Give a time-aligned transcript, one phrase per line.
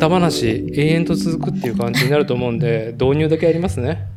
[0.00, 4.08] スーパーダ話永遠と続くっていう感じになると思うんで、導入だけやりますね。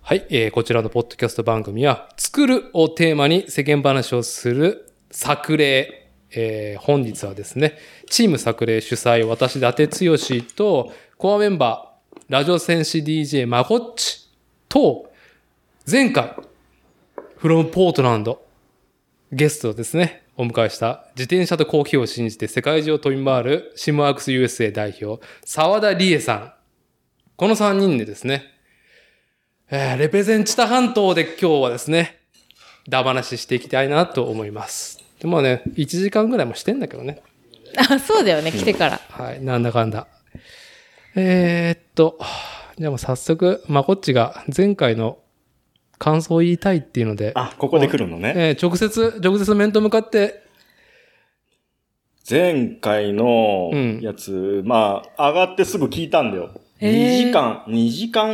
[0.00, 6.08] はい、えーこちらのポッドキャスト番組は、作るをテーマに世間話をする作例。
[6.30, 7.76] えー本日はですね、
[8.08, 10.16] チーム作例主催、私、伊達剛
[10.54, 14.30] と、コアメンバー、ラジオ戦士 DJ まこっち
[14.68, 15.10] と、
[15.90, 16.36] 前回、
[17.38, 18.40] フロムポートランド、
[19.32, 26.52] ゲストですね、お迎えした自転車とコーヒーを信じて世界中を飛び回るシムワークス USA 代表、沢田理恵さん。
[27.36, 28.44] この3人でですね、
[29.70, 32.18] えーレペゼンチタ半島で今日はですね、
[32.88, 35.00] ダ話していきたいなと思います。
[35.20, 37.22] でもね、1時間ぐらいもしてんだけどね。
[37.76, 39.00] あ、そうだよね、来てから。
[39.10, 40.06] はい、なんだかんだ。
[41.14, 42.18] えー、っと、
[42.78, 45.18] じゃあもう早速、まこっちが前回の
[46.02, 48.32] 感想を言いたいっていうので、あ、ここで来るのね。
[48.34, 50.42] えー直接、直接面と向かって、
[52.28, 56.50] 前回のうんやつ、まあ、上がってすぐ聞いたんだよ。
[56.80, 58.32] へー2時間、2時間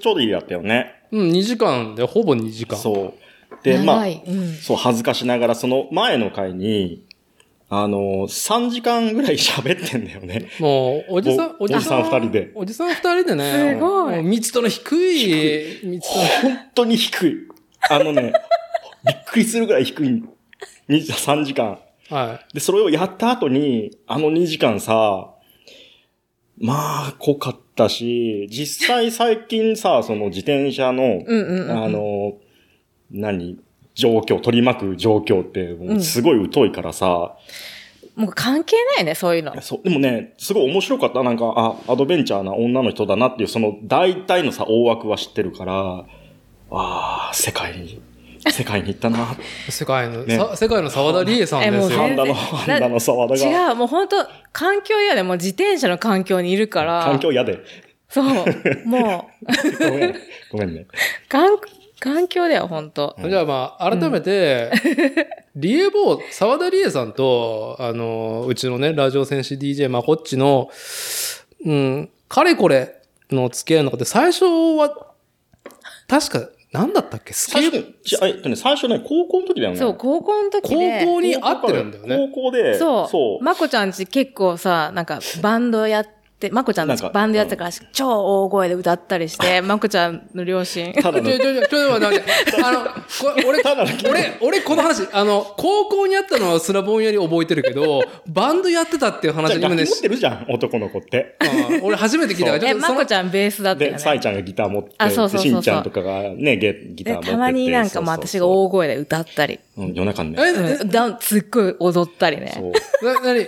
[0.00, 0.94] ちょいやったよね。
[1.12, 2.78] うん、2時間で、ほぼ2時間。
[2.78, 3.64] そう。
[3.64, 4.06] で、まあ。
[4.06, 4.54] うん。
[4.54, 7.04] そう、恥ずかしながら、その前の回に、
[7.72, 10.48] あの、3時間ぐらい喋ってんだよね。
[10.58, 13.74] もう、おじさん、おおじさん二人でおじさん二人でね。
[13.76, 17.36] すごい密度の低い、密度の本当に低い。
[17.88, 18.32] あのね、
[19.06, 20.08] びっくりするぐらい低い。
[20.08, 20.24] 2
[20.88, 21.78] 3時間。
[22.08, 25.32] はで、それをやった後に、あの2時間さ、
[26.58, 31.84] まあ、濃かったし、実際最近さ、その自転車の、うんうんうん。
[31.84, 32.34] あの、
[33.12, 33.60] 何？
[33.94, 37.36] 状況、取り巻く状況って、もうすごい疎いからさ、
[38.16, 39.58] もう関係ないね、そういうの。
[39.62, 41.22] そう、でもね、すごい面白かった。
[41.22, 46.04] なんか、あ、アドベンチャーな女の人だなっていう、その大体のさ、大枠は知ってるから、
[46.70, 48.02] ああ、世界に、
[48.50, 49.18] 世界に行ったな。
[49.18, 49.22] い。
[49.72, 51.98] 世界の、ねさ世界の沢田理恵さんですよ全。
[51.98, 53.68] ハンダの、然ハンダの沢田が。
[53.68, 54.16] 違う、もう本当
[54.52, 57.04] 環境やで、もう自転車の環境にいるから。
[57.04, 57.58] 環境嫌で。
[58.08, 58.24] そう。
[58.84, 59.44] もう、
[59.88, 60.14] ごめん。
[60.52, 60.86] ごめんね。
[61.28, 61.56] 環、
[62.00, 64.72] 環境だよ、本当じゃあまあ、改めて、
[65.54, 70.70] リエボー、沢田理恵さんと、あの、うちのね、ラジオ戦士 DJ まこっちの、
[71.64, 75.12] うん、かれこれの付き合いの中で、最初は、
[76.08, 77.32] 確か、なんだったっけ？
[77.32, 79.76] スケー最初ね、ちあえっとね、最初ね、高校の時だよね。
[79.76, 81.04] そう、高校の時高で。
[81.04, 82.16] 校に会ってるんだよね。
[82.32, 83.08] 高校で、そう。
[83.10, 83.44] そう。
[83.44, 90.92] まこちゃんち結構さ、なんかバンドやって、まこちゃんバンドやってたから、超大声で歌ったりして、 まこちゃんの両親。
[90.94, 92.62] ただちょ、ちょ、の、ちょ、ちょ、待って待って。
[92.64, 92.92] あの、こ
[93.46, 101.36] 俺、ただの俺、俺、この話、あの、高校にあったのはすらぼんやり覚えてるけど、 バンドやってたっていう話、今ね持ってるじゃん、男の子って。
[101.40, 104.02] うん俺初めて聞いたから、ちえ、まこちゃんベースだったよで、ね。
[104.02, 110.38] サイちゃんがギター持って、あそうそうそうそうでしんちゃんとかがね、ゲギター持ってたまになんかもう私が大声で歌ったり、そうん、夜中にね。
[110.42, 112.52] え、うん、だすっごい踊ったりね。
[112.54, 113.04] そう。
[113.04, 113.46] な、なに、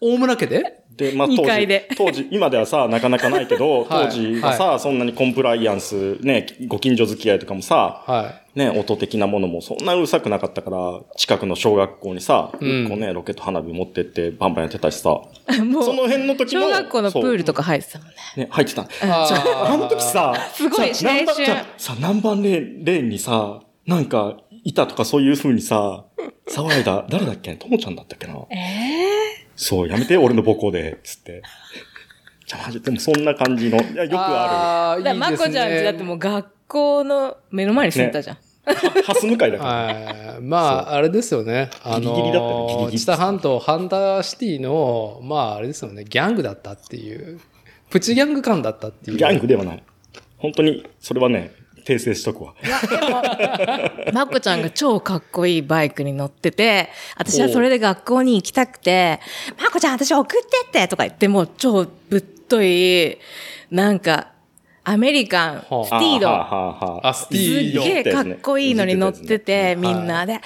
[0.00, 0.83] 大村家で？
[0.96, 4.06] で、まあ二当時当時、今ではさ、なかなかないけど、はい。
[4.06, 12.88] 当時はさ、そんなにコンプライアンス、ね、ご近所付き合いとかもさ、はね、音的なものもそんなうるさくなかったから、近くの小学校にさ、うん。
[12.88, 15.28] こうね、ロケット花火持ってってバンバンやってたしさ、も
[15.82, 18.14] そうの辺の時も、小学校のプールとか入ってたもんね。
[18.36, 18.82] ね、入ってた。
[18.82, 18.86] い。
[19.02, 21.46] ああの時さ、すごい青春。
[21.76, 26.04] さ、何番レーンにさ、なんか、いたとかそういう風にさ、
[26.48, 27.54] 騒いだ、誰だっけ？
[27.54, 31.42] ともちゃんだったっけなええそう、やめて、俺の母校で、つって。
[32.46, 38.36] じゃあマジでもそんな感じの、いや、よくああーだからまこちゃんちだってもう学校の目の前に住んでたじゃん。
[38.36, 38.42] る。
[38.74, 39.70] はハス向かいだから。
[39.70, 40.40] はい。
[40.40, 40.58] ま
[40.90, 41.70] あ、あれですよね。
[41.82, 46.04] あギリギリだったよのギリギリ知多半島、ハンダーシティの、まあ、あれですよね。
[46.04, 47.40] ギャングだったっていう。
[47.90, 49.16] プチギャング感だったっていう。
[49.18, 49.82] ギャングではない。
[50.38, 51.52] 本当に、それはね、
[51.84, 52.54] 訂正しとくわ。
[54.12, 59.20] まこちゃんが超かっこいいバイクに乗ってて、私はそれで学校に行きたくて、
[59.62, 63.18] まこちゃん私送ってってとか言って、もう超ぶっとい、
[63.70, 64.28] なんか、
[64.86, 66.26] アメリカン、ステはあィード。
[66.26, 67.78] はあ、スティード。
[67.78, 70.40] すっげえかっこいいのに乗ってて、みんなで。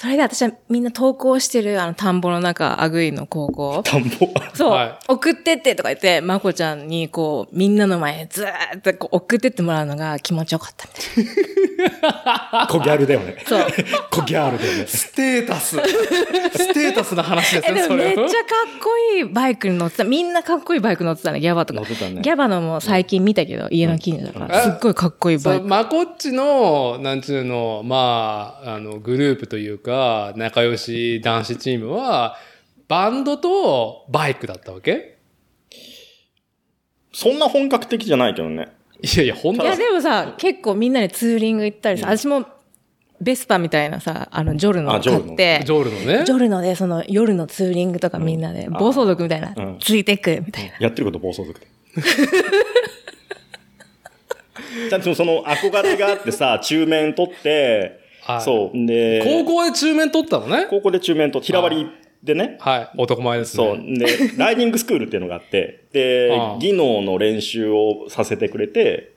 [0.00, 3.82] それで私はみんな登校してる、あの、田んぼの中、アグイの高校。
[3.82, 4.28] 田んぼ？
[4.54, 10.86] そう、はい送ってってとか言って、まこちゃんにこう、みんなの前ずーっとこう送ってってもらうのが気持ちよかった
[11.16, 13.42] みたい 小ギャルだよね。
[13.44, 13.66] そう。
[14.10, 14.86] 小ギャルだよね。
[14.86, 15.76] ステータス。
[15.76, 18.78] ステータスな話ですえ、ね、でもめっちゃかっ。
[18.78, 20.04] こいいバイクに乗ってた。
[20.04, 21.80] みんなかっこいいバイク乗ってたね、ギャバとか。
[21.80, 25.66] 乗ってたねギャバのも最近見たけど、家の近所だから、すっごいかっこいいバイク。
[25.66, 29.87] まこっちの、なんちゅうの、まあ、あの、グループというか、
[30.36, 32.36] 仲良し男子チームは、
[32.88, 35.18] バンドとバイクだったわけ？
[37.12, 38.68] そんな本格的じゃないけどね。
[39.02, 39.64] いやいや、本当？
[39.64, 42.46] いや、でもさ、結構みんなでツーリング行ったりさ、私も
[43.20, 46.24] ベスパみたいなさ、あの、ジョルノ買って、ジョルのね。
[46.24, 50.76] ジョルノでその夜のツーリングとかみんなで、暴走族みたいなうん、ついてくみたいな。
[50.78, 51.66] やってること暴走族で。
[54.88, 58.86] ちゃんとその憧れがあってさ、中面取って、はいそう。
[58.86, 60.66] で、高校で中面取ったのね。
[60.68, 61.90] 高校で中面と平割り
[62.22, 62.90] でね、はい。
[62.98, 63.64] 男前ですね。
[63.64, 63.98] そう。
[63.98, 66.30] で、 ライディングスクールっていうのがあって、で
[66.60, 69.12] 技能の練習をさせてくれて、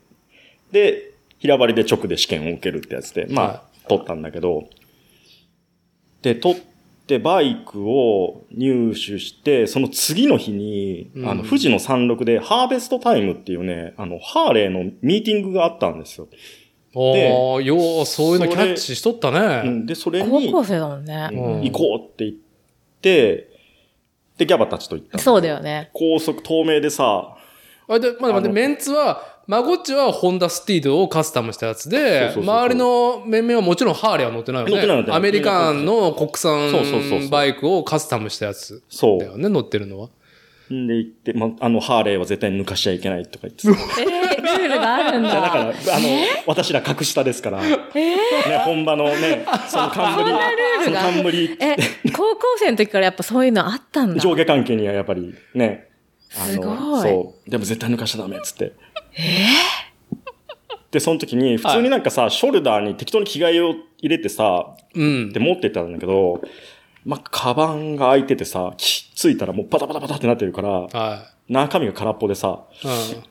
[0.71, 4.69] で、平割りで直で試験を受けるってやつで、まあ、は取ったんだけど、
[6.21, 6.61] で、取っ
[7.07, 16.29] てバイクを入手して、その次の日に、うんあの、富士の山麓でハーベストタイムっていうね、あの、ハーレーのミーティングがあったんですよ。
[16.93, 19.69] おー、よう、そういうのキャッチしとったうね。
[19.69, 21.29] ん、で、それに、高校生だもんね。
[21.31, 22.35] うん行こうって言っ
[23.01, 23.49] て、
[24.37, 25.23] で、ギャバたちと行ったの。
[25.23, 25.89] そうだよね。
[25.93, 27.35] 高速透明でさ、
[27.87, 34.73] あで、まだ待って、あのメンツは、マゴッチはホンダスティードをカスタムしたやつで、そうそうそうそう周りの面々はもちろんハーレーは乗ってないよね。
[34.73, 39.25] 乗ってない乗ってないアメリカンの国産バイクをカスタムしたやつそうだ。
[39.25, 40.09] よね、乗ってるのは。
[40.73, 43.71] んで行って、ま、あの、ハーレーは絶対抜かしちゃいけないとか言ってさ。
[44.01, 45.95] えー、ルールがあるんだから、だ。
[45.95, 46.07] あの、
[46.45, 47.77] 私ら格下ですから、ね、
[48.65, 50.39] 本場のね、その冠、ルー
[50.83, 51.75] そのルが冠、え、
[52.11, 54.19] 高校生の時からやっぱそういうのあったんだ。
[54.19, 55.87] 上下関係にはやっぱりね、
[56.35, 57.49] あすごの、いそう。
[57.49, 58.73] でも絶対抜かしちゃダメっつって。
[60.91, 65.39] で、その時に、普通になんかさ、ショルダーに適当に着替えを入れてさ、うんって。
[65.39, 66.41] 持ってったんだけど、
[67.05, 72.63] まあ、カバンが開いててさ、きついたらもうパタパタパタってなってるから、は中身が空っぽでさ、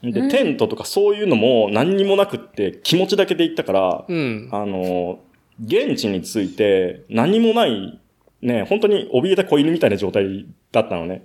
[0.02, 0.12] い。
[0.12, 4.16] で、テントとかそういうのも何にもなくって気持ちだけで行ったから、うん。
[4.16, 4.48] うん。
[4.52, 5.20] あの、
[5.64, 8.00] 現地について何もない、
[8.42, 11.24] ね、本当に怯えた子犬みたいな状態だったのね。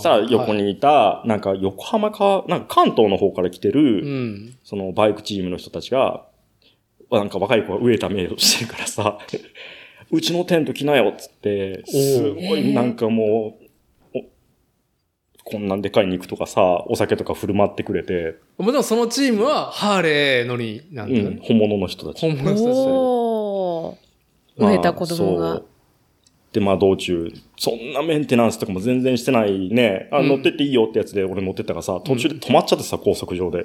[0.00, 4.56] さあ横はいにいた、なんか横浜か、なんか関東の方から来てうる、ん。
[4.64, 6.26] そのバイクチームの人たちが、
[7.10, 9.18] なんか若い子が飢えた目をしてるからさ、
[10.10, 13.58] うちのテント来なよっつって、すごいなんかも
[14.14, 14.24] う、お
[15.44, 21.30] こんなんでかい肉とかさ、お酒とか振る舞ってくれて、もちろんそのチームはハーレー乗りなんだよね、。
[21.30, 22.20] うん本物の人たち。
[22.20, 24.66] 本物の人たちおー。
[24.66, 25.62] 植えた子供が。
[26.52, 30.08] で、まあ道中、そんなメンテナンスとかも全然してないね。
[30.12, 33.64] あ、うん乗ってっていいよってやつで俺乗ってったからさ、途中で止まっちゃってさ、高速上で。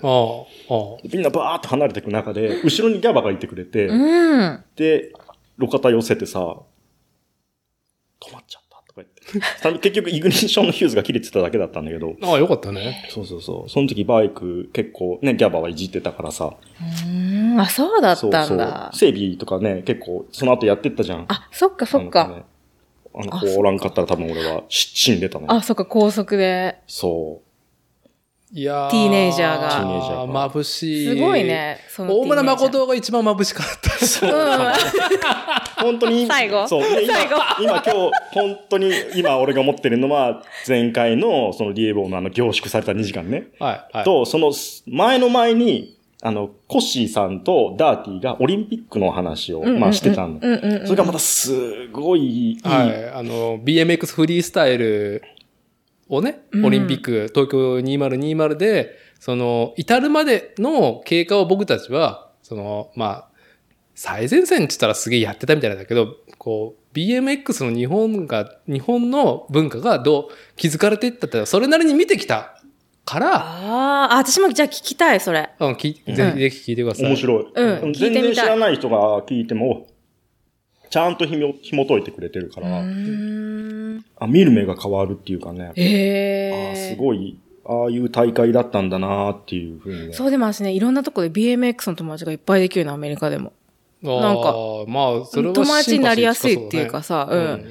[1.13, 4.63] みんなバーって離れていく中で、後ろにギャバがいてくれて、うん。
[4.75, 5.13] で、
[5.59, 9.61] 路肩寄せてさ、止まっちゃったとか言って。
[9.61, 13.07] さ結局イグニッションのヒューズが切れてただけだったんだけど、ああ、よかったね。
[13.09, 13.69] そうそうそう。
[13.69, 16.53] その時バイク結構ね、ギャバはいじってたからさ、
[17.05, 17.59] うん。
[17.59, 18.45] あ、そうだったんだ。
[18.45, 18.89] そうそう。
[18.93, 21.25] 整備とかね、結構その後やってったじゃん。
[21.27, 22.43] あ、そっかそっか。
[23.13, 25.45] あの子おらんかったら多分俺はし死んでたね。
[25.49, 26.79] あ、そっか、高速で。
[26.87, 27.41] そ
[28.51, 31.07] いやティーネイジャーがティーネイジャーが眩しい。
[31.07, 31.43] すごい。
[31.43, 31.79] ね。
[31.87, 34.25] その大村誠が一番眩しかった。
[34.25, 34.29] う。
[34.29, 35.93] うん。
[35.93, 36.25] 本当に。
[36.25, 36.81] 最後そう。
[36.81, 37.91] で今最後今今日、
[38.33, 43.49] 本当に今俺が思ってるのは、前回のそのリエボーのあの凝縮された2時間ね。
[43.59, 43.97] はい。
[43.97, 44.03] はい。
[44.03, 44.51] と、その
[44.87, 50.39] 前の前に、あの、コッシーさんとダーティーがオリンピックの話を、まあしてたの。
[50.85, 52.59] それがまたすごいいい。
[52.63, 53.09] はい。
[53.11, 55.21] あの、BMX フリースタイル
[56.09, 63.29] をね、うんオリンピック、東京2020で、その、至るまでの経過を僕たちは、その、まあ、
[63.95, 72.59] 最前線って言ったらすげえやってたみたいなんだけど、こう、BMX の日本が、日本の文化がどう築かれていったって、それなりに見てきた
[73.05, 75.49] から、あーあ、私もじゃあ聞きたい、それ。
[75.59, 77.05] うん、きぜひぜひ聞いてください。
[77.07, 77.45] 面白い。
[77.53, 78.97] うん聞いて全然知らない人が
[79.27, 79.87] 聞いても、
[80.89, 82.79] ちゃんとひも紐解いてくれてるかうら。
[82.79, 85.71] あ見る目が変わるっていうかね。
[85.75, 90.13] えあえすごい、ああいう大会だったんだなっていうふうにね。
[90.13, 93.53] そうでも私ね、いろんなとこで BMX の友達がいっぱいできるの、アメリカでも。
[94.01, 97.65] なんかあー、まあ、それは友達になりやすいっていうかさ、うん。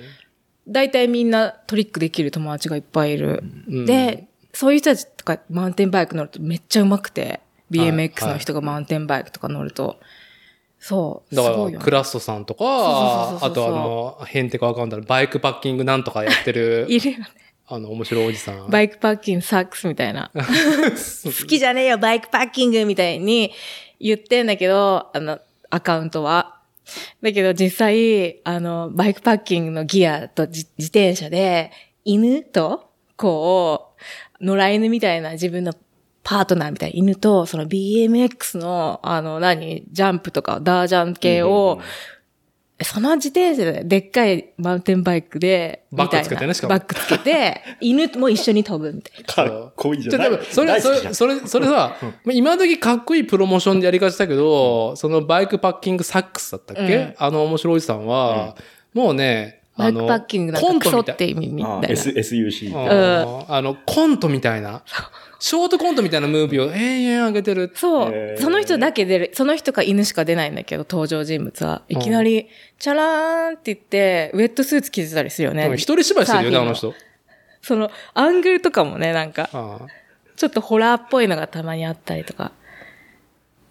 [0.68, 3.42] 大体みんなトリックできる友達がいっぱいいる。
[3.68, 10.00] うんで、そういう人たちとかマウンテンバイク乗るとめっちゃ上手くて、はい BMX の人がマウンテンバイクとか乗ると。
[10.78, 11.34] そう。
[11.34, 17.26] だから、クラストさんとか、あとあの、ヘンテかわかんない、バイクパッキングなんとかやってる、 いるよね。
[17.70, 18.70] あの、面白いおじさん。
[18.70, 20.30] Bikepacking Sucks みたいな。
[20.34, 23.52] 好きじゃねえよ、バイクパッキングみたいに
[24.00, 26.60] 言ってんだけど、あの、アカウントは。
[27.20, 31.70] だけど実際、あの、バイクパッキングのギアと自自転車で、
[32.04, 33.90] 犬と、こ
[34.40, 35.74] う、野良犬みたいな自分の
[36.28, 41.80] パートナーみたいな犬と、その BMX の、あの、何、ジャンプとか、ダージャン系を、
[42.78, 46.26] 3その自転車で、でっかいマウンテンバイクで、バッグみたいな。
[46.26, 46.74] つけてねしかも。
[46.74, 49.52] バッグつけて、 犬も一緒に飛ぶみたいな。
[49.52, 50.32] かっこいいじじゃあ、ゃん。
[50.32, 51.14] でも、それ、それ、大好きじゃん。
[51.14, 57.14] それ、それさ、まあ今時かっこいいプロモーションでやりがちだけど、そのバイクパッキングサックスだったっけ、うん。
[57.16, 58.54] あの面白いおじさんは、
[58.92, 61.12] もうね、あの、バイクパッキングなんコかクントみたい。
[61.12, 61.88] ソって意味みたあいな。
[61.88, 63.46] S、SUC。
[63.48, 64.82] ああの、コントみたいな、
[65.40, 67.70] ショートコントみたいなムービーを永遠上げてる。
[67.74, 69.30] そう、その人だけ出る。
[69.34, 71.82] その人か犬しか出ないんだけど、登場人物は。
[71.88, 75.72] いきなり、チャラーンって言って、ウェットスーツ着てたりするよね。
[75.74, 76.92] 一人芝居してるよね、あの人。
[77.62, 79.78] その、アングルとかもね、なんか、あ
[80.36, 82.52] ちょっとホラーっぽいのがたまにあったりとか。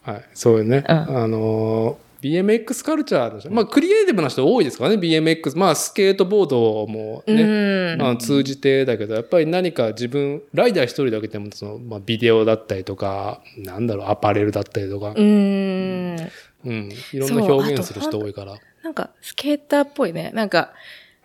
[0.05, 0.25] あはい。
[0.33, 0.86] そうよね。
[0.88, 5.57] うんあのー BMX カルチャーの人、まあ、クリエイティブな人多いですからね、BMX。
[5.57, 16.31] まあ、スケートボードもね、うんまあ、通じてだけど、やっぱり何か自分、ライダー一人だけでも、その、まあ、ビデオだったりとか、なんだろう、アパレルだったりとかう、ーん。
[16.65, 18.55] うん、いろんな表現する人多いから。
[18.83, 20.31] なんか、スケーターっぽいね。
[20.33, 20.71] なんか、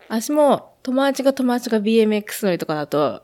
[0.09, 3.23] 私も、友達が友達が BMX 乗りとかだと、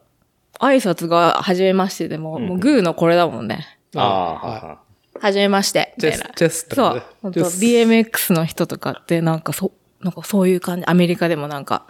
[0.58, 3.66] 挨拶が初めましてでも、うんもうグーのこれだもんね。
[3.94, 4.80] ああ、は
[5.18, 6.30] は初めまして、みたいな。
[6.34, 7.02] チェスそう。
[7.22, 10.86] 本当 BMX の人とかって、なんかそ、なんかそういう感じ。
[10.86, 11.86] アメリカでもなんか、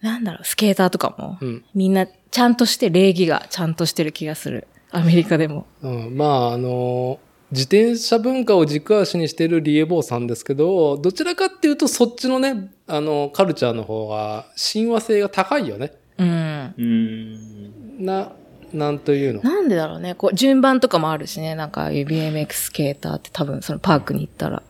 [0.00, 4.68] なんだろう、スケーターとかも、うんみんなちゃんとして礼儀がちゃんとしてる気がする。
[4.92, 5.66] アメリカでも。
[5.82, 15.92] うん、まあ、あのー自転車文化を軸足にしているリエボーさんですけど、どちらかっていうと、そっちのね、あの、カルチャーの方が、親和性が高いよね。
[16.16, 16.28] うん。
[16.28, 16.84] うー
[18.02, 18.04] ん。
[18.04, 18.32] な、
[18.72, 19.42] なんというの？
[19.42, 20.14] なんでだろうね。
[20.14, 21.54] こう、順番とかもあるしね。
[21.54, 24.62] なんか、BMX スケーターって多分そのパークに行ったら。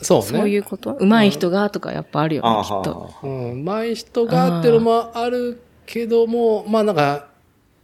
[0.00, 0.26] そうね。
[0.26, 0.94] そういうこと？
[1.00, 3.10] 上手い人がとかやっぱあるよね、ああ、きっと。
[3.22, 7.26] はうん、上手い人がっていうのもあるけども、まあなんか、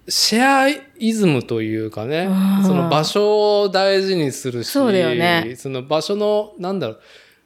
[0.07, 7.00] シェアイズムというかねう、んその場所を大事にするし、そうだよねその場所の、なんだろう、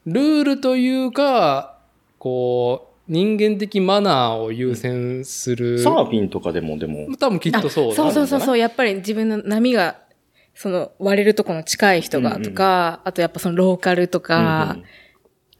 [0.06, 1.78] ルールというか、
[2.18, 5.78] こう、人間的マナーを優先する。
[5.78, 8.58] サーフィンとかでも、でも、多分きっとそうだそうそうそううそう。
[8.58, 10.00] やっぱり自分の波が、
[10.54, 14.84] その割れるとこの近い人がとか、あとやっぱそのローカルとか、うんうん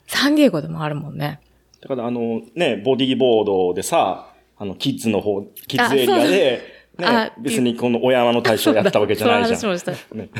[0.09, 1.40] サンディエゴでもあるもんね。
[1.81, 9.61] だからあの、ね、ボディーボードでさ、あの、キッズの方、キッズエリアで、あね、別にこのお山の対象やったわけじゃないじゃん。
[9.61, 9.93] そうした。
[9.93, 10.31] ね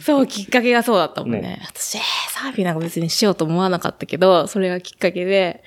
[0.00, 1.40] そう、きっかけがそうだったもんね。
[1.40, 5.62] ね私、えーサーフィンなんか別にしようと思わなかったけど、それがきっかけで、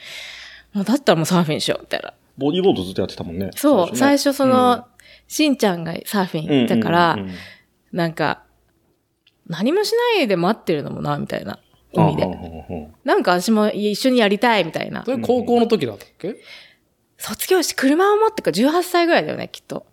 [0.76, 2.14] だったらもうサーフィンしよう、みたいな。
[2.38, 3.52] ボディーボードずっとやってたもんね。
[3.56, 4.84] そう、最初その、うん
[5.26, 7.36] しんちゃんがサーフィンうん行ったから、うんうんうん
[7.92, 8.42] なんか、
[9.46, 11.60] 何もしないで待ってるのもな、みたいな。
[11.94, 12.28] 海で。
[13.04, 15.12] なんか私も一緒にやりたいみたいなそ。
[15.12, 16.38] れ高校の時だったっけ、
[17.20, 19.86] 卒業して車を持ってか18歳ぐらいだよね、きっと。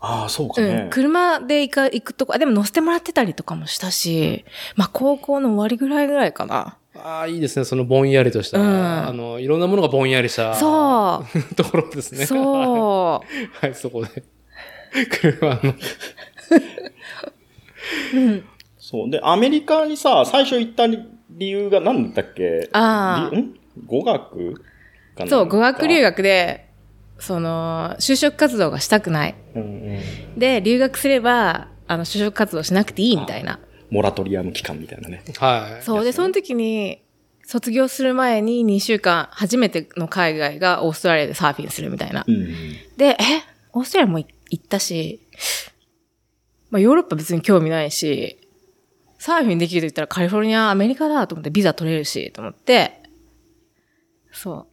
[0.00, 0.68] ああ、そうかうん。
[0.68, 0.88] ね。
[0.90, 4.44] 車で行か、行くとこ、あでも乗せてもらってたりとかもしたし、
[4.76, 6.76] まあ高校の終わりぐらいぐらいかな。
[7.02, 7.64] ああ、いいですね。
[7.64, 8.66] そのぼんやりとした、うん
[9.08, 10.54] あの、いろんなものがぼんやりした。
[10.54, 11.54] そう。
[11.54, 12.26] ところですね。
[12.26, 12.36] そ
[13.24, 13.66] う。
[13.66, 14.22] はい、そこで。
[15.20, 15.74] 車の。
[18.78, 19.10] そう。
[19.10, 22.68] で、アメリカにさ、最初行った理由が何だったっけ？
[22.72, 23.54] あーりん？
[23.86, 24.54] 語学
[25.16, 26.66] かなそう、語学留学で、
[27.18, 29.34] その、就職活動がしたくない。
[29.54, 29.66] うんう
[30.36, 30.38] ん。
[30.38, 33.58] で、留学すれば、あの、就職活動しなくていいみたいな。
[33.90, 35.22] モラトリアム期間みたいなね。
[35.38, 35.84] はい。
[35.84, 36.04] そう。
[36.04, 37.02] で、その時に、
[37.46, 42.24] 卒業する前に2週間、初めての海外がオーストラリアでサーフィンするみたいな。
[42.28, 42.46] うん。
[42.98, 43.16] で、え？
[43.72, 45.22] オーストラリアも行ったし、
[46.70, 48.38] まあヨーロッパ別に興味ないし、
[49.18, 53.02] サーフィンできると言ったらカリフォルニア、アメリカだと思ってビザ取れるし、と思って、
[54.30, 54.66] そ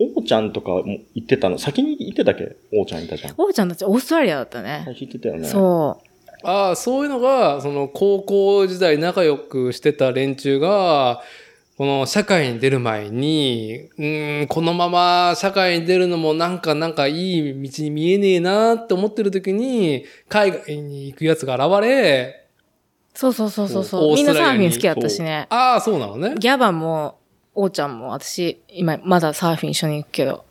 [0.00, 0.16] う。
[0.16, 1.58] 王ちゃんとかも行ってたの？
[1.58, 2.56] 先に行ってたっけ？
[2.72, 3.34] 王ちゃんいたじゃん。
[3.36, 4.84] 王ちゃんたちオーストラリアだった最ね。
[4.86, 5.46] 初行ってたよね。
[5.46, 6.07] そう。
[6.42, 11.22] ああ、そういうのが、その高校時代仲良くしてた連中が、
[11.76, 22.48] この社会に出る前に、うーん、このまま社会に出るのもなんか、なんかいい道に見えねえなって思ってる時に、海外に行くやつが現れ、
[23.14, 24.12] そうそうそうそうオそう。
[24.12, 25.46] ーみんなサーフィン好きだったしね。
[25.50, 26.34] ああ、そうなのね。
[26.38, 27.18] ギャバンも、
[27.52, 30.44] 王ちゃんも、私、今、まだサーフィン一緒に行くけど。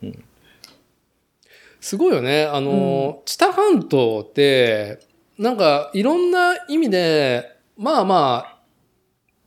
[1.79, 2.43] すごいよね。
[2.43, 4.99] あの、知多半島って、
[5.37, 8.57] なんかいろんな意味で、まあまあ、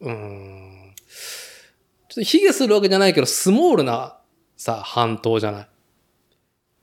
[0.00, 0.94] うーん、
[2.09, 4.16] ちょっと卑下するわけじゃないけど、スモールな
[4.56, 5.62] さ、半島じゃな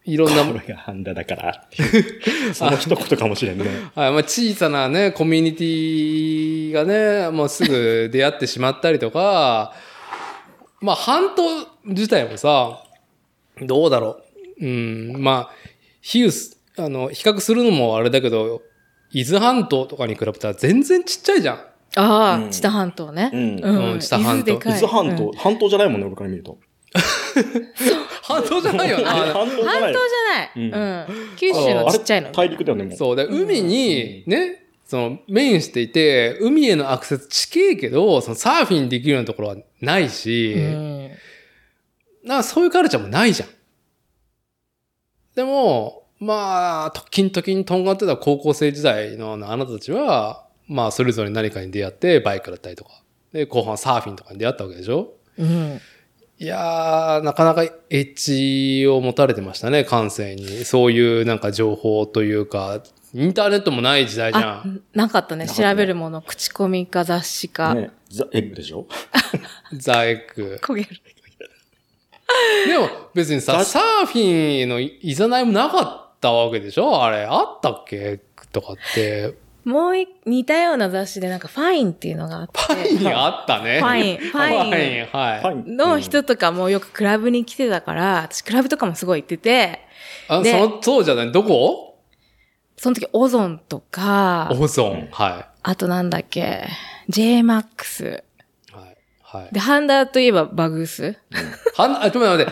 [0.04, 0.14] い？
[0.14, 1.68] いろんな、これがハンダだから。
[2.54, 3.66] その一言かもしれんね。
[3.96, 9.74] はい、まあ小さなね、コミュニティがね、もうすぐ出会ってしまったりとか、
[10.82, 11.44] まあ半島
[11.86, 12.84] 自体もさ、
[13.62, 14.22] どうだろ
[14.60, 14.66] う？
[14.66, 15.56] うん、まあ、
[16.02, 18.62] 比喩す、あの、比較するのもあれだけど、
[19.12, 21.56] 伊豆半島とかに比べたら全然ちっちゃいじゃん。
[21.56, 23.32] ああ、うん知多半島ね。
[23.34, 23.60] うん
[23.94, 26.58] うん知多半島伊豆半島、うん半島じゃないもんね、俺から見ると。
[28.24, 29.12] 半島じゃないよな。
[29.12, 29.94] 半島じゃ半島じゃない。
[29.94, 30.52] ない。
[30.56, 31.36] うんうん。
[31.38, 32.32] 九州のちっちゃいの。
[32.32, 32.96] 大陸だよね。
[32.96, 33.16] そう。
[33.16, 41.12] で、海にね、そのメインしていて、海へのアクセス地形けど、そのサーフィンできるようなところはないし、うん。
[42.24, 43.50] なんかそういうカルチャーもないじゃん。
[45.36, 52.92] でも、まあ、時々にとんがってた高校生時代のあなたたちは、まあ、それぞれ何かに出会って、バイクだったりとか。
[53.34, 55.80] で、後半サーフィンとかに出会ったわけでしょうん。
[56.40, 60.66] いやー、なかなかエッジを持たれてましたね、感性に。
[60.66, 62.82] そういうなんか情報というか、
[63.14, 65.48] インターネットもない時代じゃあん。、なかったね。
[65.48, 67.74] 調べるもの、口コミか雑誌か。
[67.74, 68.86] ね、ザ・エッグでしょ？
[69.74, 70.60] ザエッグ。
[70.62, 70.90] 焦げる。
[72.68, 77.04] でも別にさ、ザサーフィンのいざないもなかったわけでしょ？
[77.04, 78.20] あれ、あったっけ？
[78.52, 79.36] とかって。
[79.66, 82.54] もうい似たような雑誌でなんか Fineっていうのがあって。
[82.54, 83.80] パインあったね。
[83.82, 85.44] ファインファインファイン、はい。
[85.44, 85.64] はい。
[85.66, 89.82] の人とかもよくクラブに来てたから、私クラブとかもすごい行ってて、
[90.30, 92.00] あ、でその、そうじゃない、どこ？
[92.78, 95.10] その時オゾンとか、オゾン。
[95.12, 96.66] はあとなんだっけ、
[97.10, 98.24] JMAX。
[99.38, 99.42] い。
[99.42, 99.44] はい。
[99.44, 99.54] はい。
[99.54, 101.16] で、半田といえばバグース？
[101.76, 102.52] はん、 あ、ちょっと待って。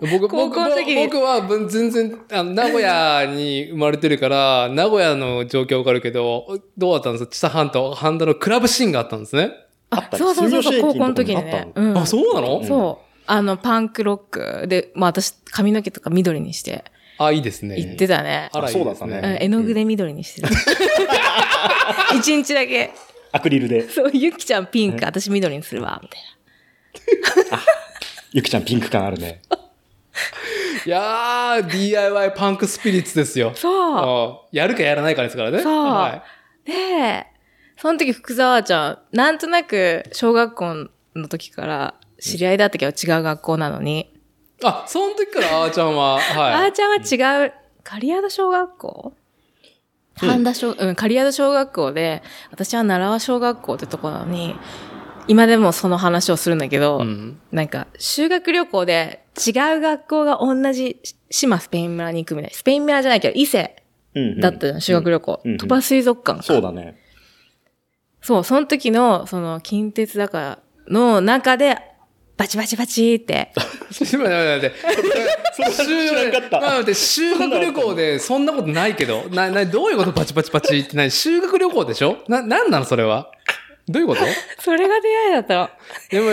[0.00, 7.30] 僕、高僕、校の時に僕はぶ全然、あの、名古屋に生まれてるから、名古屋の状況わかるけど、どうだったんですか？
[7.32, 9.52] 知多半島、半島のクラブシーンがあったんですね。
[9.90, 11.98] あったそうそうそうそう、高校の時にねうん。
[11.98, 13.04] あ、そうなの、んそう。
[13.26, 14.20] あの、パンクロッ
[14.62, 16.84] クで、まあ私、髪の毛とか緑にして
[17.16, 17.78] あ、いいですね。
[17.78, 18.50] 行ってたね。
[18.52, 19.20] あら、そうだったね。
[19.20, 20.48] ねうん絵の具で緑にしてた。
[22.16, 22.90] 一日だけ。
[23.34, 23.86] アクリルで。
[23.90, 26.20] そう、ゆきちゃんピンク、私緑にするわ、みたい
[28.32, 29.42] ゆきちゃんピンク感あるね。
[30.86, 33.50] いやー、DIY パンクスピリッツですよ。
[33.50, 33.56] な。
[33.56, 33.98] そう。
[33.98, 35.60] あやるかやらないかですからね。
[35.60, 36.22] そうは
[36.64, 37.26] で、
[37.76, 44.06] その時福沢ちゃん、なんとなく小学校の時から知り合いだったけど違う学校なのに、い。
[44.62, 46.70] あ、その時からあーちゃんは、あはい。
[46.70, 46.96] ーちゃんは
[47.42, 49.12] 違う、刈谷小学校
[50.16, 54.54] 半田小、うん、刈谷小学校で、私は奈良和小学校ってとこなのに、
[55.26, 57.40] 今でもその話をするんだけど、うん。
[57.50, 61.00] なんか、修学旅行で違う学校が同じ
[61.30, 62.56] 島スペイン村に行くみたいな。
[62.56, 63.76] スペイン村じゃないけど、伊勢
[64.14, 65.40] うんうんだったじゃん、修学旅行。
[65.44, 66.44] うんうん鳥羽水族館か。
[66.44, 66.96] そうだね。
[68.20, 71.78] そう、その時の、その、近鉄だからの中で、
[72.36, 75.72] バチバチバチって、待って待って待って。
[75.72, 76.60] それ知らなかった。
[76.60, 83.30] 待って、修学旅行でそんなことないけど、な、な、どういうことパチパチパチって何修学旅行でしょな、なんなのそれは
[83.86, 84.22] どういうこと
[84.58, 85.68] それが出会いだったの。
[86.10, 86.26] でも、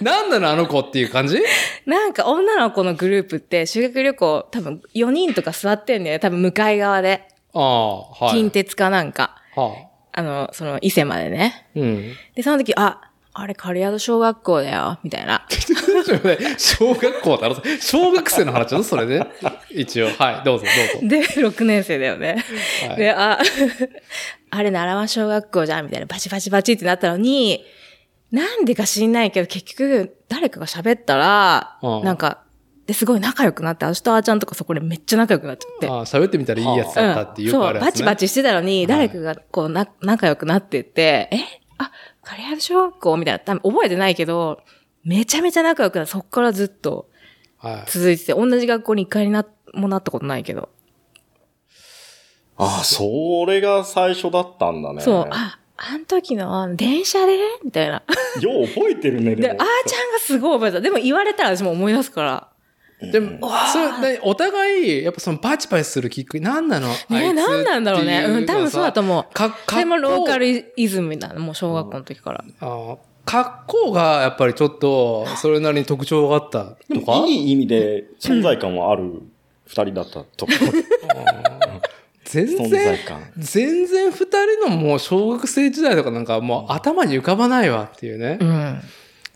[0.00, 1.38] なんなのあの子っていう感じ
[1.84, 6.20] なんか女の子のグループって修学旅行多分4人とか座ってんだよね。
[6.20, 7.28] 多分向かい側で。
[7.52, 8.30] ああ、はい。
[8.30, 9.36] 近鉄かなんか。
[9.54, 10.20] はあ。
[10.20, 11.68] あの、その伊勢までね。
[11.76, 12.12] うん。
[12.34, 13.07] で、その時、あ、
[13.40, 15.46] あれ、カリアド小学校だよ、みたいな。
[16.58, 17.56] 小学校だろ？
[17.80, 19.24] 小学生の話だぞそれで？
[19.70, 20.08] 一応。
[20.18, 21.08] はい、どうぞどうぞ。
[21.08, 22.44] で、6年生だよね。
[22.88, 23.38] はいで、あ、
[24.50, 27.64] あれ、奈良和小学校じゃん、みたいな、バチバチバチってなったのに、
[28.32, 32.42] なんでか知んないけど、結局、誰かが喋ったら、うんなんか、
[32.86, 35.86] で、すごい仲良くなって、私とあーちゃんとかそこでめっちゃ仲良くなっちゃって。
[35.88, 41.38] ああ、喋ってみたらいいやつだったっていうそう、かあるやつ、ねバチバチしてたのに、誰かがこう、な、仲良くなってって、え？
[41.80, 41.92] あ、
[42.28, 44.60] カリアド小学校みたいな、多分覚えてないけど、
[45.02, 47.08] めちゃめちゃ仲良くなそっからずっと
[47.56, 47.90] はい。
[47.90, 50.68] 続いてて、同じ学校に一回にな、もなったことないけど。
[52.58, 55.00] ああ、それが最初だったんだね。
[55.00, 57.38] そう、あ、あの時の電車で？
[57.64, 58.02] みたいな。
[58.40, 59.64] よう覚えてるね、で、あーでも。
[59.86, 60.80] ちゃんがすごい覚えてた。
[60.82, 62.48] でも言われたら私も思い出すから。
[63.00, 66.88] でも、それ、ねお互い、やっぱそのバチバチするきっかけ、何なの？
[66.88, 68.24] あいつね何なんだろうね。
[68.26, 69.34] うん、多分そうだと思う。
[69.34, 70.52] か、それもローカル。
[70.52, 71.38] ルイズムだね。
[71.38, 72.44] もう小学校の時から。
[72.60, 77.24] あー格好がやっぱりちょっと、それなりに特徴があったとか？
[77.26, 79.22] いい意味で存在感はある
[79.66, 80.58] 二人だったと思う。
[82.24, 83.32] 全存然在、感。
[83.38, 88.38] 全然二人のもう小学生時代とかなんかもう頭に浮かばないわっていうね。
[88.40, 88.80] うん。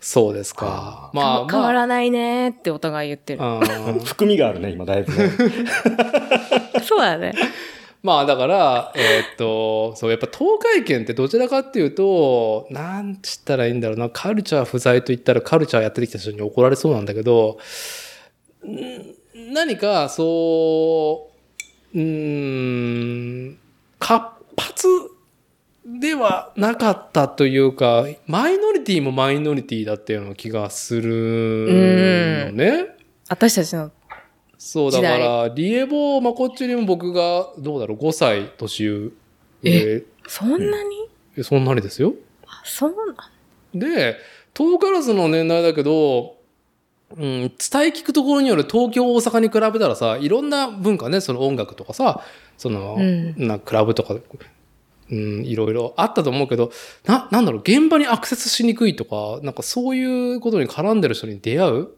[0.04, 1.10] そうですか。
[1.14, 1.72] まあ、変わまあ。
[1.72, 3.40] らないねってお互い言ってる。
[3.40, 5.30] うん 含みがあるね、今だいぶね。
[6.82, 7.32] そうだね。
[8.02, 17.58] まあだから、えーっと、そう、やっぱ東海圏ってどちらかっていうと、なんつったらいいんだろうな、カルチャー不在と言ったらカルチャーやってきた人に怒られそうなんだけど、
[18.66, 21.30] ん何かそ
[21.94, 23.58] う、うーん、
[24.00, 24.88] 活発
[25.84, 32.86] ではなかったというか、マイノリティもマイノリティだったような気がするのね。
[33.28, 33.90] 私たちの、
[34.58, 39.10] そう、だから、リエボーまこっちよりも僕が、どうだろう、5歳年上。
[39.64, 42.14] えそんなに、そんなにですよ。
[42.46, 43.30] あそうな
[43.74, 44.16] で、
[44.54, 46.36] 遠からずの年代だけど、
[47.16, 47.48] うん、伝え
[47.88, 52.22] 聞くところによる東京、大阪に比べたらさ、いろんな文化ね、その音楽とかさ、
[52.56, 54.14] その、うんなクラブとか、
[55.12, 56.72] うん、いろいろあったと思うけど、
[57.04, 61.88] な、なんだろう、現場にアクセスしにくいとか、なんかそういうことに絡んでる人に出会う、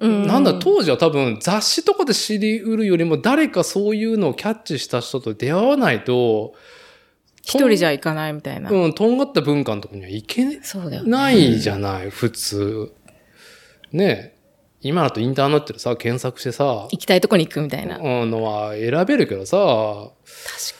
[0.00, 6.54] うんなんだ、当時は多分雑誌とかで知りうるよりも誰かそういうのをキャッチした人と出会わないと、
[7.42, 8.70] 一人じゃ行かないみたいな。
[8.70, 10.44] うん、とんがった文化のとこには行け。
[11.04, 12.92] ないじゃない、普通。
[13.92, 14.40] ねえ。
[14.82, 17.96] 今だとインターネットでさ、検索してさ、行きたいとこに行くみたいな。
[17.96, 20.79] 確うんのは選べるけどさ、か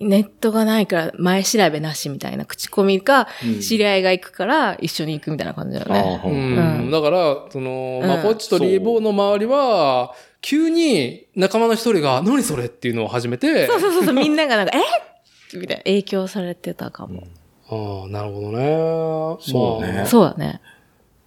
[0.00, 6.20] ネットがないから前調べなしみたいな口コミか、うん知り合いが行くから一緒に行くみたいな感じだよね。
[6.22, 17.24] ああうん、うんだから、その、うんマコッチとリーボーの周りは、急に仲間の一人が、何それっていうのを始めて、そうそうそうそう、みんながなんか、えみたいな影響されてたかも。
[17.70, 19.36] ああ、なるほどね。
[19.40, 20.60] そうねまあそうだね。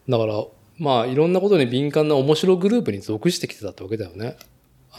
[0.08, 0.44] だから、
[0.78, 4.38] まあ、いろんなことに敏感な面白グループに属してきてたってわけだよね。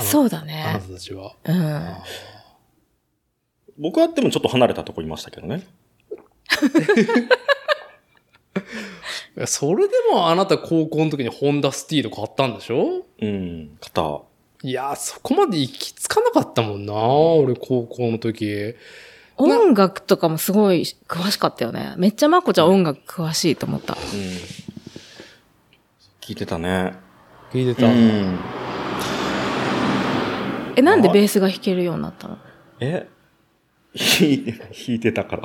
[0.00, 0.94] そうだあなねた。
[0.94, 1.34] たちは。
[1.44, 1.86] うん。
[3.78, 5.66] 僕はでもちょっと離れたとこいましたけどね。
[9.46, 13.06] それでもあなた高校の時にホンダスティード買ったんでしょ？
[13.20, 13.78] うん。
[13.80, 14.20] 肩。
[14.62, 18.74] いや、そこまで行き着かなかったもんな、俺高校の時。
[19.38, 21.94] 音楽とかもすごい詳しかったよね。
[21.96, 23.94] めっちゃまこちゃん音楽詳しいと思った。
[23.94, 24.00] うん。
[26.20, 26.92] 聞いてたね。
[27.52, 27.88] 聞いてた。
[27.88, 28.38] うん。
[30.76, 32.38] え、なんでベースが弾けるようになったの？
[32.80, 33.08] え
[33.94, 35.42] 弾いて、弾いてたから。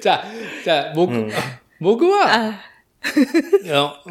[0.00, 0.24] じゃあ、
[0.64, 1.30] じゃあ僕、うん
[1.80, 2.60] 僕は、あ、
[3.62, 4.10] いや、う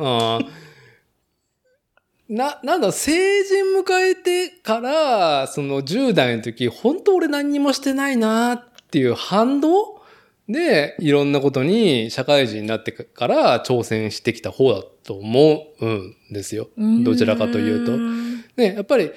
[2.33, 2.35] ん。
[2.35, 10.01] な、なんだ、成人迎えてから、その10代の時、本当俺何にもしてないなっていう反動
[10.49, 16.69] で、いろんなことに社会人になってから挑戦してきた方だと思うんですよ。
[17.03, 17.93] どちらかというと。
[17.93, 19.11] んね、やっぱり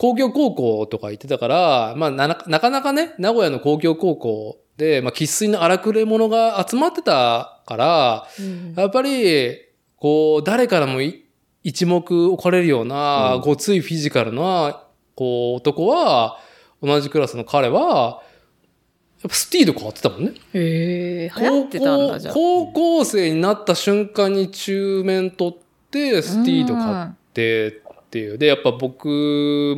[0.00, 9.58] 工業高校とか行ってたから、まあな、なかなかね、名古屋の工業高校で、まあ、生粋の荒くれ者が集まってたから、うんやっぱり、
[9.96, 11.26] こう、誰からもい
[11.62, 16.38] 一目置かれるような、うんごついフィジカルな、こう、男は、
[16.82, 18.22] 同じクラスの彼は、
[19.22, 20.32] やっぱスティード変わってたもんね。
[20.54, 22.34] へえ、流行ってたんだ、じゃあ。
[22.34, 25.58] 高校高校生になった瞬間に中面取っ
[25.90, 28.38] て、スティード買ってっていう。
[28.38, 29.06] で、やっぱ僕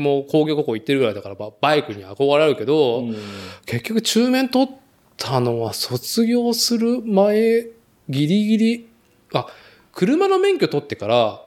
[0.01, 3.16] も工業高校行ってるぐらいだから、ばバイクに憧れるけど、うん
[3.66, 4.68] 結局中面取っ
[5.18, 7.66] たのは卒業する前、
[8.09, 8.88] ギリギリ、
[9.35, 9.47] あ、
[9.92, 11.45] 車の免許取ってから、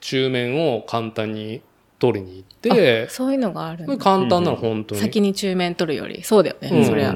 [0.00, 1.60] 中面を簡単に
[1.98, 5.00] 取りに行ってあ、そういうのがある簡単なの、本当に。
[5.02, 6.22] 先に中面取るより。
[6.22, 7.14] そうだよね、うんそりゃ。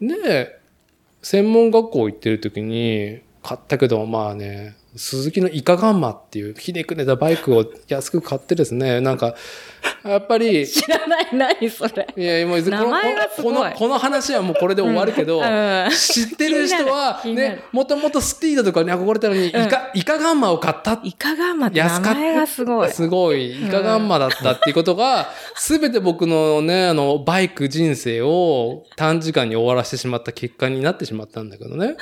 [0.00, 0.60] で、
[1.22, 9.34] 専門学校行ってる時に、買ったけど、まあね、鈴木のイカガンマっていうひねくねたバイクを安く買ってですね、なんか、
[10.04, 12.06] やっぱり、知らない、何それ。
[12.16, 13.54] いや、もうこの名前がすごい。
[13.54, 22.18] この、この話はもうこれで終わるけど、うん知ってる人は、ね、もともとスティードとかに憧れたのに、イカ、イカガンマを買ったイカガンマって名安かった。
[22.18, 22.90] 前がすごい。
[22.90, 31.96] すごい、イカガンマだったっていうことが、すべて僕のね、あの、バイク人生を短時間に終わらせてしまった結果になってしまったんだけどね。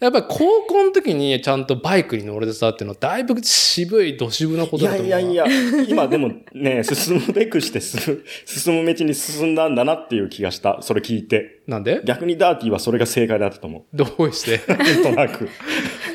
[0.00, 5.08] やっぱり高校の時にちゃんとバイクに乗れてたっていうのはだいぶ渋い、ど渋なこいとだと思う。
[5.08, 8.22] やいやいや、今でもね、進むべくして進
[8.84, 10.78] む、道に進んだんだなっていう気がした。
[10.82, 11.62] それ聞いて。
[11.66, 12.00] なんで？
[12.04, 14.60] 逆にダーティーはそれが正解だったと思どうして？
[14.66, 14.76] う。
[14.76, 15.48] なんとなく。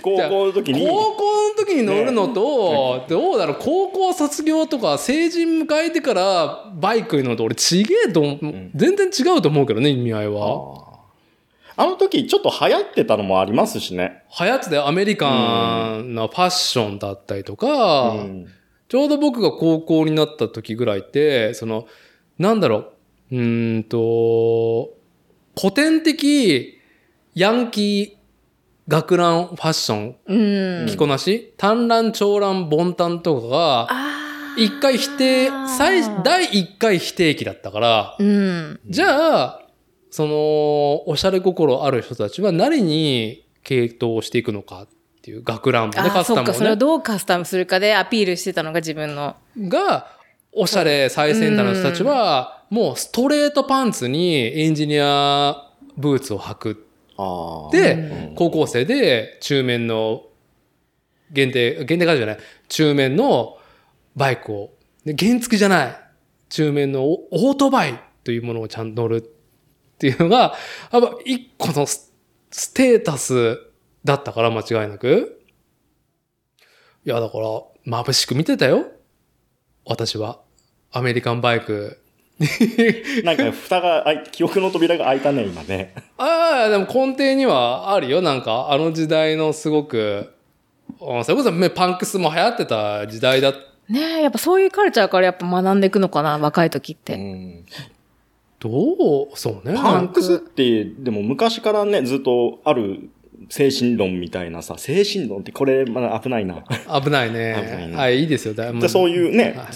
[0.01, 10.92] 高校の時に、高校の時に乗るのと、どうだろう、高校卒業とか成人迎えてからバイクに乗ると俺ちげえと思う、ん全然違うと思うけどね、意味合いは。
[11.75, 14.23] あの時ちょっと流行ってたのもありますしね。
[14.39, 18.47] 流行ってたよアメリカンなファッションだったりとか、うん
[18.93, 21.87] ちょうど僕が高校になった時ぐらいって、その、
[22.37, 22.93] なんだろ
[23.31, 24.93] う、うんと、
[25.59, 26.79] 古典的
[27.33, 28.23] ヤンキー
[28.87, 30.87] 学ランファッション。
[30.87, 33.89] 着こなし、短乱長乱ボンタンとかが、
[34.57, 38.79] 一回否定、最、第一回否定期だったから、うん。
[38.87, 39.62] じゃあ、
[40.13, 44.87] その、おしゃれ心ある人たちは何に系統していくのかっ
[45.23, 49.35] ていう学ランもね、カスタムそっか、それをどうカスタムするかでアピールしてたのが自分の。
[49.57, 50.11] が、
[50.51, 56.87] おしゃれ最先端の人たちは、もうストレートパンツにエンジニアブーツを履く。
[57.17, 57.71] ああ。
[57.71, 58.35] で、うん。
[58.35, 60.25] 高校生で中面の
[61.31, 62.37] 限定、限定からじゃない、
[62.69, 63.57] 中面の
[64.15, 64.69] バイクを、
[65.05, 65.95] で原付じゃない、
[66.49, 69.32] 中面のオオートバイというものをちゃんと乗る
[70.09, 70.53] っていうのが、
[70.91, 72.11] やっぱ一個のス
[72.51, 73.57] ステータス
[74.03, 75.41] だったから間違いなく。
[77.05, 78.85] いや、だから、眩しく見てたよ。
[79.85, 80.39] 私は。
[80.91, 81.99] アメリカンバイク。
[83.23, 85.95] なんか蓋が開い、記憶の扉が開いたね、今ね。
[86.17, 88.21] ああ、でも根底にはあるよ。
[88.21, 90.33] なんか、あの時代のすごく、
[91.01, 93.51] あそれこそねパンクスも流行ってた時代だ。
[93.89, 97.15] ねえ、やっぱそういうカルチャーからやっぱ学んでいくのかな、若い時っうて。
[97.15, 97.65] ん
[98.63, 99.27] どう？
[99.35, 99.75] そうね。
[99.75, 103.09] パンクスって、でも昔からね、ずっとある
[103.49, 106.63] 精神論みたいなさ、精神論ってこれ、まだ危ないな。
[106.63, 107.87] 危ない危ないね。
[107.87, 108.53] ねはい、いいですよ。
[108.53, 109.67] だでそういうねはい、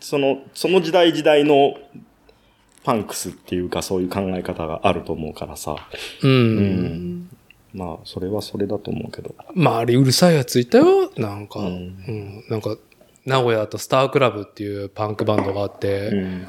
[0.00, 1.74] その、その時代時代の
[2.84, 5.76] パンクスっていうかそういう考え方があると思うからさ。
[6.22, 6.28] う。
[6.28, 6.56] うん
[7.22, 7.28] ん。
[7.72, 9.34] まあ、それはそれだと思うけど。
[9.56, 11.10] 周りうるさいやついたよ。
[11.16, 12.76] なんか、ううんん、なんか、
[13.26, 16.46] 名古屋だとスタークラブっていうパンクバンドがあって、うん。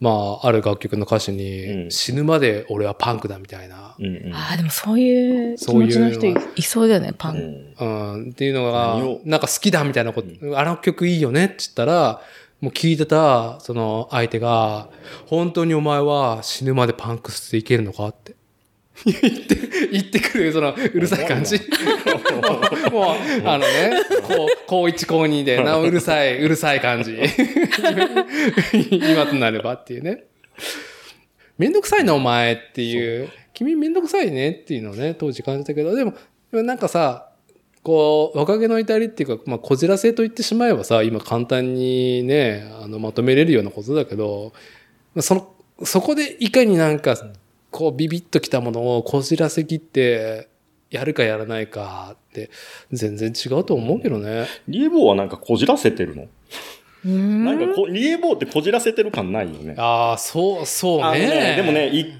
[0.00, 4.34] まあ、ある楽曲の歌詞に、うん死ぬまで俺はパンクだみたいな、うんうん。
[4.34, 7.36] ああ、でもそういう気そういう持ちの人いいそうだよね、パン。
[7.36, 12.22] うんうん、っていうのがなんか好きだみたいなこと、あの曲いいよねって言ったら、
[12.60, 14.88] もう聞いてた、その相手が、
[15.26, 18.29] 本当にお前は死ぬまでパンクスでいけるのかって。
[19.04, 19.56] 言って、
[19.92, 21.56] 言ってくる、その、うるさい感じ。
[22.92, 27.16] もう、あのね、こう、高一高二で、 なおうるさい、うるさい感じ。
[28.90, 30.24] 今となればっていうね。
[31.58, 33.28] めんどくさいな、お前っていう。
[33.52, 36.14] 君めんどくさいねっていうのをね、当時感じたけど、でも、
[36.52, 37.30] なんかさ、
[37.82, 44.52] こう、若気の至りっていうか、まあ、こじらせと言ってしまえばさ、今簡単にね、あの、まとめれるようなことだけど、
[45.14, 47.16] まあその、そこでいかになんか、
[47.70, 50.48] こう、ビビッときたものをこじらせきって、
[50.90, 52.50] やるかやらないかって、
[52.90, 54.46] 全然違うと思うけどね。
[54.66, 56.26] リエボーはなんかこじらせてるの？
[57.04, 59.74] うんなんかこ、リエボーってこじらせてる感ないよね。
[59.78, 61.54] ああ、そう、そうあのね。
[61.56, 62.12] でもね、い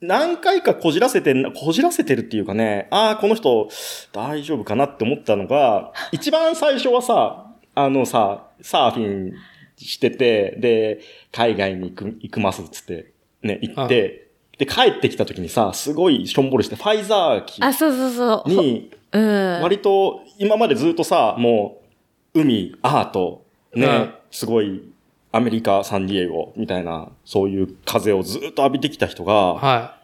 [0.00, 3.68] 何回かこじらせてん、こじらせてるっていうかね、ああ、この人
[4.12, 9.32] 大丈夫かなって思ったのが、一番最初はさ、あのさ、サーフィン
[9.76, 11.00] してて、で、
[11.32, 14.27] 海外に行く、行くますっつって、ね、行って、
[14.58, 18.50] で、帰ってきた時にさ、すごいしょんぼりして、ファイザー機あ、そうそうそう。
[18.50, 19.62] に、うん。
[19.62, 21.80] 割と今までずっとさ、も
[22.34, 24.82] う、海、アート、ね、うんすごい、
[25.32, 29.98] アメリカ、サンディエゴ、みたいな、そういう風をずっと浴びてきた人が、は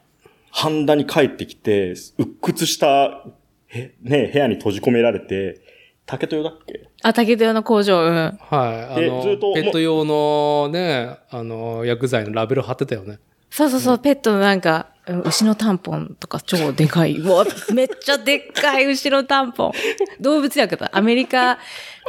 [0.50, 3.24] 半田に帰ってきて、鬱屈した、
[3.66, 5.60] へ、ね、部屋に閉じ込められて、
[6.06, 8.14] 竹豊だっけあ、竹豊の工場、うん。
[8.14, 8.54] い。
[8.54, 9.00] はい。
[9.00, 13.18] でずっとペット用のね、あの、薬剤のラベル貼ってたよね。
[13.56, 17.18] そうそうそう、ペットのなんか、うん牛のタンポンとか超でかい。
[17.18, 19.72] う わ、めっちゃでっかい牛のタンポン。
[20.18, 20.90] 動物薬だ。
[20.92, 21.58] アメリカ、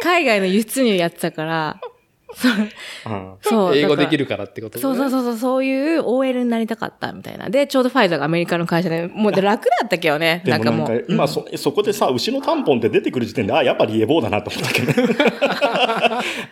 [0.01, 1.94] 海外の輸出入やってたから、うん。
[3.41, 3.75] そう。
[3.75, 4.81] 英語できるからってことね。
[4.81, 7.49] そうそうそうそう、そういう OL になりたかったみたいな。
[7.49, 10.41] で、ちょうどファイザーがアメリカの会社で、もう楽だったけどね。
[10.45, 11.05] でもなんかもう。
[11.07, 14.91] 今そ、そこでさ、牛のタンポンって出てくる時点で、あ、やっぱリエボーだなと思ったけど。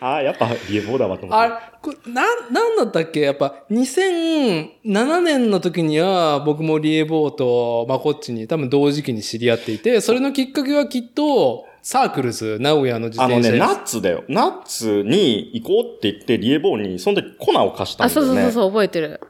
[0.00, 1.44] あ、やっぱリエボーだわと思って。
[1.44, 3.20] あれ、これなん、なんだったっけ？
[3.20, 14.24] やっぱ、2007年の時には、僕もリエボーとマコッチに多分同時期に知り合っていて、それのきっかけはきっと、サークルズ、名古屋の自転車、あのね、ナッツだよ。
[14.26, 18.26] ナッツに行こうって言って、リエボーに、その時粉を貸したあ、んだよね。
[18.26, 19.20] そうそうそうそう、覚えてる。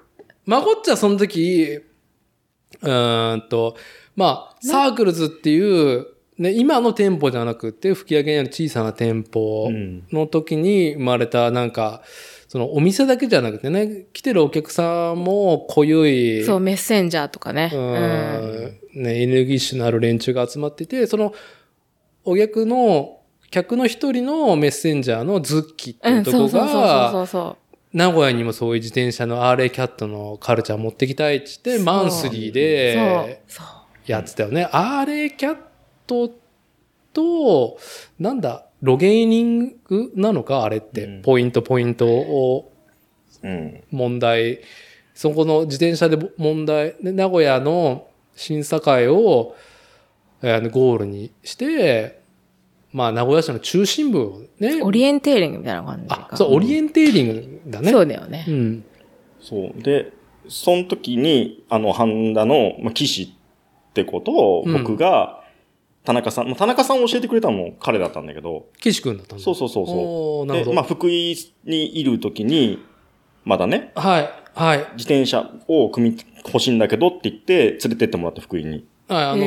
[0.46, 1.80] マコッチはその時、
[2.80, 3.76] うーんと、
[4.14, 6.06] まあ、サークルズっていう、
[6.38, 12.02] ね、今の店舗じゃなくて、吹き上げにある小さな店舗うんの時に生まれた、なんか、
[12.46, 17.72] そのお店だけじゃなくてね、来てるお客さんも濃ゆい、そう、メッセンジャーとかね。
[17.74, 19.00] ううん。
[19.00, 21.34] んね、エネルギッシュのある連中が集まってて、その、
[22.24, 27.96] お客の、客の一人のメッセンジャーのズッキーってう、いうんとこそうそうそうが、そうそう。
[27.96, 33.66] 名古屋にもそういう自転車の RA キャットのカルチャー持ってきたいって言って、マンスリーで、そう。
[34.06, 34.68] やってたよね。
[34.72, 35.56] RA キャッ
[36.06, 36.30] ト
[37.12, 37.78] と、
[38.18, 42.72] なんだ、ロゲーニングなのかあれって、うんポイントポイントを
[43.42, 43.84] うん。
[43.90, 44.60] 問題、
[45.14, 49.54] そこの自転車で問題、で名古屋の審査会を、
[50.44, 52.22] えーゴールにして、
[52.92, 57.90] まあ、名古屋市の中心部をね、オリエンテーリングみたいな感じあ、そう、オリエンテーリングだね。
[57.90, 58.50] そうだよねう。
[58.52, 58.84] ん。
[59.40, 59.82] そう。
[59.82, 60.12] で、
[60.48, 63.34] その時に、あの、ハンダの、まあ、騎士
[63.90, 65.42] ってことを、うん僕が、
[66.04, 69.44] 田中さん、まあ田中さんを教えてくれたのも彼だったんだけど、岸君だったんだ。
[69.44, 70.46] そうそうそうそう。
[70.46, 70.72] なるほど。
[70.74, 72.78] まあ、福井にいる時に、
[73.44, 74.78] まだね、はい、はい。
[74.96, 78.86] 自転車を組み、欲しいんだけどって言って、連れてってもらった福井に。
[79.06, 79.44] はい、あのー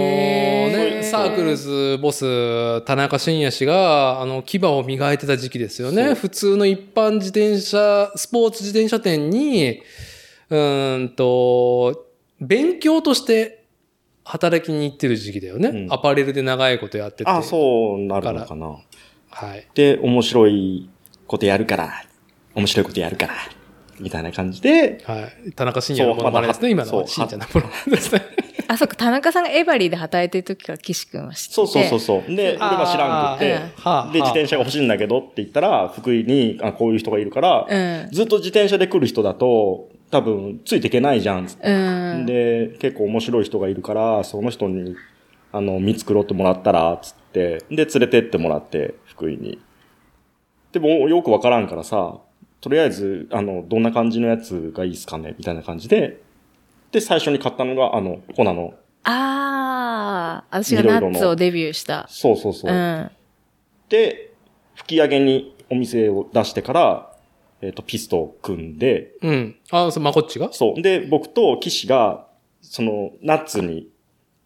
[1.00, 6.14] ね、サークルズボス、田中伸也氏が、あの、牙を磨いてた時期ですよね。
[6.14, 9.82] 普通の一般自転車、スポーツ自転車店に、
[10.52, 12.06] うーんと、
[12.40, 13.66] 勉強として
[14.24, 15.70] 働きに行ってる時期だよね。
[15.70, 17.30] うんアパレルで長いことやってて。
[17.30, 18.78] あ、そうなるのかな。
[19.32, 19.68] はい。
[19.74, 20.90] で、面白い
[21.26, 22.06] ことやるから、
[22.54, 23.34] 面白いことやるから、
[24.00, 25.52] みたいな感じで、はい。
[25.54, 27.08] 田中伸也のものまねですね、今のそうは。
[27.08, 28.22] しんちゃんのものまねですね。
[28.68, 31.54] あ、そっか、田中さんがエバリーで働いてる時から岸君は知ってて。
[31.54, 32.36] そうそうそうそう。
[32.36, 33.46] で、俺は知らんくう
[34.10, 38.10] んて、で、自転車が欲しいんだけどって言ったら、福井にあこういう人がいるから、うん。
[38.12, 41.48] ずっと自転車で来る人だと、多分、ついていけないじゃん。
[41.62, 41.74] う
[42.22, 42.26] ん。
[42.26, 44.96] で、結構面白い人がいるから、その人に、
[45.52, 49.60] あの、見繕ってもらったら、つって、で、連れてってもらって、福井に。
[50.72, 52.18] でも、よくわからんからさ、
[52.60, 55.36] とりあえず、あの、どんな感じのやつがいいっすかね？
[55.38, 56.22] みたいな感じで、
[56.92, 58.74] で、最初に買ったのが、あの、コナの、
[59.04, 62.06] ああ、私がナッツをデビューした。
[62.10, 62.76] そうそうそうう。
[62.76, 63.12] ん。
[63.90, 64.34] で、
[64.76, 67.14] 吹き上げにお店を出してから、
[67.62, 69.56] えっ、と、ピストを組んで、うん。
[69.72, 70.52] あ、そう、まこっちが？
[70.52, 70.82] そう。
[70.82, 72.28] で、僕と岸が、
[72.62, 73.90] その、ナッツに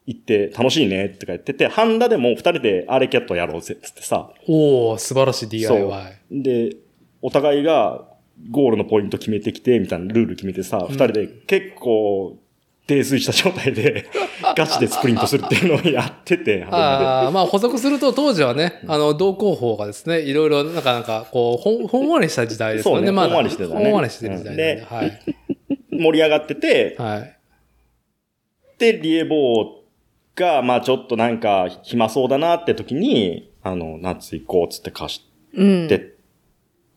[0.05, 4.31] 行って楽しいねってか言ってて、ハンダでも二人でアーレキャットやろうぜっつってさ。
[4.47, 6.19] おー、素晴らしいそう DIY。。
[6.31, 6.75] で、
[7.21, 8.05] お互いが
[8.49, 12.37] ゴールのポイント決めてきて、みたいなルール決めてさ、二、人で結構、
[12.87, 14.05] 泥酔した状態で、
[14.55, 22.97] ガチでスプリントするっていうのをやってて、ああ、まあ補足すると当時はね、あの、同行法がですね、いろいろ、なんかなんか、こう、ほん、 ほんわりした時代ですよね。
[22.99, 23.29] そうねまだ。
[23.29, 24.73] ほんわりしてたねほんわりしてる時代で。
[24.75, 25.19] うんはい。
[25.91, 27.37] 盛り上がってて、はい。
[28.79, 29.67] で、リエボー
[30.35, 35.21] が、まあちょっとなんか暇そうだなって時に、あの、夏行こうっつって貸し
[35.53, 35.87] うん。
[35.87, 36.15] て、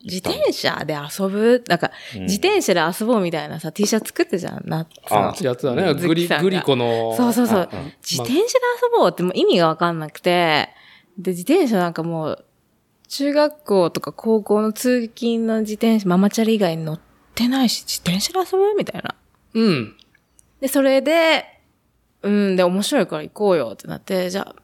[0.04, 1.64] 自転車で遊ぶ？
[1.68, 5.94] なんか、うん自転車で遊ぼうみたいなさ、T シャツ作ってじゃん、ナッツのあやつだね。
[5.94, 7.14] ズグリ、グリコの。
[7.16, 7.92] そうそうそうあうん。
[8.02, 8.44] 自転車で
[8.92, 10.68] 遊ぼうってもう意味がわかんなくて、
[11.18, 12.44] で、自転車なんかもう、
[13.08, 17.00] 中学校とか高校の通勤の自転車、ママチャリ以外に乗っ
[17.34, 18.74] てないし、自転車で遊ぶ？
[18.76, 19.14] みたいな。
[19.54, 19.96] うん。
[20.60, 21.44] で、それで、
[22.22, 24.54] うん、で、面白いから行こうよってなって、じゃあ、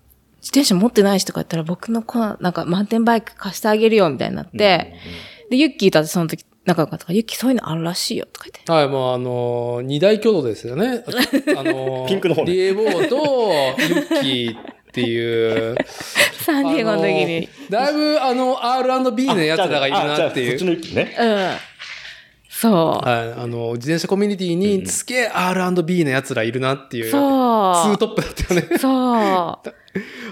[0.40, 4.94] 自転車持ってないしとか言ったら僕のこの、なんか、マウンテンバイク貸してあげるよみたいになって、
[5.50, 8.70] で、ユッキーと私その時仲良かったから、ユッキーそういうのあるらしいよとか言って。
[8.72, 11.04] はい、もうあのー二大巨頭ですよね。
[11.56, 13.16] あのーピンクの方ねリエボーと
[13.82, 15.76] ユッキーっていう。
[16.44, 17.12] サンディエゴの時に。
[17.12, 20.64] あのーだいぶあの R&B のやつらがいるなってあじゃあそっちいう。
[20.66, 21.16] の一気ね。
[21.18, 21.50] うん。
[22.48, 23.08] そう。
[23.08, 27.04] はい、あの、自転車コミュニティにすげえ R&B のやつらいるなっていう。
[27.06, 27.96] ツそうー。
[27.96, 28.78] トップだったよね。
[28.78, 28.92] そう。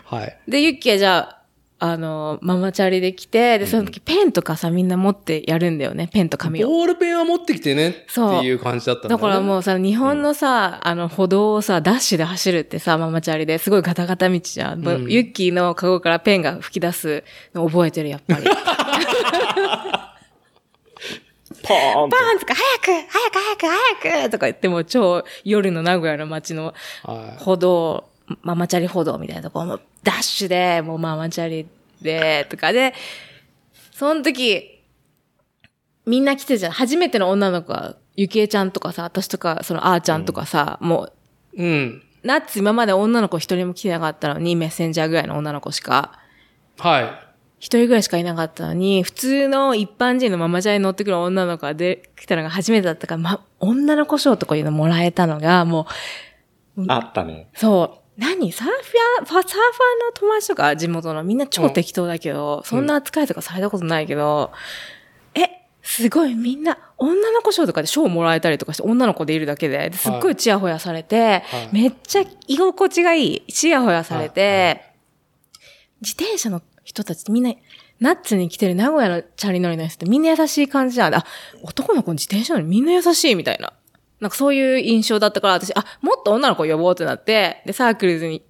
[0.04, 0.38] はい。
[0.46, 1.38] で、ユッキーはじゃあ、
[1.80, 6.08] あの、ママチャリで来て、で、その時ペンとかさ、みんな持ってやるんだよね。
[6.12, 6.68] ペンと紙を。
[6.68, 9.32] ボールペンは持ってきてねっていう感じだったんだよだね。
[9.34, 14.84] からもうさ、日本のさ、あの、歩道をさ、ダッシュで走るってさ、ママチャリですごいガタガタ道じゃん。
[14.86, 17.22] うんユッキーのカゴからペンが吹き出す
[17.54, 18.44] の覚えてる、やっぱり。
[21.62, 27.42] パーンパンとか、早く早く早く早くとか言っても超夜の名古屋の街のはい。
[27.42, 28.08] 歩道、
[28.42, 31.66] ママチャリ歩道みたいなところもダッシュで、もうママチャリ
[32.02, 32.94] で、とかで、
[33.92, 34.82] その時、
[36.06, 36.72] みんな来てじゃん。
[36.72, 41.10] 初めての女の子は、ゆきえちゃんとかさ、私とか、そのあーちゃんとかさ、も
[41.56, 42.02] う、うん。
[42.22, 46.18] ナッツ今まで女の子一人も来てなかったのに、メッセンジャーぐらいの女の子しか、
[46.78, 47.28] はい。
[47.58, 55.86] 一人ぐらいしかいなかったのに、普通の一般人のママチャリに乗ってくる女の子がで来たのが初めてだったから、ま、女の子賞とかいうのもらえたのが、も
[56.76, 57.48] う、あったね。
[57.54, 58.08] そう。
[58.18, 58.52] 何？
[58.52, 59.52] サーファー、ファサーファーの
[60.12, 64.50] 友達とか地元のみんな超適当だけど、そんな扱いとかされたことないけど、
[65.35, 65.48] え、
[65.83, 73.52] すごいみんな、女の子賞とかで賞もらえたりとかして、女の子でいるだけで、ですっごいチヤホヤされて、はいめっちゃ居心地がいい。
[73.52, 74.81] チヤホヤされて、はいは
[76.00, 77.54] 自転車の人たちみんな、
[78.00, 81.18] ナッツに来てる名古屋のチャリ乗りの人ってみんな優しい感じなんだ。
[81.18, 81.26] あ、
[81.62, 83.73] 男の子自転車乗りみんな優しいみたいな。
[84.21, 88.42] なんかそういう印象だったから、私、あ、もっと女の子呼ぼうってなって、で、サークルズに、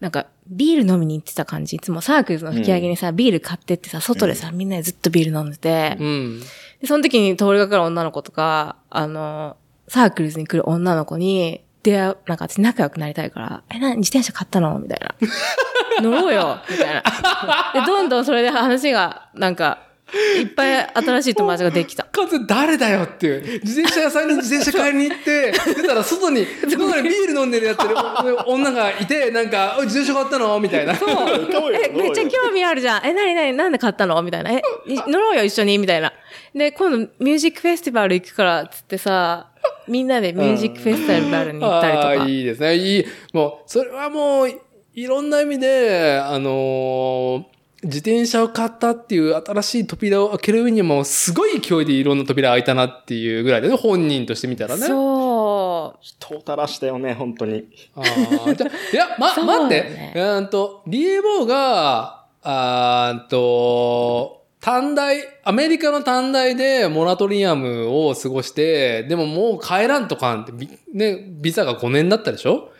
[0.00, 1.76] なんか、ビール飲みに行ってた感じ。
[1.76, 6.40] いつもサークルズの引き上げにさ、ビール買ってってさ、外でさ、みんなでずっとビール飲んでて、うん。
[6.80, 9.56] で、その時に通りがかる女の子とか、あの、
[9.88, 14.78] サークルズに来る女の子に、出会う、なんか私仲良くなりたいから、え、な、自転車買ったの？
[14.80, 15.14] みたいな。
[16.02, 17.02] 乗ろうよみたいな。
[17.72, 19.85] で、どんどんそれで話が、なんか、
[20.38, 22.04] いっぱい新しい友達ができた。
[22.04, 23.60] 完全に誰だよっていう。
[23.64, 27.96] 自転車屋さんに 自転車買いに行って、出たら外に、外にビール飲んでるやってる
[28.46, 30.94] 女がいて、なんか、自転車買ったのみたいな。
[30.94, 31.08] そう。
[31.74, 33.06] え、めっちゃ興味あるじゃん。
[33.06, 34.52] え、なになになんで買ったのみたいな。
[34.52, 36.12] え、い乗ろうよ、一緒にみたいな。
[36.54, 39.48] で、今度ミュージックフェスティバル行くから、つってさ、
[39.88, 42.06] みんなでミュージックフェスティバルに行ったりとか。
[42.06, 42.76] ああ、いいですね。
[42.76, 43.04] いい。
[43.32, 44.60] もう、それはもう、
[44.94, 54.86] いろんな意味で、あのー自転車を買ったっていう新しい扉を開ける上にもすごい勢いでいろんな扉開いたなっていうぐらいでね、本人として見たらね。
[54.86, 55.98] そう。
[56.00, 57.64] 人を垂らしたよね、本当に。
[57.94, 59.74] あーじゃいや、ま、そう待って。
[59.82, 72.70] ねうーんと、リエボーが、あーんと、短大、アメリカの短大でモラトリアムを過ごして、でももう帰らんとかんって、びね、ビザが5年だったでしょ？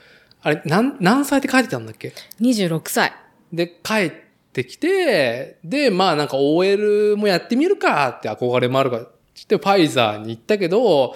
[0.43, 3.13] あれ、なん、何歳で帰ってたんだっけ？26歳。
[3.53, 4.26] で、帰って
[4.65, 11.15] きて、で、まあなんか OL もやってみるかって憧れもあるから、つってファイザーに行ったけど、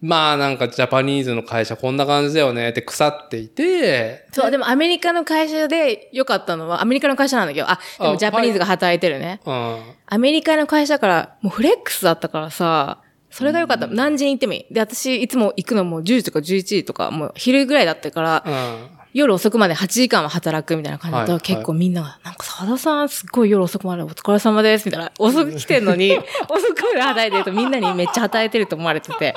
[0.00, 9.40] まあなんかジャパニーズの会社こんな感じだよねって腐っていて、そう、でもアメリカの会社で良かったのは、アメリカの会社なんだけど、あ、であもジャパニーズが働いてるね。
[9.44, 9.82] うん。
[10.06, 12.98] アメリカの会社だから、もうフレックスだったからさ、
[13.30, 13.86] それが良かった。
[13.86, 14.74] 何時に行ってもいい。
[14.74, 18.95] で、私いつも行くのも10時とか11時とか、もう昼ぐらいだったから、うん。
[19.16, 25.10] 夜遅くまで8時間は働くみたいな感じだと、はい結構みんなが、なんか沢田さんすっごい夜遅くまでお疲れ様です、みたいな。
[25.18, 26.12] 遅く来てんのに、
[26.50, 29.34] 遅くまで働いてるとみんなにめっちゃ働いてると思われてて。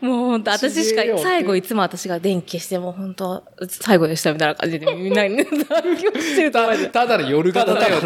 [0.00, 6.86] もう本当私しか最後いつも私が電気消しても本当最後でしたみたいな感じでみんなに残業してると思われて。
[6.90, 8.00] ただの夜型だよっ。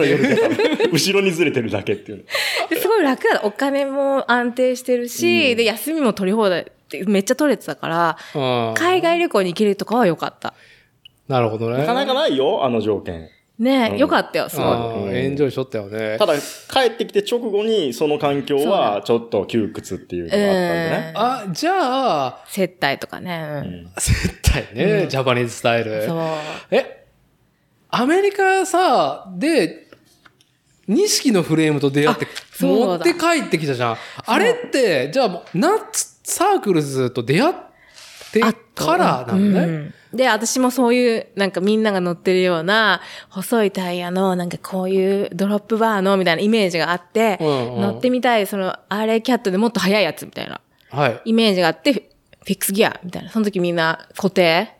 [0.91, 2.25] 後ろにずれてるだけっていう。
[2.71, 3.41] ですごい楽だ。
[3.45, 8.39] お金も安定してるし、で、休みも取り放題ってめっちゃ取れてたから、う
[8.71, 10.55] ん海外旅行に行けるとかは良かった。
[11.29, 11.79] なるほどね。
[11.79, 13.29] なかなかないよ、あの条件。
[13.59, 15.17] ねうん良かったよ、すごい。
[15.17, 16.27] エンジョイしとったよねた。
[16.27, 21.13] だ、帰ってきて直後にその環境はちょっと窮屈っていうのがあったんでね。
[21.15, 23.63] あ、じゃあ、接待とかね。
[23.65, 26.05] うんうん絶対ね、ジャパニーズスタイル。
[26.07, 26.21] そう。
[26.71, 27.07] え、
[27.91, 29.87] アメリカさ、で、
[30.89, 32.27] 錦のフレームと出会って
[32.61, 33.97] 持って帰ってきたじゃん。
[34.27, 37.55] あれって、じゃあ、ナッツサークルズと出会っ
[38.31, 38.41] て
[38.75, 39.61] からなのね。
[39.61, 43.01] うんで、私もそういう、なんかみんなが乗ってるような、
[43.31, 50.61] 細いタイヤの、なんかこういうドロップバーの、みたいなイメージがあって、うんうん乗ってみたい、その、あれキャットでもっと速いやつみたいな、
[50.91, 51.21] はい。
[51.25, 53.31] イメージがあって、フィックスギアみたいな。
[53.31, 54.77] その時みんな固定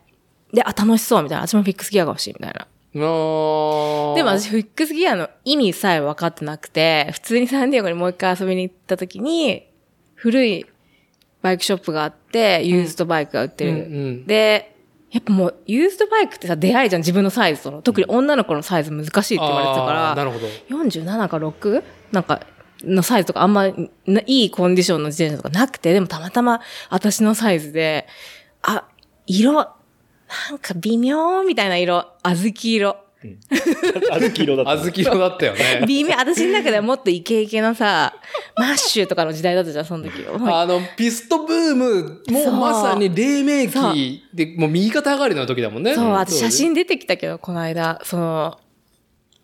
[0.53, 1.47] で、あ、楽しそうみたいな。
[1.47, 2.67] 私もフィックスギアが欲しいみたいな。
[2.95, 9.67] のでも私、フィックスギアの意味さえ分かってなくて、普通にサンディエゴにもう一回遊びに行った時に、
[10.13, 10.65] 古い
[11.43, 13.71] バイクショップがあって、ユーズドバイクが売ってる。
[13.71, 14.75] うんうんで、
[15.11, 17.81] やっぱもう、ユーズドバイクってさ、出会いじゃん、自分のサイズとの。
[17.83, 20.47] 特に女の子のサイズ難しいって言われてたから、なるほど。
[20.69, 21.83] 47か 6?
[22.11, 22.39] なんか、
[22.83, 23.67] のサイズとかあんま
[24.07, 28.07] ないいコンディションの自転車とかなくて、でもたまたま私のサイズで、
[28.61, 28.85] あ、
[29.27, 29.65] 色、な
[30.55, 32.97] んか微妙みたいな色、小豆色。
[34.11, 34.71] あずき色だった。
[34.71, 35.83] 小豆色だったよね。
[35.87, 38.13] 微妙、私の中ではもっとイケイケのさ、
[38.57, 40.25] マッシュとかの時代だったじゃん、その時。
[40.27, 45.95] あの、ピストブーム、もまさに黎明期で、もう右肩上がりの時だもんね。
[45.95, 48.59] そう、ん私写真出てきたけど、この間、その、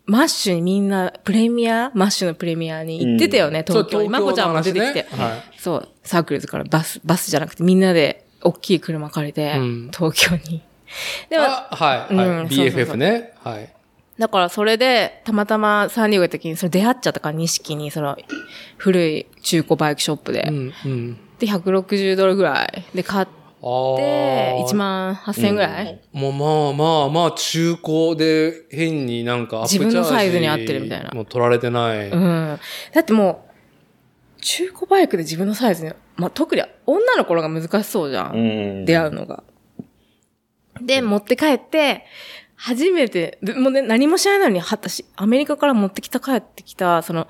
[0.06, 4.10] MASH にみんな、プレミア MASH のプレミアに行ってたよね、そう東京に。
[4.10, 5.08] まこちゃんも出てきて。
[5.12, 10.64] はいそう、サークルズからバス、バスじゃなくてみんなで大きい車借りて、うん東京に。
[11.30, 12.28] でも、あ、はい、はい。
[12.28, 13.34] うんそうそうそう BFF ね。
[13.44, 13.70] はい。
[14.18, 18.18] だからそれで、たまたまサンディエゴ行った時に、それ出会っちゃったから、錦に、その、
[18.78, 20.46] 古い中古バイクショップで。
[20.48, 21.18] うん、うん。
[21.40, 23.28] で、160ドルぐらいで買っ。
[23.28, 23.32] て、
[23.62, 32.10] 1万8000円ぐらい、もうまあまあまあ中古で変になんかアップチャージ自分のサイズに合ってるみたいなもう取られてない。
[32.10, 32.60] うん。
[32.94, 33.46] だっても
[34.38, 38.34] う、中古バイクで自分のサイズに、まあ、特に女の頃が難しそうじゃん。
[38.34, 38.86] うん。
[38.86, 39.44] 出会うのが。
[40.82, 42.06] で、持って帰って、
[42.56, 47.28] 初めて、でもうね、何も知らないのに、私、アメリカから持ってきた、帰ってきた、その、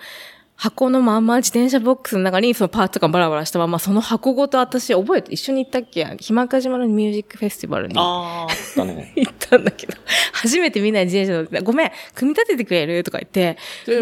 [0.55, 9.13] 箱のまんま自転車ボックスの中にそのパーツとかバラバラしたまま、その箱ごと私覚えて一緒に行ったっけひまか島のミュージックフェスティバルに行あー、あったね。
[9.23, 9.93] ったんだけど、
[10.33, 13.03] 初めてみんなで自転車乗って、ごめん、組み立ててくれる？
[13.05, 13.93] とか言って、ミ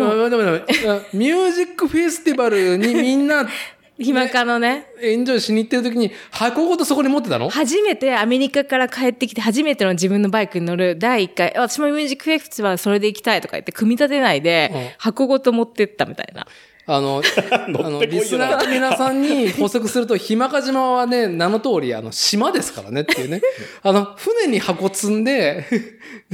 [1.27, 3.47] ュージックフェスティバルにみんな
[3.99, 7.49] ひまかのね、エンジョイしに行ってる時に箱ごとそこに持ってたの？
[7.49, 16.47] 初めてアメリカから帰ってきて初めての自分のバイクに乗る第一回、私もミュージックフェスティバルそれで行きたいとか言って組み立てないで、うん箱ごと持ってったみたいな。
[16.89, 17.21] あの、
[17.51, 23.41] あの、リスナーの皆さんに補足すると、ひまか島はね、名の通り、あの、島ですからねっていうね。
[23.83, 25.65] あの、船に箱積んで、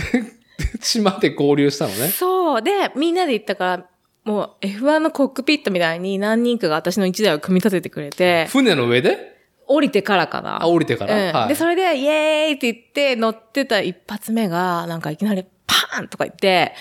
[0.80, 2.09] 島で合流したのね。
[2.09, 2.61] そう。
[2.61, 3.86] で、みんなで行ったから、
[4.24, 9.34] もう F1 のコックピットみたいに何人かが私の一台を組み立ててくれて、船の上で？
[9.66, 10.62] 降りてからかな。
[10.62, 11.30] あ、降りてから。
[11.30, 11.48] うんはい。
[11.50, 16.74] で、それで、イエーイって言って、乗ってた一発目が、なんかいきなりパーンとか言って、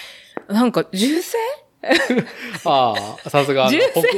[0.49, 1.39] なんか銃声？
[2.65, 3.69] ああ、さすが、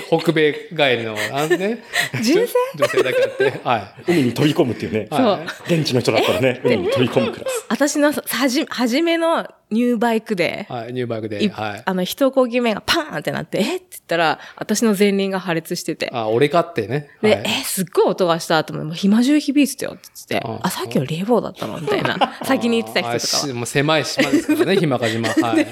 [0.08, 1.82] 北北米帰りの、あのね。
[2.14, 3.60] 女性だけあって。
[3.64, 5.08] は海に飛び込むっていうね。
[5.10, 5.14] い。
[5.14, 7.66] はい現地の人だったらね、海に飛び込むクラス。
[7.68, 11.42] 私のはじ、初めのニューバイクで、はい、ニューバイクで。
[11.42, 11.82] いはい。
[11.84, 13.76] あの、一呼吸目がパーンってなって、え？
[13.76, 16.10] って言ったら、私の前輪が破裂してて。
[16.12, 17.10] あ、俺かってね。
[17.22, 22.38] で、はいえ、すっごい音がしたと思って、もう暇中響いてたよって言ってうんあ、さっきの冷房だったのみたいな。
[22.44, 25.28] 先に言ってた人とかもう狭い島ですからね、ひまか島。
[25.28, 25.66] はい。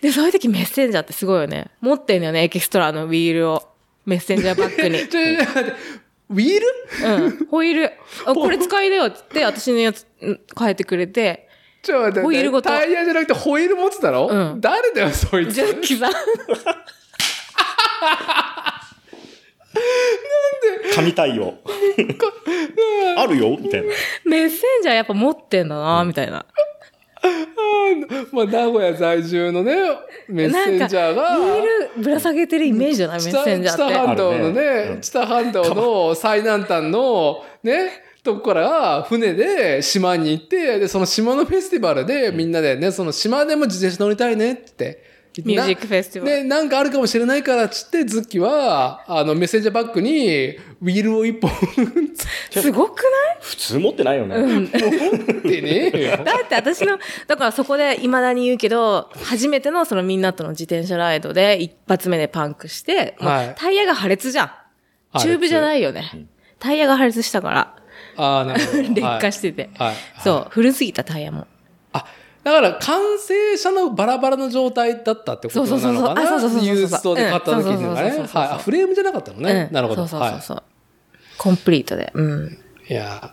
[0.00, 1.70] で、そういう時メッセンジャーってすごいよね。
[1.80, 3.68] 持ってんのよね、エキストラのウィールを。
[4.06, 4.98] メッセンジャーバッグに。
[5.06, 5.72] ちょ、ちょ、待って
[6.30, 6.66] ウィール？
[7.06, 7.46] うん。
[7.48, 7.92] ホイール。
[8.24, 11.48] あ、これ使いだよって言って、私のやつ、うん変えてくれて、
[11.82, 14.28] ちょ、待ってホイールごとタイヤじゃなくてホイール持ってたろ？
[14.30, 15.54] うん誰だよ、そいつ？
[15.54, 16.12] ジャッキさん。
[20.94, 21.54] 神対応。
[23.16, 23.88] あるよみたいな。
[24.24, 26.46] メッセンジャーやっぱ持ってんだな、みたいな。
[28.32, 29.74] まあ、名古屋在住のね、
[30.28, 31.62] メッセンジャーが、ウィー
[31.96, 33.92] ルぶら下げてるイメージじゃない、メッ北センジャーって。
[33.92, 34.60] 北半島のねね
[34.92, 37.90] う、ん北半島の最南端のね、
[38.22, 45.09] とこから船で島に行って、で、その島のフェスティバルでみんなでね、その島でも自転車乗りたいねって。
[45.44, 51.50] ミュージックフェスティバルで、なんかあるかもしれないからっつって、ズッキは、あの、メッセンジャーバッグに、ウィールを一本
[52.50, 53.04] すごくな
[53.34, 53.38] い？
[53.40, 54.64] 普通持ってないよね。
[54.64, 54.68] っ
[55.42, 56.16] てねえよ。
[56.24, 65.18] だって私の、だからそこで未だに言うけど、初めてのそのみんなとの自転車ライドで一発目でパンクして、はいタイヤが破裂じゃん。
[65.18, 66.26] チューブじゃないよね。
[66.58, 67.74] タイヤが破裂したから、
[68.16, 68.82] ああ、なるほど。
[68.94, 69.70] 劣化してて。
[69.78, 69.88] はい。
[69.88, 69.96] はい。
[70.22, 71.46] そう、古すぎたタイヤも。
[72.42, 76.26] あ、だから完成車のバラバラの状態だったってことなのかな？
[76.26, 78.10] そうそうそうそうユーストで買った時にはね。
[78.32, 78.62] はい。
[78.62, 79.66] フレームじゃなかったのね。
[79.68, 80.06] うんなるほど。
[80.06, 80.62] そうそうそうはそう。
[81.38, 82.10] コンプリートで。
[82.14, 82.58] うん。
[82.88, 82.92] い。
[82.92, 83.30] いや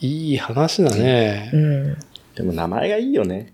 [0.00, 1.56] ー、いい話だねう。
[1.56, 1.96] ん。
[2.34, 3.52] でも名前がいいよね。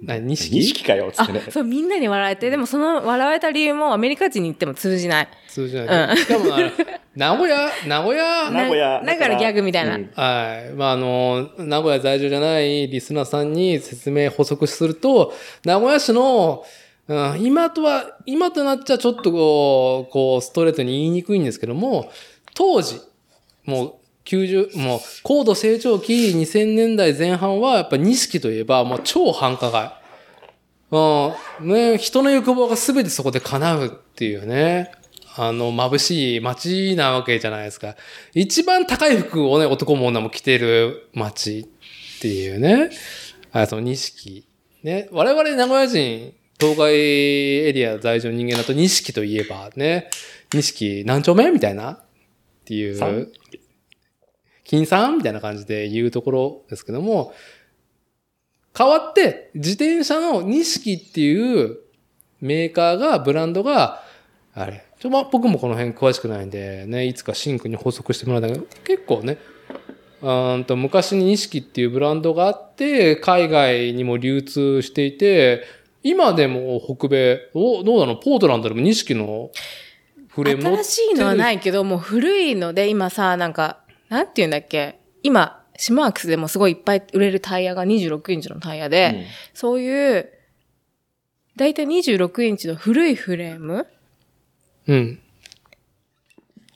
[0.00, 5.28] 何錦錦かよ、つっあてね。、そう、みんなに笑われて、でもその笑われた理由もアメリカ人に言っても通じない。
[5.48, 6.16] 通じない。
[6.16, 6.44] しかも
[7.16, 9.00] 名古屋、 名古屋、名古屋。
[9.02, 10.72] なだからギャグみたいなうんはい。
[10.74, 15.34] まあ、あの、名古屋在住じゃないリスナーさんに説明補足すると、
[15.64, 16.64] 名古屋市の、
[17.08, 22.08] うん、今とは、今となっちゃちょっとこう、こう、ストレートに言いにくいんですけども、
[22.54, 23.00] 当時、
[23.64, 23.94] もう、
[24.28, 29.92] 90、もう、高度成長期2000年代前半は、やっぱ錦といえば、もう超繁華街。
[30.90, 34.92] うん、ね、人の欲望が全てそこで叶うっていうね。
[35.36, 37.96] あの、眩しい街なわけじゃないですか。
[38.34, 41.60] 一番高い服をね、男も女も着てる街
[42.18, 42.90] っていうね。
[43.52, 44.44] あその錦。
[44.82, 45.08] ね。
[45.10, 50.10] 我々名古屋人、東海エリア在住人間だと錦といえばね、
[50.52, 52.04] 錦何丁目みたいなっ
[52.64, 53.32] ていう、
[54.68, 57.32] 金さんみたいな感じで言うところですけども、
[58.76, 61.78] 変わって、自転車の錦っていう
[62.42, 64.02] メーカーが、ブランドが、
[64.52, 69.38] あれ、ちょ、ま、僕もこの辺詳しくないんで、ね、いつかシンクに補足してもらうんだけど、結構ね、
[70.20, 75.64] うんと、昔に錦っていうブランドがあって、海外にも流通していて、
[76.02, 79.50] 今でも北米、おどうなのポートランドでも錦の
[80.28, 83.78] フレーム新しいのはないけど、もう古いので、今さ、なんか、
[84.08, 84.98] なんて言うんだっけ？
[85.22, 90.28] 今、シマークスでもすごいいっぱい売れるタイヤが26インチのタイヤで、うんそういう、
[91.56, 93.86] だいたい26インチの古いフレーム？
[94.86, 95.20] うん。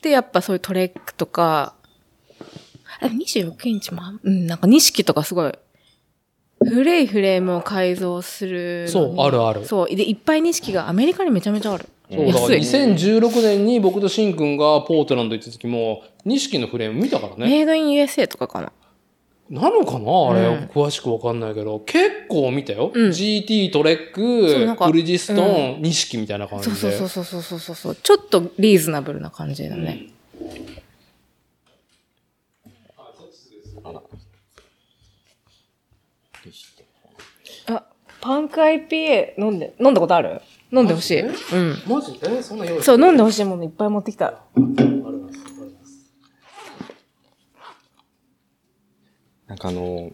[0.03, 1.75] で、やっぱそういうトレックとか、
[3.01, 5.53] あ26インチもうん、なんか錦とかすごい、
[6.65, 8.89] 古いフレームを改造する。
[8.89, 9.89] そうあるあるそう。
[9.89, 11.89] で、いっぱい錦がアメリカにめちゃめちゃある。
[12.17, 12.81] そう、だから安い。
[12.81, 17.47] 2016年に僕とシンくんがポートランド行った時も、錦のフレーム見たからね。
[17.47, 18.73] メイドイン USA とかかな。
[19.51, 20.31] なのかな？
[20.31, 22.91] あれ、うん詳しくわかんないけど、結構見たよ。
[22.95, 26.77] うん GT トレック、かブリヂストン、 Nishiki みたいな感じで。
[26.77, 27.97] そうそうそうそうそうそうそう。
[27.97, 30.07] ちょっとリーズナブルな感じだね。
[37.67, 37.85] あ、
[38.23, 40.41] パンク IPA 飲んで、飲んだことある？
[40.73, 41.21] 飲んでほしい。
[41.21, 41.83] うん。
[41.87, 44.43] マジえそんな用意そう、飲んでほしいものいっぱい持ってきた。
[49.47, 50.11] なんかあの、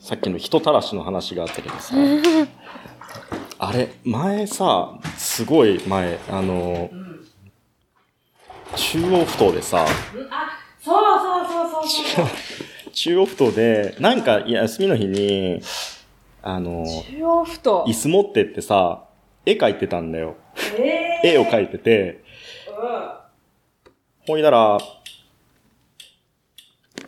[0.00, 1.94] さっきの人たらしの話があったけどさ、
[3.58, 6.90] あれ、前さ、すごい前、あの、
[8.76, 9.86] 中央ふ頭でさ、
[10.84, 12.90] そうそうそうそう。
[12.90, 15.62] 中央ふ頭で、なんか休みの日に、
[16.42, 17.94] あの、中央ふと椅。
[17.94, 19.04] 子持ってってさ、
[19.44, 20.36] 絵描いてたんだよ。
[21.24, 22.22] 絵を描いてて、
[24.26, 24.78] ほいだら、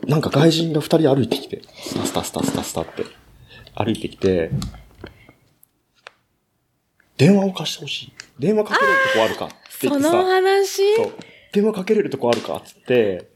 [0.07, 3.05] なんか外人が二人歩いてきて、スタスタスタスタスタって、
[3.75, 4.51] 歩いてきて、
[7.17, 8.13] 電話を貸してほしい。
[8.39, 10.13] 電話かけれるとこあるかって言そってさ。
[10.13, 10.97] の話？
[10.97, 11.13] そう。
[11.53, 13.31] 電話かけれるとこあるかっつって。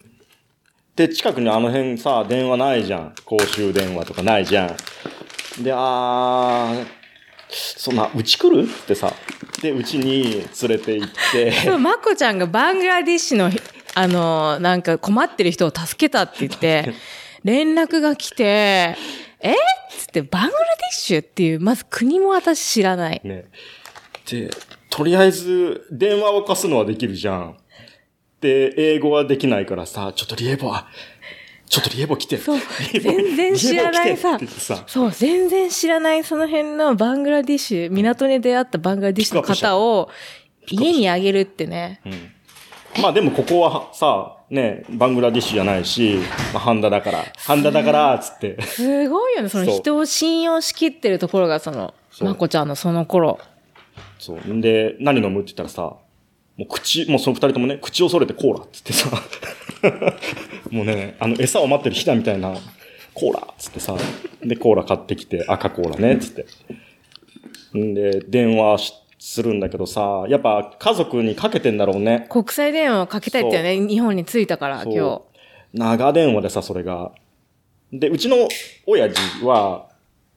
[0.96, 3.14] で、近くにあの辺さ、電話ないじゃん。
[3.24, 4.76] 公衆電話とかないじゃん。
[5.62, 6.86] で、あー、
[7.50, 8.62] そんな、うち来る？
[8.62, 9.14] ってさ。
[9.62, 11.70] で、うちに連れて行って。
[11.78, 13.50] まこちゃんがバングラディッシュの、
[13.94, 16.92] あの、なんか困ってる人を助けたって言って、
[17.44, 18.96] 連絡が来て、
[19.40, 19.52] え？
[19.52, 19.54] っ
[19.90, 23.20] つって、バングラディッシュっていう、まず国も私知らない。
[23.24, 23.46] ね。
[24.30, 24.50] で、
[24.90, 27.56] とりあえず、電話を貸すのはできるじゃん。
[28.40, 30.86] で、英語はできないからさ、ちょっとリエボは、
[31.68, 32.38] ちょっとリエボ来て。
[32.38, 32.58] そう
[32.92, 34.38] 全然知らないさ。
[34.86, 40.08] そう、全然知らないその辺のバングラディッシュ、港に出会ったバングラディッシュの方を
[40.70, 42.00] 家にあげるってね。
[43.00, 46.16] まあでもここはさ、ね、バングラディッシュじゃないし、
[46.54, 48.60] まあ、ハンダだから、ハンダだから、つって。
[48.62, 49.48] すごいよね。
[49.50, 53.38] そのそう人を信用しきってるところが、その、そうまこちゃんのその頃。
[54.18, 54.38] そう。
[54.38, 55.82] んで、何飲むって言ったらさ、
[56.56, 59.10] もう口、もうその二人ともね、口を揃えてコーラっつってさ、
[60.70, 62.54] もうね、あの、餌を待ってるヒダみたいな、
[63.14, 63.96] コーラっつってさ、
[64.42, 66.46] で、コーラ買ってきて、赤コーラね、つって。
[67.76, 72.26] んで、電話しするんだけどさ、やっぱ家族にかけてんだろうね。
[72.30, 73.86] 国際電話をかけたいってよね。
[73.86, 75.22] 日本に着いたから、今
[75.72, 77.12] 長電話でさ、それが。
[77.92, 78.48] で、うちの
[78.86, 79.88] 親父は、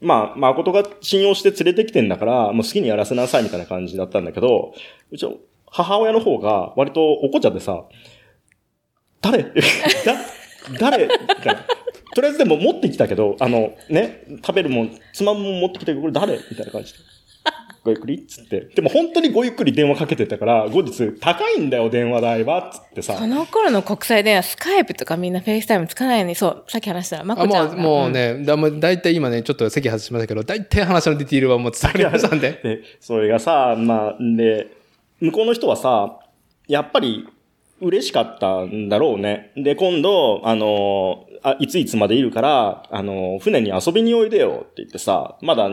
[0.02, 4.74] まあ、誠が信用して連れてきてんだから、もう好きにやらせなさいみたいな感じだったんだけど、
[5.12, 5.36] うちの
[5.68, 7.84] 母親の方が割とおこちゃでさ、
[9.22, 9.44] 誰？
[9.44, 9.52] だ、
[10.80, 11.06] 誰？
[11.06, 11.10] み
[11.44, 11.66] たいな。
[12.14, 16.34] とりあえずでも持ってきたけど、あの、ね、食べるもん、つまむもん持ってきたけど、これ誰？
[16.50, 17.00] みたいな感じで。
[17.84, 18.18] ごゆっくり？
[18.18, 18.60] っつって。
[18.76, 23.20] でも本当にごゆっくり電話かけてたから、後日、高いんだよ、電話代は、つってさ日。
[23.22, 23.28] そ。
[23.28, 27.76] の頃の国際電話、スカイプとかみんなフェイスタイムつかないのに、そう、さっき話したら、まあもうこちゃんが。
[27.78, 32.52] もうね、だまだいたい今ね、ちょっと席外しましたけど、だいたい話のディティールはもう伝わりましたんで。
[32.64, 34.68] で、それがさ、まあ、で、
[35.20, 36.20] 向こうの人はさ、
[36.68, 37.28] やっぱり
[37.82, 39.52] 嬉しかったんだろうね。
[39.58, 45.70] で、今度、あの、あいついつまでいるから、あの、船に遊びにおいでよって言ってさ、まだ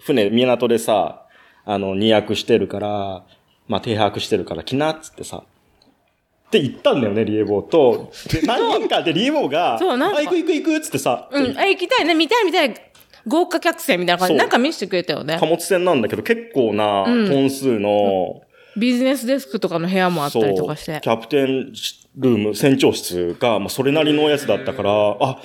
[0.00, 1.26] 船、港でさ、
[1.64, 3.24] あの、荷役してるから、
[3.68, 5.44] まあ、停泊してるから来なっつってさ。
[6.48, 8.12] って言ったんだよね、リエボーと。
[8.30, 12.74] で、 何人かでリエボーが、そうなんかあ、行く行く行くっつってさ、うん、あ、行きたいね、見たい見たい。
[13.26, 15.46] 豪華客船みたいな感じなんか見せてくれたよね貨。
[15.46, 18.42] 物船なんだけど、結構なうん本数の、
[18.76, 21.08] ビジネスデスクとかの部屋もあったりとかしてキ。
[21.08, 21.72] ャプテン
[22.16, 25.40] ルーム、船長室が、まあ、それなりのやつだったから、あ、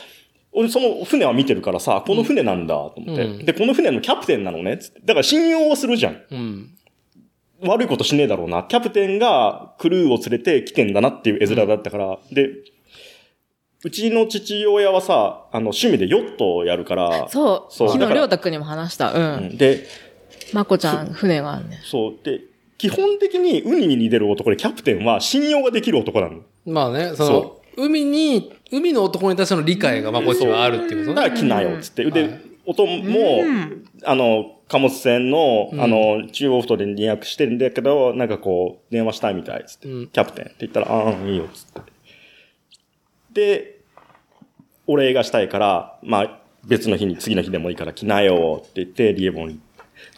[0.51, 5.01] 俺その船は見てるからさ、この船なんだと思って、うんで、この船のキャプテンなのねつって。
[5.05, 6.21] だから信用をするじゃん。
[6.31, 6.75] うん。
[7.61, 8.63] 悪いことしねえだろうな。
[8.63, 12.49] キャプテンがクルーを連れて来てんだなっていう絵面だったから、で、
[13.83, 17.73] うちの父親はさ、あの、趣味でヨットをやるから、そう。
[17.73, 19.13] そう昨日、りょうたくんにも話した。
[19.13, 19.17] う。
[19.17, 19.85] うんんで、
[20.53, 21.79] まこちゃん、船があるね。
[21.83, 22.23] そう。
[22.23, 22.41] で、
[22.79, 26.41] 基本的に海に出る男でキャプテンは信用ができる男なの。
[26.65, 31.27] まあね、そのそ、海に、海の男に対しての理解がまこっちはあるっていうことね。
[31.27, 32.09] だから来なよ、つって。
[32.09, 32.91] で、はい音も、
[33.41, 39.87] うんあの、貨物船の、うんあの、中央埠頭で2役してるんだけど、なんかこう、電話したいみたい、つって。
[39.87, 41.91] うんキャプテンって言ったら、ああ、いいよ、つって。
[43.33, 43.79] で、
[44.85, 49.59] お礼がしたいから、まあ、別の日に、次の日でもいいから来なよ、って言って、リエボンに。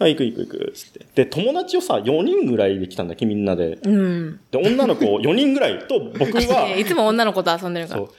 [0.06, 1.06] あ、行く行く行く、つって。
[1.16, 3.78] で、友達をさ、4人ぐらいで来たんだっけ、みんなで。
[3.84, 4.40] うん。
[4.52, 8.10] で、女の子4人ぐらいと、僕は、いつも女の子と遊んでるからそう。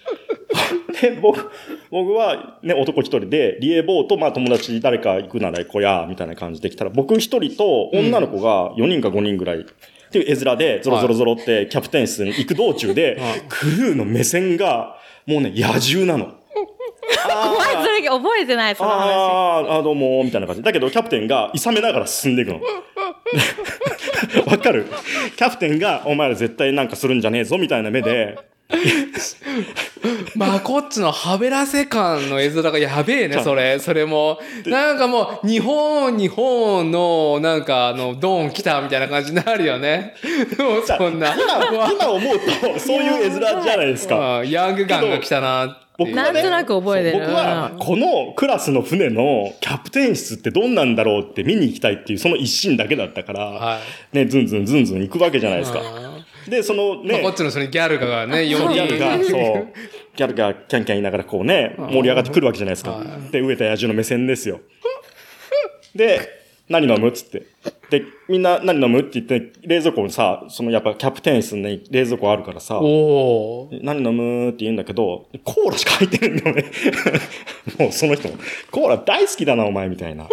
[1.00, 1.50] で、僕、
[1.90, 9.64] 僕はね、男一人で、リエボーと、まあ友達誰か行くなら行こうや、みたいな感じで来たら、僕一人と女の子が4人か5人ぐらい、っ
[10.12, 16.34] ていう絵面で、ゾロゾロゾロってキャプテン室に行く道中で、はいクルーの目線が、もうね、野獣なの。
[17.28, 19.10] あ怖い、それ覚えてない、その話。
[19.10, 20.62] あーあー、どうも、みたいな感じ。
[20.62, 22.60] だけど、キャプテンが、勇めながら進んでいくの。
[24.46, 24.86] わかる
[25.36, 28.38] キャプテンが、お前ら絶対なんかするんじゃねえぞ、みたいな目で、
[30.34, 33.78] まあ、こっちのはべらせ感の絵面がやべえね、それ。
[33.78, 34.38] それも。
[34.66, 40.14] なんかもう、日本、日本の、なんか、あの、ドーン来たみたいな感じになるよね。
[40.86, 41.34] そんな。
[41.34, 44.40] 今、今思うと、そういう絵面じゃないですか。
[44.40, 45.81] うんヤングガンが来たな。
[45.98, 53.78] 僕はねなんとなく覚えてる僕は、このクラスの船のキャプテン室ってどんなんだろうって見に行きたいっていう、その一心だけだったから、は
[54.12, 54.16] い。
[54.16, 55.80] ね、ずんずんずんずん行くわけじゃないですか。
[55.80, 56.12] うん
[56.48, 59.26] で、そのまあ、ねこっ、ちのそのギャルがね、ギ4ャルが、人。
[59.30, 59.68] そう、
[60.16, 63.00] ギャルがキャンキャン言いながらこうね、盛り上がってくるわけじゃないですか。
[63.30, 64.60] で、植えた野獣の目線ですよ。
[65.94, 67.08] で、何飲む？
[67.08, 67.46] っつって。
[67.90, 69.00] で、みんな何飲む？
[69.00, 72.74] って言って、冷蔵庫にさ、そのやっぱキャプテン室に冷蔵庫あるからさ。
[72.80, 74.48] 何飲む？
[74.48, 76.64] って言うんだけど、コーラしか入ってるんだよね。
[77.78, 78.34] もうその人も、
[78.70, 80.28] コーラ大好きだな、お前、みたいな。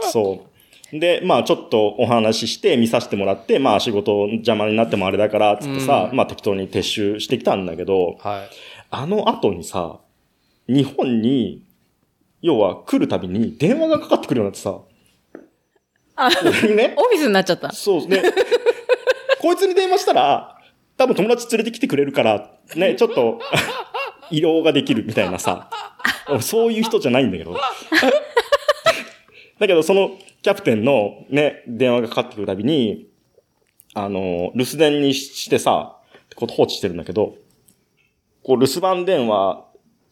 [0.00, 0.52] そう。
[0.98, 8.48] で、まあちょっとお話しして見させてもらって、まあ仕事邪魔になってもあれだから、つってさ、うんまあ適当に撤収してきたんだけど、はい。
[8.90, 10.00] あの後にさ、
[10.68, 11.64] 日本に、
[12.42, 14.80] 要は来るたびに電話がかかってくるようになってさ、
[16.16, 17.72] あ、俺 にね、オフィスになっちゃった。
[17.72, 18.22] そうね。
[19.40, 20.56] こいつに電話したら、
[20.96, 23.40] 多分友達連れてきてくれるから、ね、 ちょっと、
[24.30, 25.68] 移動ができるみたいなさ、
[26.40, 27.54] そういう人じゃないんだけど。
[29.58, 33.08] だけど、そのキャプテンのね、電話がかかってくるたびに、
[33.94, 35.96] あの、留守電にしてさ、
[36.34, 37.36] こう放置してるんだけど、
[38.42, 39.64] こう留守番電話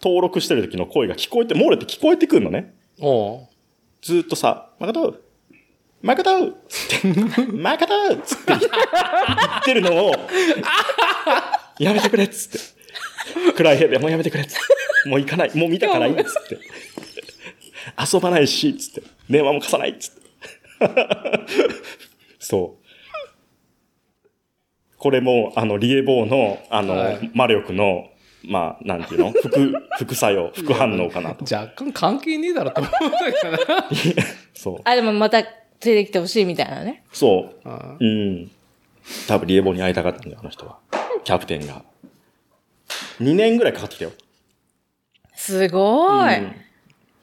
[0.03, 2.75] 登録してる時の声が聞こえて、漏れて聞こえてくるのね。
[4.03, 5.23] ずーっとさ、マカトウ
[6.03, 10.13] マカトウつって、マカトウつって言ってるのを、
[11.79, 12.53] やめてくれっつっ
[13.47, 13.53] て。
[13.53, 14.57] 暗い部屋でもうやめてくれっつっ
[15.05, 15.09] て。
[15.09, 15.57] もう行かない。
[15.57, 16.59] もう見たからいいっつって。
[18.15, 19.03] 遊ばないし、つって。
[19.29, 20.21] 電話も貸さないっつって。
[22.39, 22.81] そう。
[24.97, 28.09] これも、あの、リエボーの、あの、はい魔力の、
[28.43, 29.33] まあ、なんていうの？
[29.33, 31.45] 副、 副作用、副反応かなと。
[31.55, 33.89] 若干関係ねえだろと思うんだけどな。
[34.55, 34.81] そう。
[34.85, 35.43] あ、でもまた
[35.85, 37.05] 連れてきてほしいみたいなね。
[37.13, 37.69] そう。
[37.69, 38.51] あうん。
[39.27, 40.79] 多分リエボーに会いたかったんだよ、あの人は。
[41.25, 41.83] キャプテンが。
[43.21, 44.13] 2年ぐらいかかってきたよ。
[45.35, 46.39] すごい。
[46.39, 46.53] うん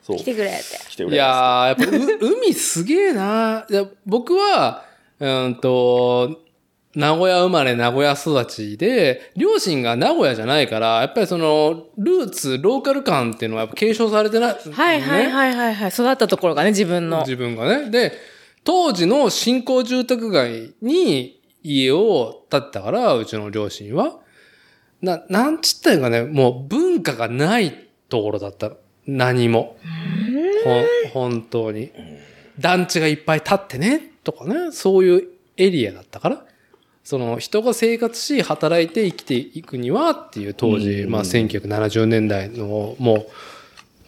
[0.08, 0.18] そう。
[0.18, 0.64] 来てくれって。
[0.90, 1.16] 来てくれ。
[1.16, 3.66] いやー、やっぱう海すげえな。
[3.70, 4.86] いや僕は、
[5.20, 6.40] うんと、
[6.96, 14.58] 名古屋生まれ、名古屋育ちで、両親が名古屋じゃないから、やっぱりその、ルーツ、ローカル感っていうのはやっぱ継承されてない。
[14.72, 15.90] はいはいねはいはいはい。
[15.90, 17.20] 育ったところがね、自分の。
[17.20, 17.90] 自分がね。
[17.90, 18.14] で、
[18.68, 24.20] 当時の新興住宅街に家を建てたから、うちの両親は。
[25.02, 28.72] な、なんちったんかね、もう文化がないところだった。
[29.06, 29.78] 何も。
[30.66, 31.94] ほん、本当に。
[32.60, 36.46] 団地がいっぱい建ってね、とかね、そういうエリアだったから。
[37.06, 43.28] その人が生活し、働いて生きていくにはっていう当時、うんまあ1970年代のも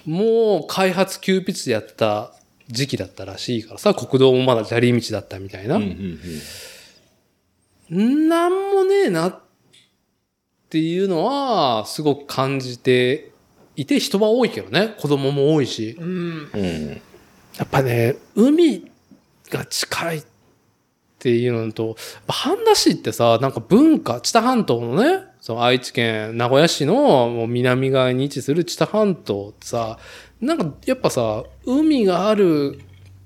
[0.05, 2.33] う、もう開発急ピッチでやった
[2.69, 5.75] 時期だったらしいからさ、国道もまだ砂利道だったみたいな。
[5.75, 6.19] うんうん
[7.91, 9.39] なんもねえなっ
[10.69, 13.31] ていうのは、すごく感じて
[13.75, 14.93] いて、人は多いけどね。
[14.99, 15.97] 子供も多いし。
[15.99, 17.01] うん。
[17.57, 18.91] やっぱね、海
[19.49, 20.23] が近いっ
[21.17, 21.97] ていうのと、
[22.27, 29.97] 半田市ってさ、なんか文化、知多半島のね、その愛知県名古屋市のもう南側に位置する知多半島ってさ、
[30.41, 32.79] なんかやっぱさ、海がある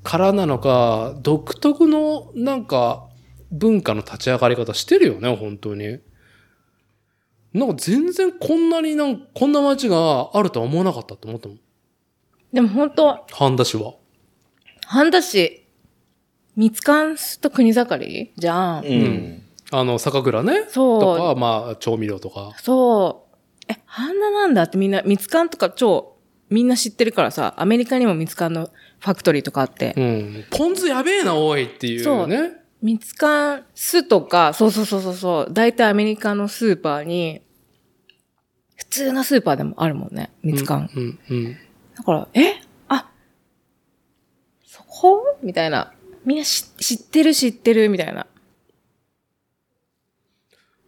[0.04, 3.08] からなのか、独特のなんか
[3.52, 6.00] 文化の立ち上がり方してるよね、本当に。
[7.54, 11.60] なんか全然こんなになんか、こんな街があるとは思わなかったと思ったもん。
[12.52, 13.94] でも本当半田市は。
[14.88, 15.66] 半田市、
[16.56, 18.86] 三つ関と国盛りじゃん。
[18.86, 19.44] うん。
[19.72, 20.66] あの、酒蔵ね？
[20.68, 22.54] そうとか、まあ、調味料とか。
[22.58, 23.36] そう。
[23.72, 26.13] え、半田なんだってみんな、三つ関とか超、
[26.54, 30.46] みんな知ってるからさ、アメリカにも三つ関のファクトリーとかあって、うん。
[30.52, 32.52] ポン酢やべえな、おいっていうそうね。
[32.80, 37.42] 三つ関酢とか、そうそうそうそうそう、大体アメリカのスーパーに、
[38.76, 40.92] 普通のスーパーでもあるもんね、三つ関。
[40.96, 41.58] うん、うん。
[41.96, 42.62] だから、え？
[42.88, 43.10] あ、
[44.64, 45.40] そこ？
[45.42, 45.92] みたいな。
[46.24, 48.28] みんな知知ってる知ってるみたいな。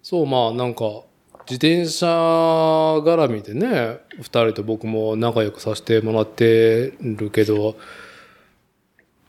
[0.03, 1.01] そう、まあ、なんか、
[1.47, 7.75] 自転車絡みでね、二人と僕も仲良くさせてもらってるけど、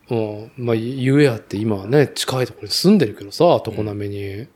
[0.09, 4.47] うん、まあ、ゆえやって今はね、近いところに住んでるけどさ、常滑に。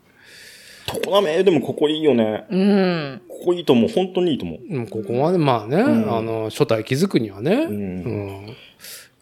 [1.04, 1.44] 常滑？
[1.44, 2.46] でもここいいよね。
[2.50, 3.22] うん。
[3.28, 3.90] ここいいと思う。
[3.90, 4.58] 本当にいいと思う。
[4.68, 7.68] うん、ここまで、まあね、んあの、初代気づくにはね、う。
[7.68, 8.56] うんん。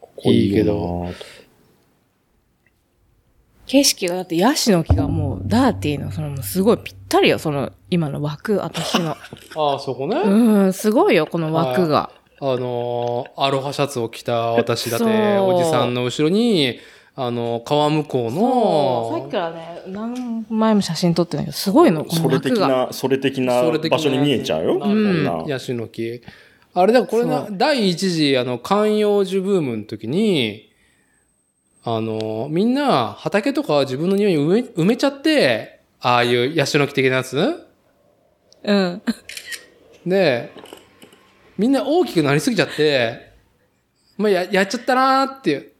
[0.00, 1.06] ここいいけいいけどど。
[3.68, 9.10] 景色が、だってヤシの木がもう、ダーティーの、その、すごいぴったりよ、その、今の枠、私の。
[9.56, 10.16] ああ、そこね？
[10.16, 12.10] うん、すごいよ、この枠が。
[12.40, 15.04] あのーアロハシャツを着た私だって、
[15.38, 16.78] おじさんの後ろに、
[17.16, 19.20] あの、川向こうそう。
[19.20, 22.68] さっきの、からね、何枚も写真撮ってないけど、すごいの、このそれ的枠が。
[22.86, 24.64] な、それ的なそれ的な場所に見えちゃう？
[24.64, 24.74] よ。
[24.74, 26.22] うんこんなヤシの木。
[26.74, 30.67] あれだからこれなそ、第一次、あの、観葉樹ブームの時に、
[31.90, 37.66] あの、みんな畑とか自分の庭に埋め埋めちゃって、ああいうヤシの木的なやつ？
[38.62, 39.02] うん。
[40.04, 40.52] で、
[41.56, 43.32] みんな大きくなりすぎちゃって、
[44.18, 45.72] まあ、や、やっちゃったなーっていう、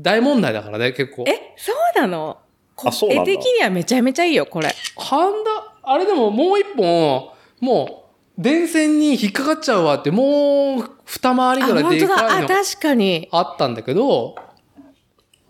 [0.00, 1.24] 大問題だからね、結構。
[1.28, 2.38] え、そうなの？
[2.74, 4.74] こあそうなんだ絵的にはめちゃめちゃいいよ、これ。
[4.96, 8.08] ハンダ、あれでももう一本、も
[8.38, 13.28] う、電線に引っかかっちゃうわって、もう、二回りあ、ぐらいでかいの確かに。
[13.30, 14.51] あったんだけど、あ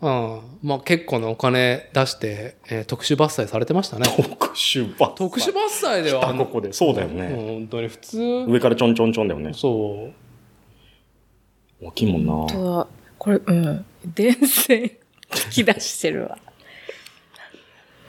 [0.03, 0.41] うん。
[0.63, 4.07] まあ結構なお金出して、えー特殊伐採されてましたね。
[4.17, 5.15] 特殊伐採。
[5.15, 5.57] 特殊伐
[6.01, 6.73] 採では、ここで。
[6.73, 7.29] そうだようんね。
[7.35, 8.19] 本当に普通。
[8.49, 9.53] 上からちょんちょんちょんだよね。
[9.55, 10.11] そ
[11.81, 11.87] う。
[11.87, 12.47] 大きいもんな。
[12.53, 12.87] とは、
[13.19, 13.85] これ、うん。
[14.15, 14.83] 電線、
[15.47, 16.39] 引き出してるわ。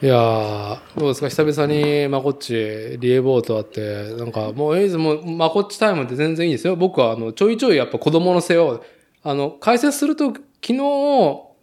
[0.02, 1.28] いやー、どうですか？
[1.28, 2.52] 久々にまこっち、
[2.98, 6.76] リエボーと会って、なんかもうエイズもまこっちタイムって全然いいですよ。
[6.76, 8.84] 僕はあの、ちょいちょいやっぱ子供の世話を、
[9.22, 10.74] あの、解説すると、昨日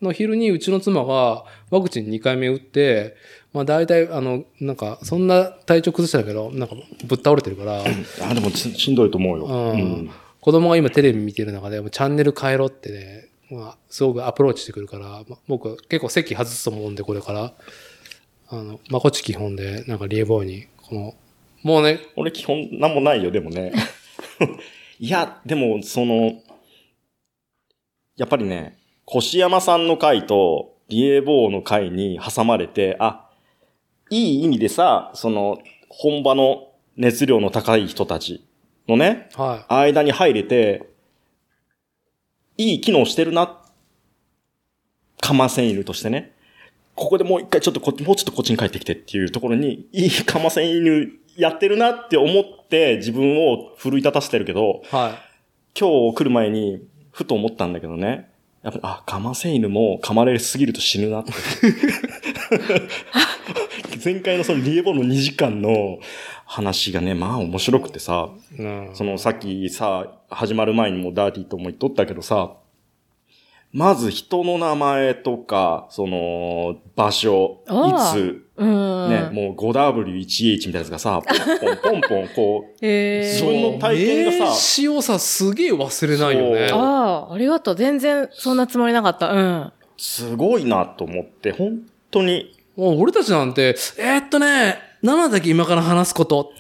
[0.02, 3.16] の昼にうちの妻がワクチン2回目打って、
[3.54, 6.76] まあ大体、あの、なんか、そんな体調崩したけど、なんか
[7.06, 7.84] ぶっ倒れてるから、
[8.22, 9.46] あ、でもししんどいと思うよ。
[9.46, 10.10] うんうん。
[10.40, 17.54] 子供が今テレビ見てる中で、もうチャンネル変えろってね、まあ、すごくアプローチしてくるから、まあ、僕は結構席外すと思うんで、これから。
[18.54, 21.16] あの、まこっち基本で、なんかリエボーに、この、
[21.64, 23.72] もうね、俺基本なんもないよ、でもね。
[25.00, 26.42] いや、でも、その、
[28.18, 28.78] やっぱりね、
[29.08, 33.30] 越山さんの回と、リエボーの回に挟まれて、あ、
[34.10, 38.46] いい意味でさ、その、本場の熱量の高い人たち
[38.88, 40.90] のね、は間に入れて、
[42.58, 43.58] いい機能してるな。
[45.22, 46.34] かませ犬としてね。
[46.96, 54.96] ここでもう一回ちょっとこ、もうちょっとこっちに帰ってきてっていうところに、いいかませ犬やってるなって思って自分を奮い立たせてるけど、い。
[54.96, 55.16] は
[55.80, 58.31] 今日来る前にふと思ったんだけどね。
[58.64, 61.32] やっぱり、あ、かませ犬も噛まれすぎると死ぬなって。
[64.04, 66.00] 前回のそのリエボの2時間の
[66.46, 68.62] 話がね、まあ面白くてさ、い。
[68.62, 68.90] うん。
[68.94, 72.54] そのさっきさ、始まる前にもダーティーとも言っとったけどさ、
[73.74, 77.70] まず人の名前とか、その、場所、い
[78.14, 79.10] つ、うん。
[79.10, 86.70] ね、もう 5W1H みたいなやつがさ、ポンポンポンポン、こう、へ自分の体験がさ名詞をさ、すげえ忘れないよね。
[86.74, 87.76] ああ、ありがとう。
[87.76, 89.32] 全然そんなつもりなかった。
[89.32, 89.72] うん。
[89.98, 91.80] すごいなと思って、本
[92.12, 96.52] 当に、もう俺たちなんて、えーっとね、7だけ今から話すこと。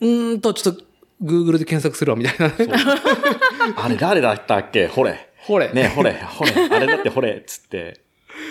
[0.00, 0.82] うーんと、ちょっと、
[1.22, 2.54] Google で検索するわ、みたいなね。
[3.76, 4.88] あれ誰だったっけ？
[4.88, 5.30] ほれ。
[5.46, 5.72] ほれ。
[5.72, 8.00] ね、ほれ、ほれ、あれだってほれ、つって、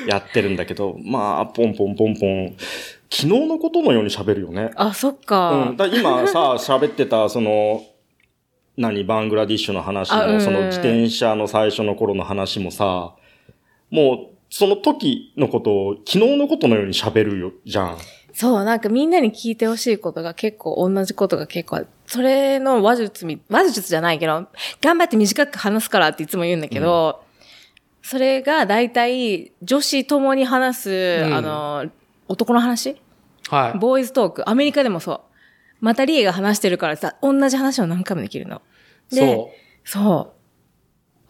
[0.08, 2.56] やってるんだけど、まあ、ポンポンポンポン、
[3.10, 4.72] 昨日のことのように喋るよね。
[4.76, 5.78] あ、そっうかん。。
[5.78, 7.84] だ今さ、喋ってた、その、
[8.78, 13.16] 何、バングラディッシュの話も、あうんその自転車の最初の頃の話もさ、
[13.89, 17.98] もう、その時のことを、昨日のことのように喋るよ、じゃん。
[18.34, 21.86] そう、なんかみんなに聞いてほしいことが結構同じことが結構。
[22.14, 24.47] それの話術み、話術じゃないけど、
[24.82, 27.24] 頑張って短く話すからっていつも言うんだけど、
[28.03, 31.89] それが大体女子ともに話す、うんあの、
[32.28, 33.01] 男の話？
[33.49, 33.80] はい。
[33.80, 34.47] ボーイズトーク？
[34.47, 35.22] アメリカでもそう。
[35.82, 38.61] またリエが話してるからさ、同じ話を何回もできるの。
[39.09, 39.36] で
[39.84, 40.34] そそ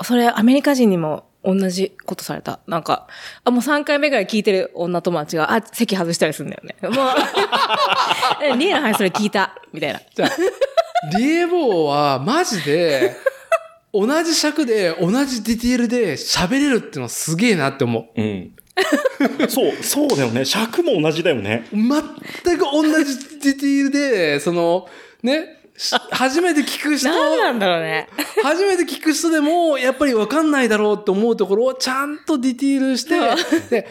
[0.01, 0.03] う。
[0.03, 2.59] それアメリカ人にも同じことされた。
[2.67, 3.07] なんか、
[3.43, 6.75] あ、もう3回目ぐらい聞いてる女友達が、あ、席外したりするんだよね。
[6.89, 7.07] もう、
[8.43, 9.61] えリエの話それ聞いた。
[9.73, 9.99] みたいな。
[9.99, 10.01] う。
[10.15, 13.15] じゃあ、リエボーは、マジで、
[13.93, 18.21] 同じ尺で、同じディティールで喋れるっていうのはすげえなって思う。
[18.21, 18.51] うん。
[19.49, 20.45] そう、そうだよね。
[20.45, 21.67] 尺も同じだよね。
[21.71, 24.87] 全く同じディティールで、その、
[25.21, 25.62] ね、し
[26.11, 28.07] 初めて聞く人、何なんだろうね。
[28.41, 33.19] 初めて聞く人でも、やっぱり分かんないだろうって思うところをちゃんとディティールして、
[33.69, 33.87] で、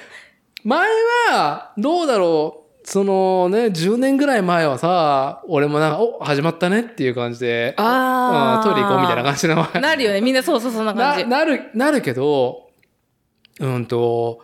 [0.64, 0.88] 前
[1.30, 9.55] は、どうだろう、そのね、10年ぐらい前はさ、俺もなんか、お、始まったねっていう感じで、あーうんトイレ行こうみたいな感じの。
[9.80, 10.20] なるよね。
[10.20, 11.24] みんなそうそうそんな感じ。
[11.26, 12.70] ななる、なるけど、
[13.61, 14.40] うんと、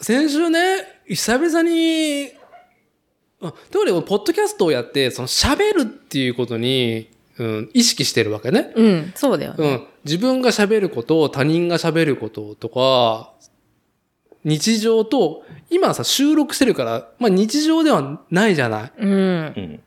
[0.00, 2.41] 先週ね、久々に、あ
[3.70, 8.72] 特にポッドキャストをやって、その喋るっていうことに、うん、意識してるわけね。
[8.76, 9.56] うん、そうだよね。
[9.58, 9.86] うん。
[10.04, 13.32] 自分が喋ること、他人が喋ることとか、
[14.44, 18.92] 日常と、今さ、収録してるから、まあ日常ではないじゃない。
[18.98, 19.14] うんう。
[19.60, 19.80] ん。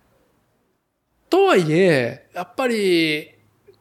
[1.29, 3.31] とはいえ、やっぱり、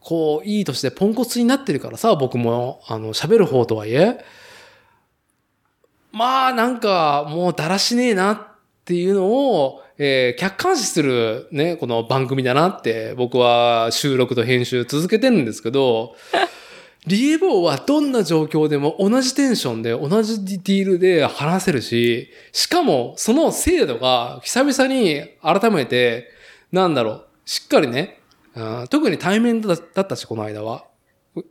[0.01, 4.23] こう、いい年でポンコツになってるからさ、僕も、あの、喋る方とはいえ。
[6.11, 8.47] まあ、なんか、もうだらしねえなっ
[8.85, 16.15] ていうのを、えー客観視するね、この番組だなって、僕は収録と編集続けてるんですけど、
[17.07, 26.29] リエボーはどんな状況でも同じテンションで同じディティールで話せるし、しかもその精度が久々に改めて、
[26.71, 28.19] なんだろう、しっかりね、
[28.55, 30.85] うん特に対面だだったし、この間は。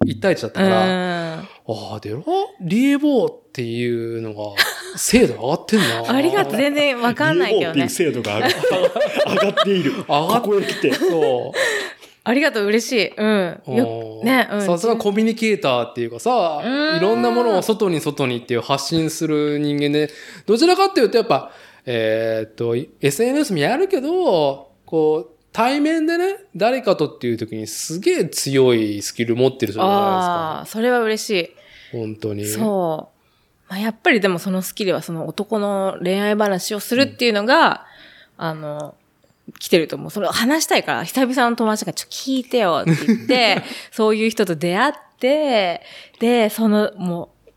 [0.06, 2.24] 一対一だったから、ああ、でろ
[2.60, 4.54] リエボーっていうのが、
[4.96, 6.14] 精度上がってんな。
[6.14, 6.56] ありがとう。
[6.56, 8.12] 全然わかんないけどねリエボーっていう。
[8.12, 9.92] 精度が上が上がっている。
[9.92, 10.94] 上がっここへ来て。
[10.94, 11.58] そう。
[12.26, 13.08] ありがとう、嬉しい。
[13.14, 13.60] うん。
[14.24, 14.62] ね、うん。
[14.62, 16.62] さすがコミュニケーターっていうかさ、
[16.96, 20.10] いろんなものを外に外にっていう発信する人間で、
[20.46, 21.52] どちらかっていうとやっぱ、
[21.84, 31.32] えーっと、SNS もやるけど、こう、対面でね、誰かとっていう時にすげえ強いスキル持ってる人じゃああ、それは嬉しい。
[31.34, 31.54] ないです
[31.92, 31.98] か。
[31.98, 32.46] 本当に。
[32.46, 33.12] そ
[33.68, 33.70] う。
[33.70, 37.86] まあ、やっぱりでもそのスキルはその男の恋愛話をするっていうのが、
[38.36, 38.96] あの、
[39.60, 40.10] 来てると思う。
[40.10, 45.82] それを話したいから、久々の友達がちょっと聞いてよって言って、 そういう人と出会って、
[46.18, 47.48] で、その、もう、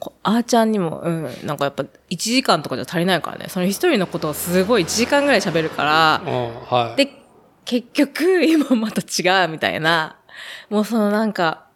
[0.00, 3.46] こあーちゃんにも、うん、なんかやっぱ1時間とかじゃ足りないからね。
[3.48, 6.96] その一人のことをすごい1時間ぐらい喋るから、うん、はい。
[6.96, 7.25] で、
[7.66, 10.16] 結局、今また違うみたいな、
[10.70, 11.66] もうそのなんか、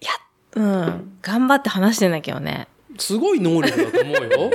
[0.00, 0.10] いや、
[0.54, 2.68] うん、頑張って話してんだけどね。
[2.98, 4.50] すごい能力だと思うよ。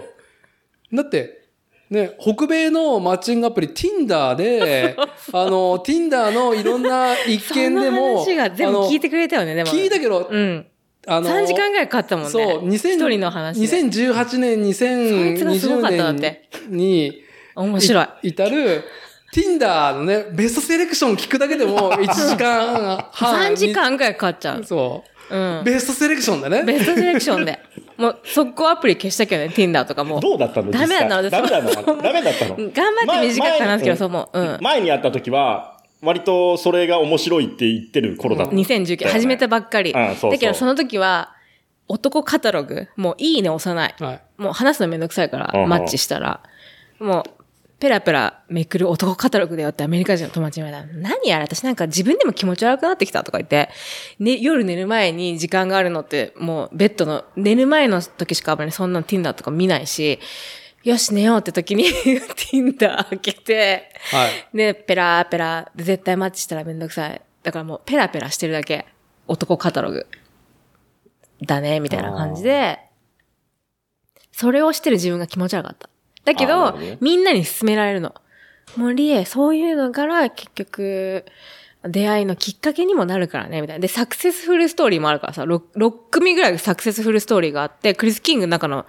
[0.93, 1.43] だって、
[1.89, 9.71] ね、北米のマッチングアプリ Tinder で、あの、Tinder のいろんな一件でも、話が全部聞いてくれたよね、でも。
[9.71, 10.67] 聞いたけど、うん。
[11.07, 12.31] あの、3時間ぐらいかかったもんね。
[12.31, 13.81] そう、2000一人の話で。
[13.81, 17.23] 2018年、そいつがすごかっただっ2020て年に
[17.55, 18.07] 面白い。
[18.23, 18.83] 至る、
[19.33, 22.75] Tinder のね、ベストセレクション聞くだけでも 1時間
[23.11, 23.49] 半。
[23.49, 24.63] 3時間ぐらいかかっちゃう。
[24.63, 25.61] そうう。
[25.61, 25.63] ん。
[25.63, 26.63] ベストセレクションだね。
[26.63, 27.59] ベストセレクションで。
[27.97, 30.19] もう、速攻アプリ消したけどね、Tinder とかも。
[30.19, 32.55] どうだったのダメだったのダメだったのダメだったの？
[32.55, 34.39] うん頑張って短く話すけど、そうもう。
[34.39, 34.57] うん。
[34.61, 38.53] 前に会った時は、割とそれが面白いって言ってる頃だった。
[38.55, 39.91] 2019、始めたばっかり。
[39.91, 41.33] うんそうそうだけど、その時は、
[41.87, 43.95] 男カタログ、もういいね押さない。
[43.99, 44.21] はい。
[44.37, 46.41] もう話すのめんどくさいから、んマッチしたら。
[46.99, 47.23] もう、
[47.83, 50.93] ペラペラめくる男カタログだよってアメリカ人の友達に言われた。
[50.93, 53.67] 何やれ私なんか自分でも気持ち悪くなってきたとか言って、
[54.19, 60.17] ね、夜寝る前に時間があるのって、もうベッドの、寝る前の時しかあまりそんな Tinder とか見ないし、
[60.85, 64.57] よし寝ようって時に Tinder 開けて、はい。
[64.57, 67.21] で、ペラペラ、で絶対マッチしたらめんどくさい。
[67.43, 68.85] だからもうペラペラしてるだけ。
[69.27, 70.07] 男カタログ。
[71.45, 72.79] だね、みたいな感じで、
[74.31, 75.89] それをしてる自分が気持ち悪かった。
[76.25, 78.13] だけど、ねみんなに勧められるの。
[78.77, 81.25] 森へ、そういうのから結局、
[81.89, 83.81] 出会いのきっかけにもなるからね、みたいな。
[83.81, 88.85] で、サクセスフルストーリーもあるからさ、6, 6組ぐらいサクセスフルストーリーがあって、クリス・キングの中の、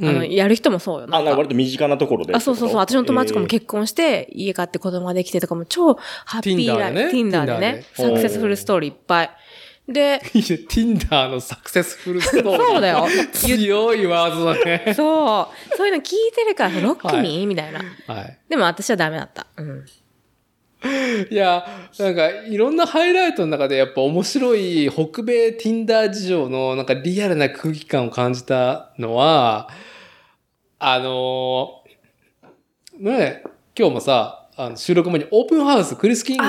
[0.00, 1.08] あの、うんやる人もそうよ。
[1.10, 2.34] あ、なんか割と身近なところで。
[2.34, 2.78] あ、そうそうそう。
[2.78, 6.98] 私の友達とかも結婚して、家買って子供ができてとかも超ハッピーライフ。
[7.10, 7.84] Tinder でねね。
[7.94, 9.30] サクセスフルストーリーいっぱい。
[9.88, 12.66] で、いや Tinder のサクセスフルストーリー。
[12.66, 13.06] そうだよ。
[13.32, 14.92] 強いワードだね。
[14.96, 15.76] そう。
[15.76, 17.80] そういうの聞いてるから、6組、はいみたいな。
[18.06, 18.38] はい。
[18.48, 19.46] でも私はダメだった。
[19.56, 19.86] うん。
[21.30, 21.66] いや、
[21.98, 29.68] なんか、いろんなハイライトの中でやっぱ面白い北米 Tinder 事情のなんかリアルな空気感を感じたのは、
[30.78, 31.86] あのー
[32.98, 33.42] ね、
[33.78, 36.42] 今日もさ、あの収録前にオープンハウス、クリス・キング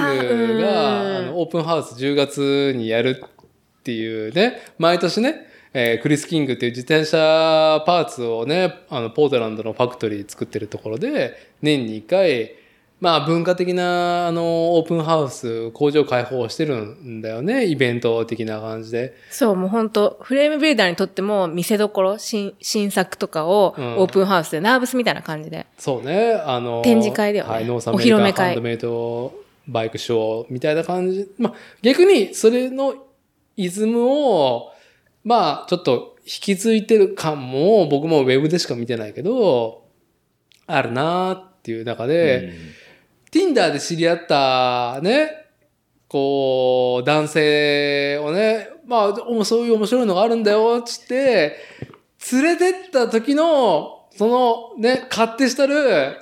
[0.62, 12.56] があのオープンハウス10月にやるっていうね、毎年ね、えークリス・キングっていう自転車パーツをね、あの、ポートランドのファクトリー作ってるところで、年に1回、
[13.00, 19.16] まあ文化的なあのオープンハウス工場開放してるんだよねイベント的な感じで。
[19.30, 23.98] そう、もう本当フレームビルダーにとっても見せどころ、新、新作とかをうん。
[23.98, 25.68] オープンハウスで、ナーブスみたいな感じで。
[25.78, 27.52] そうねあの展示会だよね。
[27.52, 28.46] はい、ノースアおメリカ披露目会。
[28.48, 29.34] ハンドメイド
[29.68, 31.30] バイクショーみたいな感じ。
[31.38, 32.96] まあ逆にそれの
[33.56, 34.72] イズムを
[35.24, 39.84] まあちょっと引き継いでる感も僕もウェブでしか見てないけど
[40.66, 42.54] あるなーっていう中で、
[43.32, 45.46] Tinder で知り合ったね、
[46.08, 51.58] こう、男性をね、まあ、そういう面白いのがあるんだよ、つって、
[52.32, 56.16] 連れてった時の、そのね、勝手したる、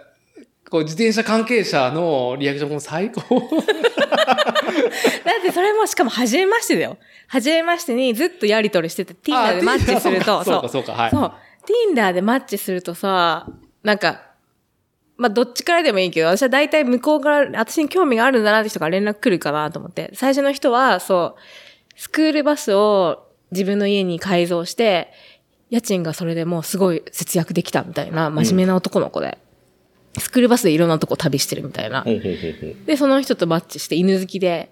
[0.69, 3.21] こう、自転車関係者のリアクションも最高。
[5.23, 6.97] だってそれもしかも初めましてだよ。
[7.27, 11.11] 初めましてにずっとやりとりしてて、Tinder でマッチすると、 そうか、そうか、はい。
[11.11, 11.31] そう。
[11.93, 13.47] Tinder でマッチするとさ、
[13.83, 14.23] なんか、
[15.18, 20.11] まあ、どっちからでもいいけど、私は大体向こうから、私に興味があるんだなって人から連絡来るかなと思って。
[20.13, 21.41] 最初の人は、そう、
[21.95, 25.11] スクールバスを自分の家に改造して、
[25.70, 29.38] 家賃がそれでもうすごい節約できたみたいな、真面目な男の子で。
[30.18, 32.03] スクールバスでいろんなとこ旅してるみたいな。
[32.86, 34.72] で、その人とマッチして犬好きで、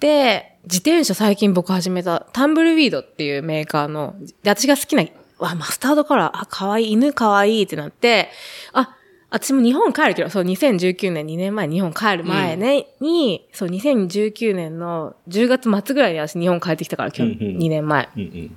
[0.00, 5.04] で、自転車最近僕始めた、タンブルウィードっていうメーカーの、で、私が好きな、
[5.38, 8.30] わ、マスタードカラー、あ、かわいい、犬かわいいってなって、
[8.72, 8.96] あ、
[9.30, 18.08] 私も日本帰るけど、そう、2019年、2年前、日本帰る前ね、に、そう、2019年の10月末ぐらいに私日本帰ってきたから、今日、うんうん2年前。
[18.16, 18.56] うんうん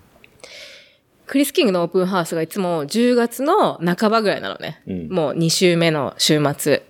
[1.26, 4.84] クリス・キングのオープンハウスがいつも10月の半ばぐらいなのね。
[4.86, 6.84] うんもう2週目の週末。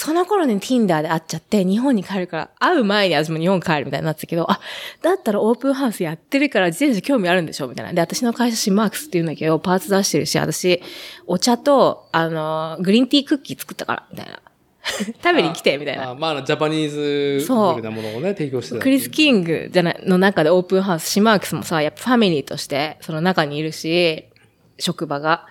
[0.00, 4.58] その頃に Tinder で会っちゃって、日本に帰るから、会う前に私も日本帰るみたいになってたけど、あ、
[5.02, 7.92] だったらオープンハウスやってるから自転車興味あるんでしょみたいな。
[7.92, 10.80] で、私の会社シマークスって言うんだけど、パーツ出してるし、私、
[11.26, 14.40] お茶と、あの、グリーンティークッキー作ったから、みたいな。
[15.22, 16.12] 食べに来て、みたいな。
[16.12, 16.88] あまあジャパニー
[17.40, 18.80] ズそう風なものをね、提供してた。
[18.80, 24.24] クリス・キングじゃない、の中でオープンハウス、シマークスもさ、やっぱファミリーとして、その中にいるし、
[24.78, 25.46] 職場が。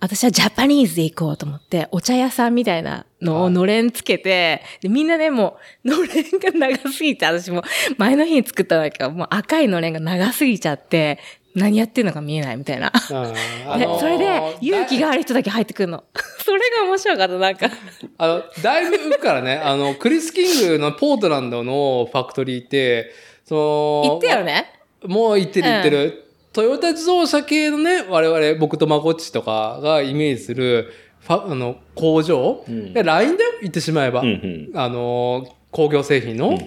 [0.00, 7.62] 私はジャパニーズで行こうと思って、お茶屋さんみたいなのをのれんつけて、でみんなね、もう、のれんが長すぎて、私も
[7.96, 11.18] 前の日に作ったんだけど、もう赤いのれんが長すぎちゃって、
[11.54, 12.92] 何やってんのか見えないみたいな。
[12.94, 16.04] あのーでそれで、勇気がある人だけ入ってくるの。
[16.44, 17.70] それが面白かった、なんか。
[18.18, 23.10] あの、だいぶ浮くからね、 あの、クリス・キングのポートランドのファクトリーって、
[23.46, 24.70] その、言ってよね。
[25.06, 26.25] もう行ってる行ってる。
[26.56, 30.90] トヨタ自動車系のね、我々、僕とまこっちとかがイメージする、
[31.20, 34.22] ファ、あの、工場、うんで、ラインだよ、言ってしまえば。
[34.22, 36.58] うんうんあの、工業製品の、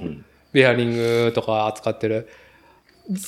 [0.53, 2.29] ベアリングとか扱ってる。
[3.09, 3.23] 全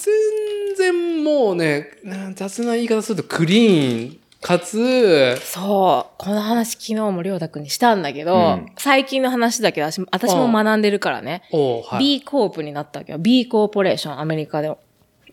[0.77, 1.87] 然もうね、
[2.35, 6.13] 雑な言い方するとクリーン、かつ、そう。
[6.19, 11.41] この話昨日もりょうたくんにしたんだけど、うん最近の話だけど、私私も学んでるからね。
[11.51, 11.99] はい。
[12.19, 13.17] B コープになったわけよ。
[13.17, 14.71] B コーポレーション、アメリカで。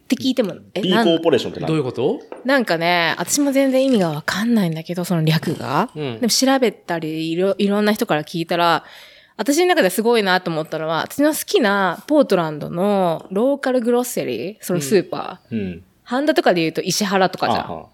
[0.08, 2.18] って聞いても、え、B コなんーポレーションって何どういうこと？
[2.46, 5.90] なんかね、私も全然意味がわかんないんだけど、その略が。
[5.94, 8.84] うんでも調べたりいろ、いろんな人から聞いたら、
[9.36, 15.54] 私の中ですごいなと思ったのは、私の好きなポートランドのローカル grocery、そのスーパー。
[15.54, 15.84] うん。
[16.04, 17.84] 半田とかで言うと石原とかじゃん。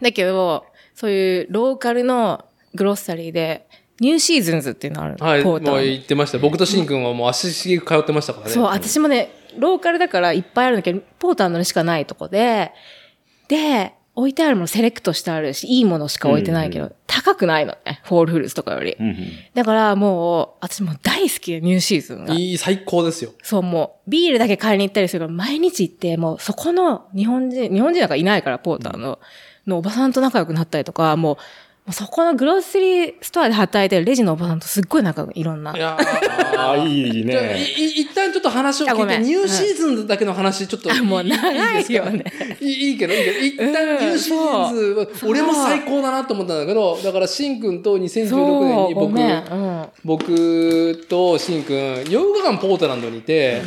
[0.00, 2.44] だけど、そういうローカルの
[2.74, 3.66] grocery で、
[3.98, 5.26] ニューシーズンズっていうのあるの。
[5.26, 6.38] はい、もうポートランド言ってました。
[6.38, 8.52] 僕とシンくんはもう足しげく通ってましたからね。
[8.52, 9.30] そう、私もね、
[9.60, 12.72] ローカルだからいっぱいあるんだけど、ポートランドにしかないとこで、
[13.48, 18.00] で、置いてあるものセレクトしてあるし、いいものしか置いてないけど、高くないのね。
[18.04, 18.96] フォールフルーツとかより。
[18.98, 19.16] うんうん
[19.54, 22.34] だからもう、私もう大好きで、ニューシーズンが。
[22.34, 23.32] いい、最高ですよ。
[23.42, 29.18] そう、もう、ビールだけ買いに行ったりするから、毎日行って、もう、そこの日本人、日本人なんかいないから、ポーターの、
[29.66, 31.36] のおばさんと仲良くなったりとか、もう
[31.92, 35.76] そこのグロッセリーストアで働いてるレジのおばさんとすっごい仲いろんな。
[35.76, 35.96] いや
[36.56, 37.58] ああ、いいね。
[37.76, 40.90] い一旦ちょっと話を聞いて、ニューシーズンだけの話、ちょっと。
[40.90, 41.94] あもう長いですか？
[41.94, 42.24] よね
[42.60, 49.18] いいいいけど、いいけど、一旦ニューシーズン俺も最高だなと思ったんだけど、だから、シンくんと2016年に僕。
[49.18, 49.86] うん。
[50.04, 52.04] 僕とシンくん、8
[52.36, 53.60] 日間ポートランドにいて、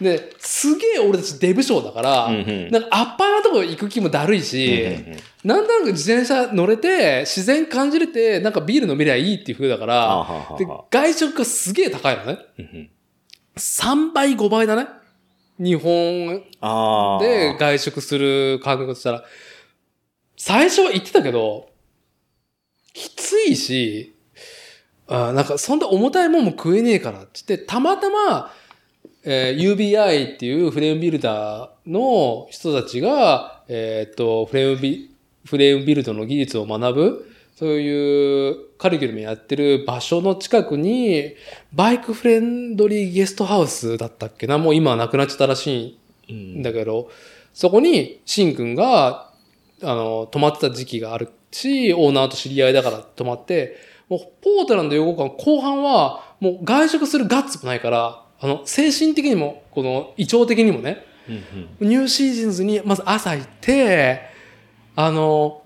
[0.00, 12.38] で、すげえ俺たちデブ賞だから、うんうんなんかアッパーなとこ行く気もだるいし、うんうんうんなんとなく自転車乗れて、自然感じれて、なんかビール飲めりゃいいっていう風だかあらで外食がすげえ高いのね。
[12.58, 12.90] うんうん
[13.56, 14.86] 3倍、5倍だね。
[15.58, 16.42] 日本。
[17.20, 19.24] で外食する感覚としたら、
[20.36, 21.68] 最初は言ってたけど、
[22.94, 24.14] きついし、
[25.06, 28.52] あーなんかそんな重たいもんも食えねえからって言って、たまたま、
[29.24, 35.10] えー UBI っていうフレームビルダーの人たちが、えーっと、フレームビ、
[35.44, 37.29] フレームビルドの技術を学ぶ、
[37.60, 41.34] そういうカリキュラムやってる場所の近くに、
[41.74, 44.56] バイクフレンドリーゲストハウスだったっけな。
[44.56, 47.10] もう今はなくなっちゃったらしいんだけど、
[47.52, 49.30] そこに、シンくんが、
[49.82, 53.76] あの、泊まってた時期があるし、オーナーと知り合いだから泊まって、
[54.08, 61.88] もう、ポートランド横間後半は、もう外食するガッツもないから、あの、精神的にも、この、胃腸的にもね、うんうん。
[61.90, 64.22] ニューシーズンズに、まず朝行って、
[64.96, 65.60] あの、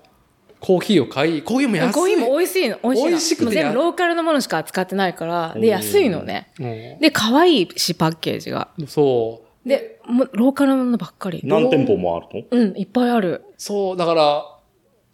[0.65, 1.93] コーヒーを買い、コーヒーも安い。
[1.93, 2.79] コーヒーも美味しいの。
[2.81, 3.09] 美味しいの。
[3.09, 6.47] 美味しくて全部ローカルのものしか扱ってないから、で、うん安いのね。
[6.59, 6.63] う
[7.01, 8.69] で、可愛いし、パッケージが。
[8.81, 8.87] ん。
[8.87, 9.69] そう。
[9.69, 11.41] で、もうローカルのものばっかり。
[11.43, 12.59] 何店舗もあるの？
[12.59, 13.43] うん、いっぱいある。
[13.57, 14.43] そう、だから、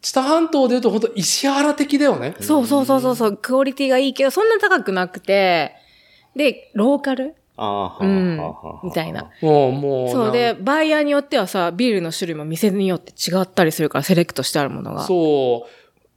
[0.00, 2.34] 知多半島で言うと本当石原的だよね。
[2.40, 5.74] そうそうそうそうそう、クオリティがいいけど、そんな高くなくて、
[6.34, 9.30] で、ローカルああ、はあうんはあはあみたいな。
[9.40, 10.08] もう、もう。
[10.10, 15.04] そうで、バイヤーによってはさ、ビールの種類も店によって違ったりするから、セレクトしてあるものが。
[15.04, 15.70] そう。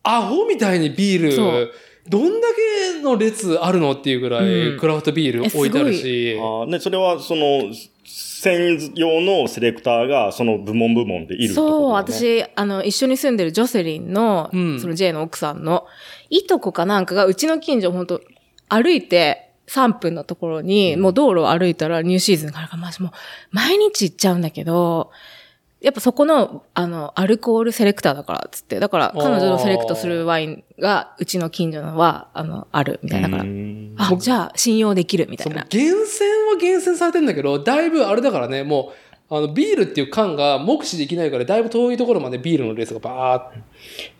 [0.03, 1.73] アホみたいにビーそうル、
[2.07, 2.47] どんだ
[2.95, 6.39] けの列あるのっていうぐらい、うんクラフトビール置いてあるし。
[6.39, 7.73] ああ、ね、それは、その、
[8.05, 11.91] 専用のセレクターが、その部門部門でいるってことだそう。
[11.93, 15.85] 私、あの、一緒に住んでるジョセリンの、うんその J の奥さんの、
[16.29, 18.21] いとこかなんかが、うちの近所、本当
[18.69, 23.11] 歩いて3分のところに、もう道路を歩いたらニューシーズンから、まあ、もう、
[23.51, 25.11] 毎日行っちゃうんだけど、
[25.81, 28.79] やっぱそこの、あの、アルコールセレクターだから、つって。
[28.79, 33.27] だから、彼女のセレクトするワインが、うちの近所のは、あの、ある、みたいな。
[33.27, 35.65] だからう、んあ、じゃあ、信用できる、みたそいうな。
[35.69, 38.93] 厳選は厳選されてんだけど、だいぶあれだからね、も
[39.29, 43.57] う、あの、ビールっていう缶が目視できないから、だいぶ遠いところまでビールのレースがバーって。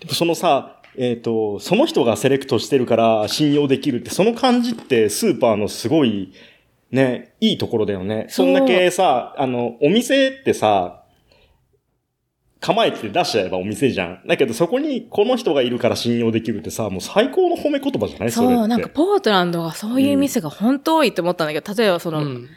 [0.02, 6.34] でもそのさ、えっ、と、その人がセレクトしてるから信用できるって、その感じってスーパーのすごい、
[6.92, 8.28] ね、いいところだよね。
[8.30, 11.02] そんだけさ、あの、お店ってさ、
[12.62, 14.22] 構えて出しちゃえばお店じゃん。
[14.26, 18.32] だけどそこにこの人がいるから信用できるってさ、もう最高の褒め言葉じゃない？
[18.32, 22.50] そう、なんかポートランドがそういう店が本当多いって思ったんだけど、例えばその、うん。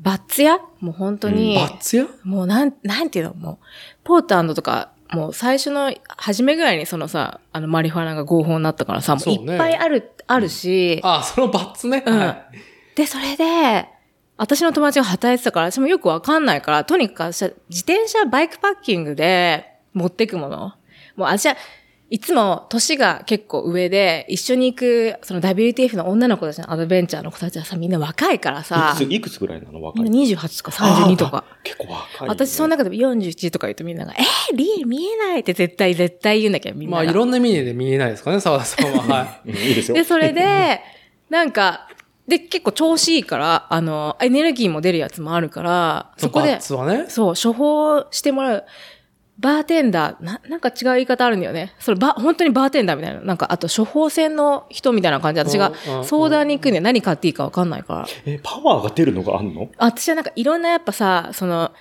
[0.00, 0.58] バッツ屋？
[0.80, 2.06] もう本当に、バッツ屋？
[2.24, 3.34] もうなん、なんていうの？
[3.34, 3.58] もう、
[4.04, 12.02] ポートランドとか、もう最初の、初めぐらいにそのさ、あのマリファナが合法になったからさ、もうそうねいっぱいある、あるし、あ、そのバッツね。
[12.06, 12.18] うん。
[12.18, 12.58] はい。
[12.94, 13.88] で、それで、
[14.36, 20.58] 私の友達が働いてたから、私もよくわかんないから、とにかくさ自転車、バイクパッキングで持ってくもの。
[20.58, 20.74] も
[21.18, 21.56] う私は
[22.10, 29.82] いつも年が結構上で、一緒に行く、その WTF の女の子たちのアドベンチャーの子たちはさ、みんな若いからさいく、つ、いくつぐらいなの？
[29.82, 31.44] 若いみんな28とか32とか。
[31.62, 32.28] 結構若い、ね。
[32.28, 37.10] 私その中でも41とか言うとみんなが、えー、リエル見えないって絶対絶対言うんだけど、みんなまあ、が。
[37.10, 39.02] いろんな意味で見えないですかね、沢田さんは。
[39.02, 39.94] は うんいいですよ。
[39.94, 40.80] で、それで、
[41.28, 41.88] なんか、
[42.26, 46.20] で、結構調子いいから、あの、エネルギーも出るやつもあるから、い。
[46.20, 47.06] そこでね。
[47.08, 48.64] そう、処方してもらう、
[49.38, 51.72] バーテンダー、な、なんか違う言い方あるんだよね。
[51.78, 53.20] それ、ば、本当にバーテンダーみたいな。
[53.20, 58.06] なんか、あと処方箋の人みたいな感じで、私がうんうんうん相談に行くんで何買っていいかわかんないから。
[58.26, 59.70] え、パワーが出るのがあんの？
[59.78, 61.72] あ私はなんかいろんなやっぱさ、その、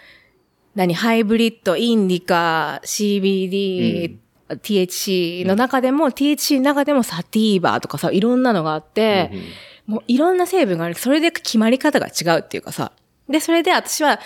[0.76, 4.18] 何、ハイブリッド、インディカ、CBD、
[4.50, 9.44] THC の中でも、THC の中でもサティーバーとかさ、いろんなのがあって、うんうん
[9.88, 10.96] もういろんな成分がある。
[10.96, 12.92] それで決まり方が違うっていうかさ。
[13.30, 14.20] で、それで私は、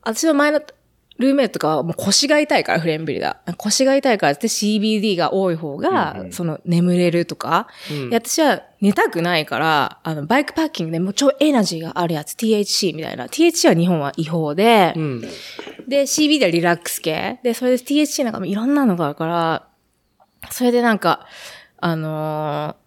[0.00, 0.62] 私の前の
[1.22, 3.40] ルーメイトとかはもう腰が痛いから、フレンビリだ。
[3.56, 13.26] 腰が痛いからって CBD が多い方が、うんうんその眠れるとか、うんで私は寝たくないから、あの、バイクパッキングでもう超エナジーがあるやつ、THC みたいな。
[13.26, 15.20] THC は日本は違法で、うん。
[15.88, 17.38] で、CBD はリラックス系。
[17.42, 19.68] で、それで THC なんかもいろんなのがあるから、
[20.50, 21.26] それでなんか、
[21.78, 22.82] あのー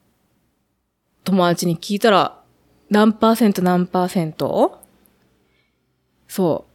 [1.26, 2.40] 友達に聞いたら、
[2.92, 4.80] 何パーセント何パーセント？
[6.28, 6.75] そう。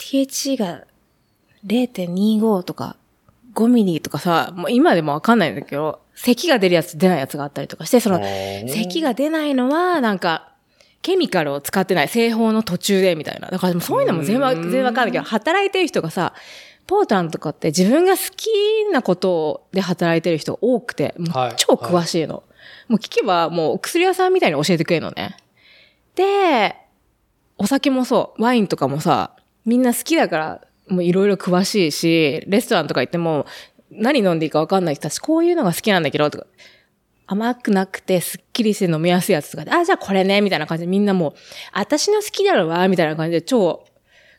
[0.00, 0.84] THC が
[1.66, 2.96] 0.25とか
[3.54, 8.20] 5ミリとかさ、もう今でもわかんないんだけど、咳が出るやつ出ないやつがあったりとかして、その、
[8.66, 10.52] 咳が出ないのは、なんか、
[11.02, 13.48] ケミカルを使ってない製法の途中でみたいな。
[13.48, 16.34] だからそういうのも全然全然わかんないけど、働いてる人がさ、
[16.86, 18.48] ポートランドとかって自分が好き
[18.92, 22.42] なことで働いてる人が多くて、もうはい超詳しいの。
[22.88, 25.36] もう聞けばもう薬屋さんみたいに教えてくれるのね。
[26.16, 26.76] で、
[27.56, 29.32] お酒もそう、ワインとかもさ、
[29.64, 33.46] みんな好きだから、もういろいろ詳しいし、レストランとか行っても、
[33.90, 36.46] 何飲んでいいかわかんない人たち、こういうのが好きなんだけど、とか、
[37.26, 41.34] 甘くなくて、すっきりして飲みやすいやつとかで、あ、じゃあこれね、みたいな感じでみんなもう、
[41.72, 43.84] 私の好きだろうわ、みたいな感じで超、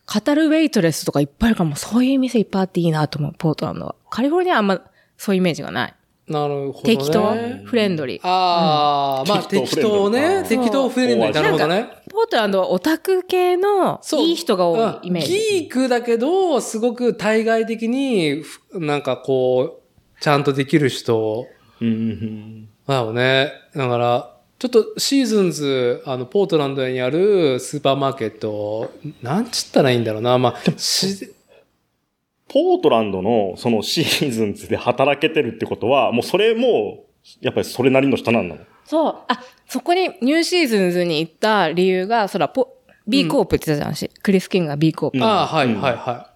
[0.05, 3.95] 語るウェイトレスとかいっぱいあるから、もうそういう店いっぱいあっていいなと思う、ポートランドは。
[4.09, 4.81] カリフォルニアはあんま
[5.17, 5.93] そういうイメージがない。
[6.31, 6.95] なるほど、ね。
[6.97, 7.35] 適当、
[7.65, 8.21] フレンドリー。
[8.23, 10.43] ああ、まあ適適当当ね。
[10.43, 11.33] フ適当フレンドリー。
[11.33, 11.89] なるほどね。
[12.09, 15.33] ポートランドはオタク系のいい人が多いイメージ。
[15.33, 21.47] ギークだけど、すごく対外的に、ふなんかこう、ちゃんとできる人
[21.79, 23.51] うんうんだよね。
[23.75, 28.91] だから、ちょっとシーズンズ、あの、ポートランドにあるスーパーマーケット、
[29.23, 30.37] なんちったらいいんだろうな。
[30.37, 31.33] まあ、し
[32.53, 37.05] ポートランドのそのシーズンズで働けてるってことは、もうそれも、
[37.39, 38.61] やっぱりそれなりの下なんだの？
[38.85, 39.15] そう。
[39.29, 42.67] あ、そこにニューシーズンズに行った理由が、そら、ポ、
[43.07, 45.17] B コープって言ってたじゃんし、クリス・キングが B コープ。
[45.17, 46.31] うんああ、はい、うんはい、は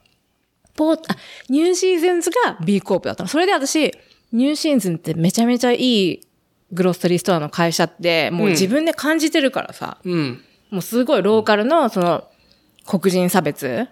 [0.75, 1.17] ポー、あ、
[1.49, 3.29] ニューシーズンズが B コープだったの。
[3.29, 3.91] それで私、
[4.31, 6.21] ニューシーズンってめちゃめちゃいい
[6.71, 10.09] grocery store の会社って、もう自分で感じてるからさ、い。
[10.09, 10.41] うん。
[10.69, 12.23] もうすごいローカルの、その、
[12.87, 13.89] 黒人差別うん。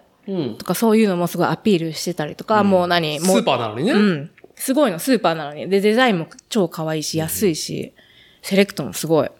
[0.58, 3.92] とかそういうのもすごいアピールしてたりとか、もう何、もうスーパーなのにね。
[3.92, 4.30] うん。
[4.54, 5.68] すごいの、スーパーなのに。
[5.68, 7.92] で、デザインも超可愛いし、安いし、
[8.42, 9.30] セレクトもすごい。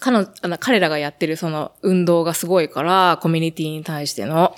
[0.00, 4.54] 彼の、あの彼らがやってるその運動がすごいから、コミュニティに対しての。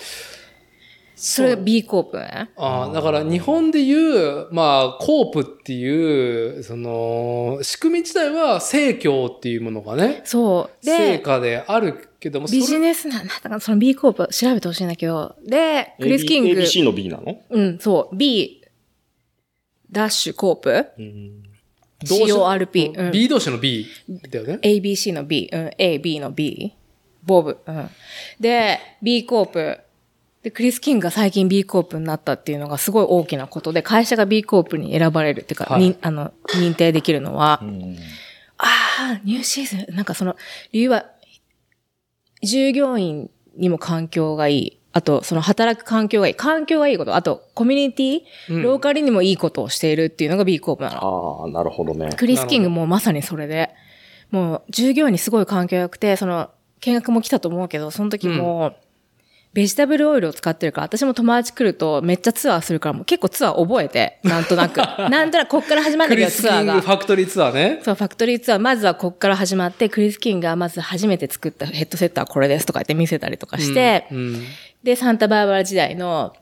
[1.19, 2.19] それが B コープ？
[2.19, 2.51] ね。
[2.57, 10.85] ああ、だから日本でいう、まあ、コープっていう、その、仕組み自体は正教っていうものがね、そう。
[10.85, 17.41] で、成果であるけども、ビジネスな、なんだかなその B コープ調べてほしいんだけど、で、クリス・キング、ABC の B なの？
[17.49, 18.63] うん、そう、B、
[19.91, 21.43] ダッシュコープ、うん。
[22.05, 23.87] CORP うんうん B 同士の B
[24.31, 24.59] だよね。
[24.63, 26.75] ABC の B、うん、A、B の B、
[27.25, 27.89] ボブ、うん。
[28.39, 29.81] で、B コープ。
[30.47, 37.97] で、クリス・キングが最近 B コープになったっていうのがすごい大きなことで、会社が B コープに選ばれるっていうか、はいにあの、認定できるのは、うん
[38.57, 40.37] ああ、ニューシーズン、なんかその、
[40.71, 41.07] 理由は、
[42.45, 44.79] 従業員にも環境がいい。
[44.93, 46.35] あと、その働く環境がいい。
[46.37, 47.17] 環境がいいこと。
[47.17, 51.43] あと、コミュニティ、うんローカルにもいいことをしているっていうのが B コープなの。
[51.43, 52.11] ああ、なるほどね。
[52.17, 53.71] クリス・キングもまさにそれで、
[54.31, 56.51] もう従業員にすごい環境が良くて、その、
[56.83, 58.77] 見学も来たと思うけど、その時も、
[59.57, 64.77] ベジタブルオイルを使ってるから、私も友達来るとめっちゃツアーするから、もう結構ツアー覚えて、なんとなく。
[65.09, 66.81] なんとなくこっから始まるんだけど、クリス・キングツアーが。
[66.83, 67.81] ファクトリーツアーね。
[67.83, 74.47] そう、ファクトリーツアー、まずはこっから始まって、クリス・キングがまず初めて作ったヘッドセットはこれですとか言って見せたりとかして、うんうん
[74.83, 76.35] で、サンタバーバラ時代の、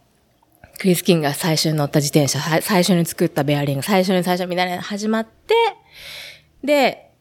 [0.81, 5.55] クリス・キングが最初に乗った自転車、さ最初に作ったベアリング、最初に最初みたいなのが始まって、
[6.65, 7.13] で、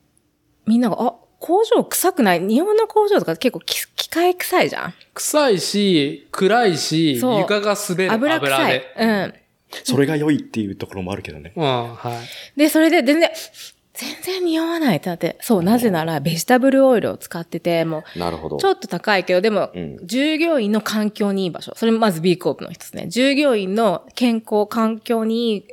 [0.65, 1.13] みんなが、あ、
[1.45, 2.39] 工場臭くない？
[2.39, 4.93] 日本の工場とか結構き機械臭いじゃん？
[5.13, 8.71] 臭いし、暗いし、床が滑る油臭い。
[8.71, 8.95] で。
[8.97, 9.33] うん。
[9.83, 11.51] それが良いっていうところもあるけどね。
[11.53, 12.21] うん、は
[12.55, 12.57] い。
[12.57, 13.29] で、それで全然、
[13.93, 18.57] 全然匂わないってなって、そう、なぜならベジタブルオイルを使ってて、もう、なるほど。
[18.57, 21.73] ちょっと高いけど、でも、うん従業員の環境にいい場所。
[21.75, 23.07] それまず B コープの一つね。
[23.09, 25.65] 従業員の健康、環境にいい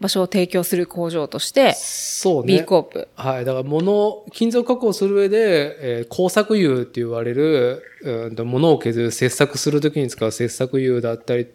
[0.00, 2.58] 場所を提供する工場として、そうね。
[2.58, 3.08] B コープ。
[3.16, 3.44] はい。
[3.44, 11.48] だから物、金属加工する上で、えー工作油って言われる、うんと物を削る、切削するときに使う切削油だったり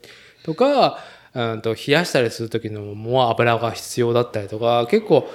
[0.44, 1.00] とか、
[1.34, 5.28] うんと冷やしたりするときのもう油が必要だったりとか、結構、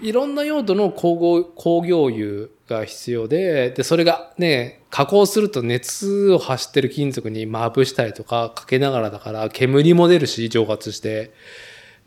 [0.00, 11.32] いろんな用途の工業工業油が必要で、で、それがね、加工すると熱を発してる金属にまぶしたりとかかけながらだから、煙も出るし、蒸発して。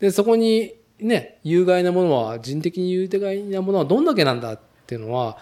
[0.02, 5.38] で、そこにね、有害なものは、人的に有害なものはどんだけなんだっていうのは、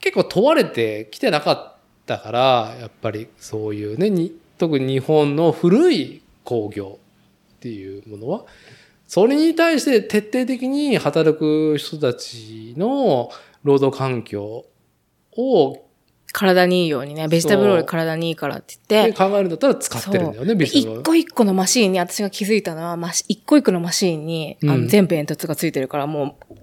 [0.00, 1.76] 結構問われてきてなかっ
[2.06, 6.98] たから、やっぱりそういうね、に特に日本の古い工業
[7.56, 8.46] っていうものは、
[9.06, 13.30] それに対して徹底的に働く人たちの
[13.62, 14.64] 労働環境
[15.36, 15.84] を
[16.32, 24.88] 体にいいようにね、ベジタブルオイル体にいいからって言って、考えるんだったら使ってるんだよね、でビジネス一個一個のマシーンに私が気づいたのは、マシ一個一個のマシーンに、あのうん。
[24.88, 26.54] 全部煙突がついてるから、もう、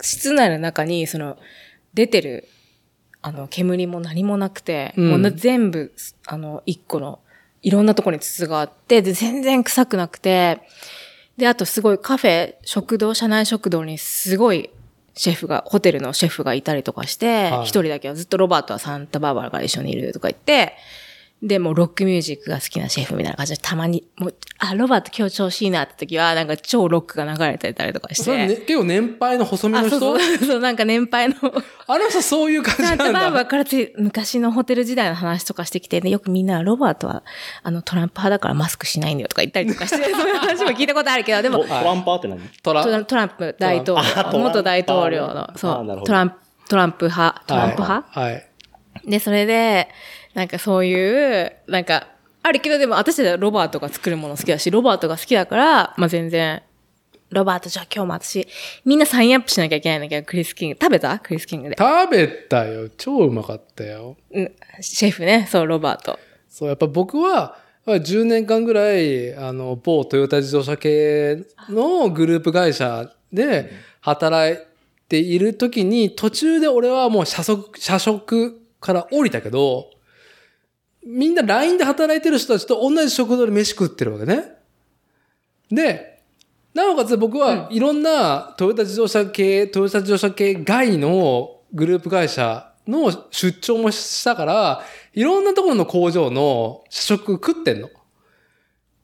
[0.00, 1.36] 室内の中に、その、
[1.94, 2.48] 出てる、
[3.22, 5.10] あの、煙も何もなくて、うん。
[5.10, 5.92] もうな全部、
[6.26, 7.18] あの、一個の、
[7.62, 10.60] いろんなところに筒があって、で、全然臭くなくて、
[11.36, 14.70] で、あとすごいカフェ、食堂、社内食堂にすごい
[15.14, 17.66] シェフが、ホテルのシェフがいたりとかして、一、はい。
[17.66, 20.76] 人だけはずっとロバートはサンタバーバラが一緒にいるとか言って、
[21.42, 28.22] で、もうロックミュージックが好きなシェフみたいな感じで、たまに、もう、あ、ロバート今日調子いいなって時は、なんか超ロックが流れてたりとかして。
[28.22, 29.98] それ、ね、結構年配の細身あ、の人？
[29.98, 31.34] そうそう、そう、なんか年配の、
[31.88, 33.12] あの人そういう感じなんだ。
[33.12, 37.24] バーバラからつい昔のホテル時代の話とかしてきて、ね、よくみんなロバートは、
[37.64, 42.40] あの、トランプ派だからマスクしないんだよとか言ったりとかして、そういう話も聞いたことあるけど、でもト、トランパーって何？
[42.62, 46.36] トラトラトランプ大統あトランプ領、元大統領のあ、そう、トランプ、
[46.68, 48.32] トランプ派、トランプ派、はい。
[48.34, 48.48] はい。
[49.04, 49.88] で、それで、
[50.34, 50.94] なんかそうい
[51.42, 52.08] う、なんか、
[52.42, 56.62] あるけどでも私たちはロバートが作るもの好きだし、ロバートが好きだから、まあ全然、
[57.30, 58.46] ロバートじゃあ今日も私、
[58.84, 60.78] みんなサインアップしなきゃいけないんだけど、クリス・キング。
[60.80, 61.18] 食べた？
[61.18, 61.76] クリス・キングで。
[61.78, 62.88] 食べたよ。
[62.96, 64.16] 超うまかったよ。
[64.32, 66.18] うんシェフね、そう、ロバート。
[66.48, 67.56] そう、やっぱ僕は、
[67.86, 74.58] 10年間ぐらい、あの、某トヨタ自動車系のグループ会社で働い
[75.08, 79.90] ている時に、途中で俺はもう社職、社職から降りたけど、
[81.04, 84.54] みんな LINE で働いてる人たちと同じ食堂で飯食ってるわけね。
[85.70, 86.20] で、
[86.74, 97.90] なおかつ僕はいろんなトヨタ自動車系、トヨタ自動車系外のグループ会社の出張もしたから、いろんなところの工場の試食食ってんの。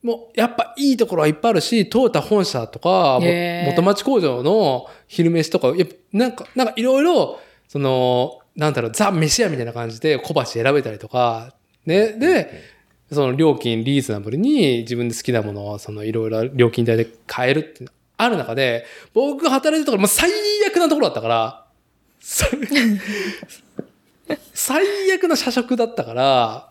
[0.03, 3.19] もう、やっぱいいところはいっぱいあるし、トヨタ本社とか、
[3.67, 11.55] 元町工場の昼飯とか、やっぱなんか、なんかいろいろ、その、なんだろう、ザ・飯屋みたいな感じで小鉢選べたりとか、
[11.89, 12.13] ね。
[12.13, 12.63] で、
[13.11, 17.87] その料金リーズナブルに自分で好きなものを、そのいろいろ料金帯で買えるって
[18.19, 18.85] ある中で、
[19.15, 20.31] 僕が働いてるところ、もう最
[20.69, 21.65] 悪なところだったから、
[22.21, 22.51] 最
[24.53, 26.69] 最悪な社食だったから、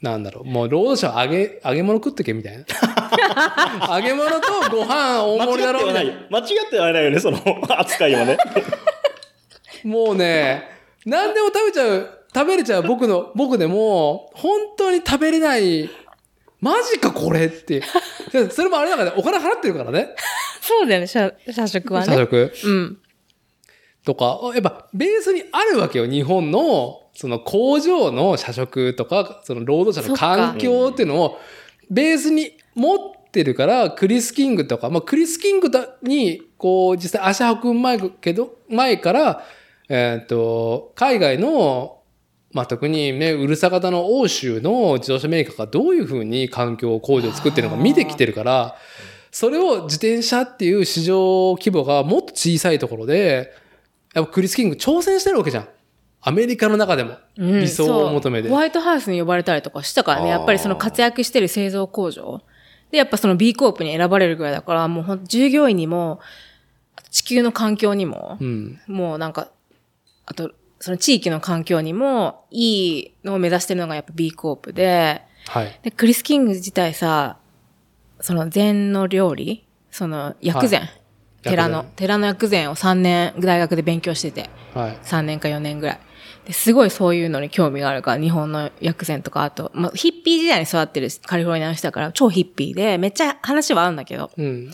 [0.00, 2.64] なんだろう、もう労働者は揚げ、揚げ物食ってけみたいな。
[3.96, 6.26] 揚げ物とご飯大盛りだろみたいなってはないよ。
[6.30, 7.38] 間違ってはないよね、その
[7.68, 8.38] 扱いはね。
[9.84, 10.68] もうね、
[11.04, 15.88] 何でも食べちゃう、食べれちゃう僕の、 僕でも、本当に食べれない、
[16.60, 17.82] マジかこれって。
[18.32, 20.08] でそれもあれだからね、お金払ってるからね。
[20.60, 22.06] そうだよね、社社食はね。
[22.06, 22.98] 社食うん。
[24.04, 31.38] とか、やっぱベースにあるわけよ、日本の、その工場の社食とか、その労働者の環境っていうのを、
[31.90, 32.98] ベースに持っ
[33.30, 39.44] てるから、クリス・キングとか、まあ、クリス・キングだに、こう、実際足運ぶ前けど、前から、
[39.88, 41.98] えっ、と、海外の
[42.54, 48.76] まあ、特にね、うるさ型の欧州の自動車メーカーがどういうふうに環境工場を作ってるのか見てきてるから、
[49.32, 53.52] それを自転車っていう市場規模がもっと小さいところで、
[54.14, 55.68] やっぱクリス・キング挑戦してるわけじゃん。
[56.20, 57.16] アメリカの中でも。
[57.36, 58.48] うん理想を求めて。
[58.48, 62.40] そうホワイトハウスに呼ばれたりとかしたからね、やっぱりその活躍してる製造工場。
[62.92, 66.20] で、やっぱその B コープに選ばれるぐらいだから、もうほんと従業員にも、
[67.10, 68.80] 地球の環境にもう、ん。
[68.86, 69.48] もうなんか、
[70.26, 70.52] あと、
[70.84, 75.80] その地域の環境にも、いいのを目指してるのがやっぱ B コープで、はい。
[75.82, 77.38] で、クリス・キング自体さ、
[78.20, 80.90] その禅の料理その薬膳、はい
[81.40, 84.98] 寺の薬、寺の薬膳を3年大学で勉強してて、はい。
[85.02, 86.00] 3年か4年ぐらい。
[86.44, 94.30] ですごいそういうのに興味があるから、日本の薬膳とか、あと、まあ、ヒッピー時代に育ってるカリフォルニアの人だから、超ヒッピーで、めっちゃ話は合うんだけど。
[94.36, 94.70] うん。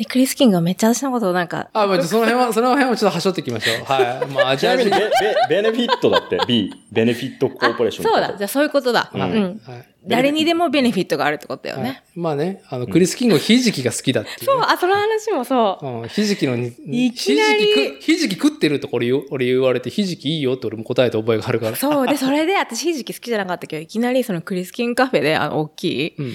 [0.00, 3.84] で、クリス・キングがめっちゃ私のことをなんか、あ、まあ、その辺は、その辺はちょっと端折っていきましょう。
[3.84, 4.26] はい。
[4.28, 8.34] まあ、アジア人ベ、ベ、ベネフィットだって、B、ベネフィットコーポレーションそうだ。
[8.34, 9.10] じゃあそういうことだ。
[9.12, 9.60] うん。
[10.06, 11.82] 誰にでもベネフィットがあるってことだよね。
[11.82, 15.86] はいまあね、あの、クリス・キングはひじきが好きだってそう、あ、その話もそう。
[15.86, 21.76] うん、ひじきのに、いきなりひじき食ひじき食ってるとこれ言う俺言われて、ひじきいいよって俺も答えた覚えがあるから。
[21.76, 22.06] そう。
[22.06, 26.34] で、それで、私、ひじき好きじゃなかったけど、いきなりそのクリスキンカフェで、あの、大きい、うん。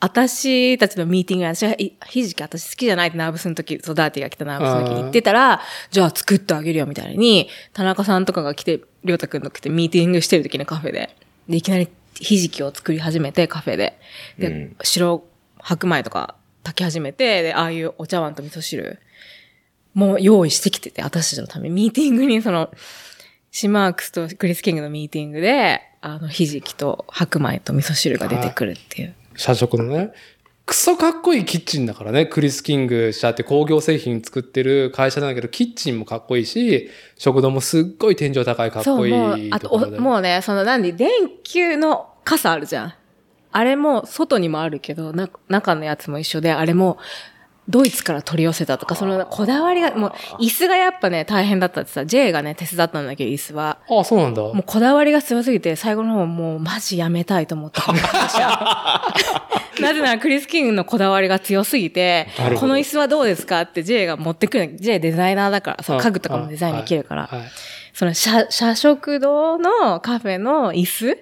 [0.00, 5.60] 私たちのミーティングで、私はいひじき私好きじゃないってナーブスの時、そう、ダーティが来たナーブスの時に言ってたら、
[5.90, 11.16] じゃあ作ってあげるよみたいに、田中さんとかが来て、りょうたくんと来てミーティングしてる時のカフェで、
[11.48, 13.98] で、いきなりひじきを作り始めて、カフェで。
[14.38, 14.76] で、うん。
[14.82, 15.24] 白
[15.60, 19.00] 白米とか炊き始めて、で、ああいうお茶碗と味噌汁。
[19.94, 21.68] も用意してきてて、私たちのため。
[21.68, 22.70] にミーティングにその、
[23.50, 29.14] シマークスとクリス・キングのミーティングで、あの、ひじきと白米と味噌汁が出てくるっていう。
[29.38, 30.12] 社食のね。
[30.66, 32.26] クソかっこいいキッチンだからね。
[32.26, 41.08] クリス・キング社って工業製品作ってる会社なんだけど、キッチンもかっこいいし、食堂もすっごい天井高いかっ、こいもう、あと、もうね、その、なんで、電
[41.42, 42.94] 球の傘あるじゃん。
[43.50, 45.14] あれも、外にもあるけど、
[45.48, 46.98] 中のやつも一緒で、あれも、
[47.68, 50.12] ドイツから取り寄せたとか、その、こだわりが、もう、
[50.42, 53.78] 椅子がやっぱね、大変だったってさ、J がね、手伝ったんだけど、椅子は。
[53.88, 54.42] ああ、そうなんだ。
[54.42, 57.82] もうこだわりが強すぎて、最後の方もうマジやめたいと思った。
[59.80, 62.26] なぜならクリス・キングのこだわりが強すぎて
[62.58, 64.74] この椅子はどうですかって J が持ってくる。
[64.74, 67.22] J デザイナーだから、その家具とかもデザインできるから。
[67.22, 67.48] はいはい
[67.98, 71.18] その社、社食堂のカフェの椅子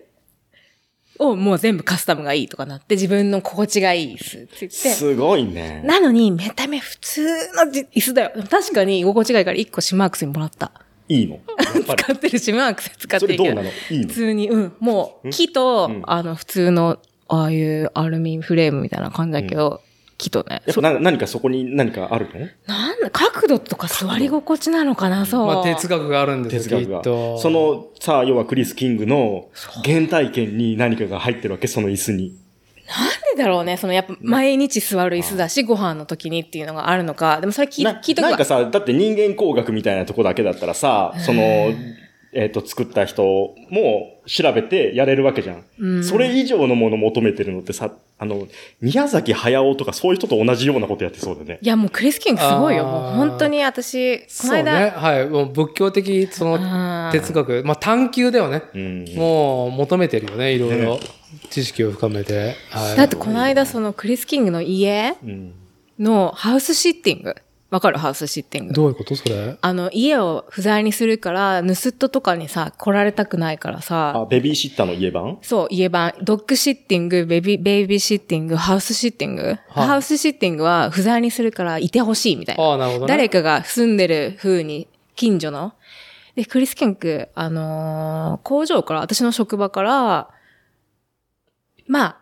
[1.18, 4.90] をもう全部カスタムがいいとかなって、自分の心地がいい椅子って言って。
[4.90, 5.82] すごいね。
[5.84, 8.32] なのに、めため普通のじ椅子だよ。
[8.50, 10.72] 確かに居心地がいいから1個シマークスにもらった。
[11.08, 11.38] いいの？
[11.84, 13.62] 使ってるシマークス使ってるけどそれどうな。
[13.62, 13.68] の？
[13.90, 14.08] いいの？
[14.08, 14.72] 普通に、うん。
[14.80, 16.98] もう、木と、うんあの、普通の、
[17.28, 19.82] ああいうアルミフレームみたいな感じだけど、
[20.18, 20.62] 木とね。
[20.66, 22.46] やっぱな何かそこに何かあるの？
[22.66, 25.46] なんだ、角度とか座り心地なのかな、そう。
[25.46, 27.38] まあ、哲学があるんですよ、哲学が。
[27.38, 29.48] そ、の、さあ、要はクリス・キングの
[29.84, 32.34] 原体験に何かが入ってるわけ、その椅子に。
[32.88, 37.40] なんでだろうね、その、やっぱ、毎日座る椅子だし、ご飯の時にっていうのがあるのか？
[37.40, 41.42] でもそれ聞いな聞いとくわなんかさ、だって人間工学みたいなとこだけだったらさ、その、
[42.32, 45.64] えっ、と、作った人も調べてやれるわけじゃん。
[45.78, 48.46] うんそれ以上のもの求めてるのってさ、あの、
[48.80, 51.58] 宮崎駿とかそういう人と同じようなことやってそうだね。
[51.60, 52.84] いや、もうクリス・キングすごいよ。
[52.84, 54.70] もう本当に私、このそうね。
[54.70, 55.28] 間、はい。
[55.28, 57.62] もう仏教的、その、哲学。
[57.64, 58.62] まあ、探求だよね。
[58.74, 59.04] うん。
[59.16, 61.00] もう、求めてるよね、いろいろね。
[61.50, 62.54] 知識を深めて。
[62.70, 62.96] はい。
[62.96, 65.54] だってこの間そのクリス・キングの家うん。
[65.98, 67.34] のハウスシッティング。
[67.68, 67.98] わかる？
[67.98, 68.74] ハウスシッティング。
[68.74, 69.58] どういうことそれ？
[69.60, 79.56] あの、家を不在にするから、盗人とかにさ、来られたくないからさ、あ、ベビーシッターの家版そう、家版、ドッグシッティング、ベビー、ベイビーシッティング、ハウスシッティング？
[79.68, 82.62] ハウスシッティングは不在にするからいてほしいみたいな。
[82.62, 83.08] ああ、なるほどね。
[83.08, 84.86] 誰かが住んでる風に、
[85.16, 85.72] 近所の。
[86.36, 90.28] で、クリス・ケンク、あのー工場から、私の職場から、
[91.88, 92.18] まあ、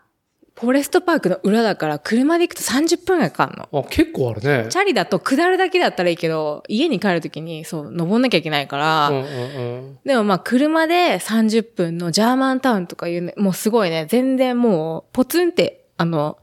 [0.59, 3.81] フォレストパークの裏だから、車で行くと30分ぐらいかかるの。
[3.81, 4.67] あ、結構あるね。
[4.69, 9.25] チャリだと下るだけだったらいいけど、家に帰るときに、そう、登んなきゃいけないから、うんうんう
[9.91, 9.99] ん。
[10.05, 16.37] でもまあ車で30分のジャーマンタウンとかいうね、もうすごいね、全然もうポツンって、あの、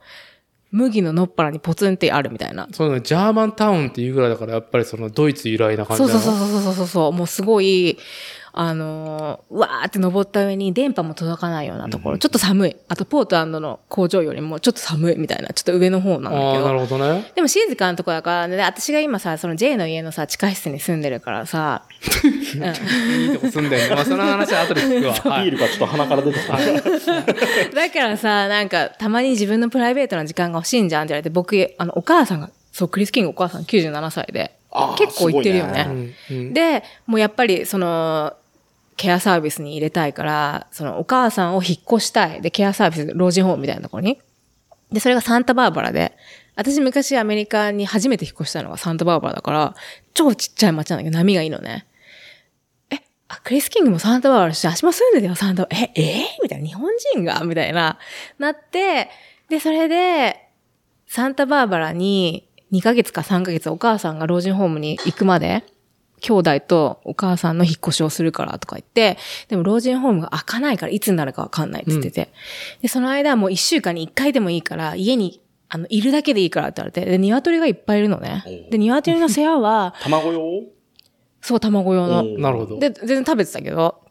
[0.69, 2.67] 麦ののっぱらにポツンってあるみたいな。
[2.71, 7.97] そうね、ジャーマンタウンっていうぐらいだから、やっぱりそのドイツ由来な感じそうそうそうそうそうそう、もうすごい、
[8.55, 12.75] あのーうわーって登った上に電波も届かないようなところ、ちょっと寒い。
[12.87, 16.73] あとポートランドの工場よりもちょっと寒いみたいな、ちょっと上の方なんだああ、けどな。
[16.73, 17.31] るほどね。
[17.33, 21.83] でも静かなとこだからね、で私が今さ、その J の家のさ、地下室に住んでるからさ、
[22.23, 23.95] う んいいとこ住んでんね。
[23.95, 25.13] まあ、その話は後で聞くわ。
[25.35, 25.45] はい。
[25.45, 26.57] ビールがちょっと鼻から出てきた。
[27.75, 34.55] だからさ、なんか、たまに自分のプライベートな時間が欲しいんじゃんって言われて、僕、あの、お母さんが、そう、クリス・キングお母さん97歳で
[34.97, 35.85] 結構行ってるよすごね。
[35.87, 38.33] うんうんで、もうやっぱり、その、
[38.95, 42.41] ケアサービスに入れたいから、そのお母さんを引っ越したい。
[42.41, 44.19] で、ケアサービス、老人ホームみたいなところに。
[44.91, 46.15] で、それがサンタバーバラで、
[46.55, 49.75] 私昔アメリカに初めて引っ越したのがサンタバーバラだから、
[50.13, 51.87] 超ちっちゃい街なんだけど波がいいのね。
[52.91, 52.97] え、
[53.27, 55.83] あ、クリス・キングもサンタバーバラだし、足も住んでたよ、サンタバーバラ。
[55.95, 56.25] え、え？
[56.39, 57.43] ーみたいな、日本人が？
[57.43, 57.97] みたいな、
[58.37, 59.09] なって、
[59.49, 60.47] で、それで、
[61.07, 65.63] サンタバーバラに2ヶ月か3ヶ月お母さんが老人ホームに行くまで、
[66.23, 69.17] 兄弟とお母さんの引っ越しをするからとか言って、
[69.49, 72.29] でも老人ホームが開かないからいつになるかわかんないって言ってて。
[72.81, 78.43] で、その間はもう1週間に1回でもいいから、家に、あの、いるだけでいいからって言われて、で、鶏がいっぱいいるのね。
[78.71, 80.63] で、鶏の世話は、 卵用？
[81.41, 82.21] そう、卵用の。
[82.21, 82.79] うんなるほど。
[82.79, 84.02] で、全然食べてたけど、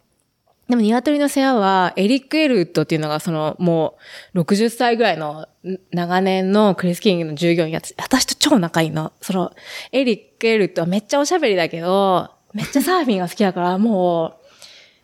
[0.72, 3.98] でも鶏の世話は、エリック・エルウッドっていうのが、その、も
[4.34, 5.46] う、60歳ぐらいの
[5.90, 9.12] 長年のクリス・キングの従業員やつ、私と超仲いいの。
[9.20, 9.52] その、
[9.92, 14.41] エリック・エルウッドはめっちゃおしゃべりだけど、めっちゃサーフィンが好きだから、もう、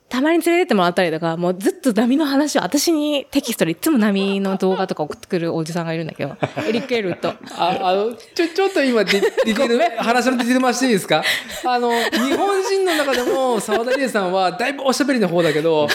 [0.08, 6.36] たまに連れてってもらったりとか、もうずっと波の話を、私にテキストでいつも波の動画とか送ってくるおじさんがいるんだけど、
[6.66, 7.30] エリック・エルウッド。
[7.56, 11.22] あ、あの、ちょ、ちょっと今ディ、 ディテール、話のディテール回していいですか
[11.64, 15.88] あの、日本人の中でも、沢田理恵さんは、だいぶおしゃべりの方だけど、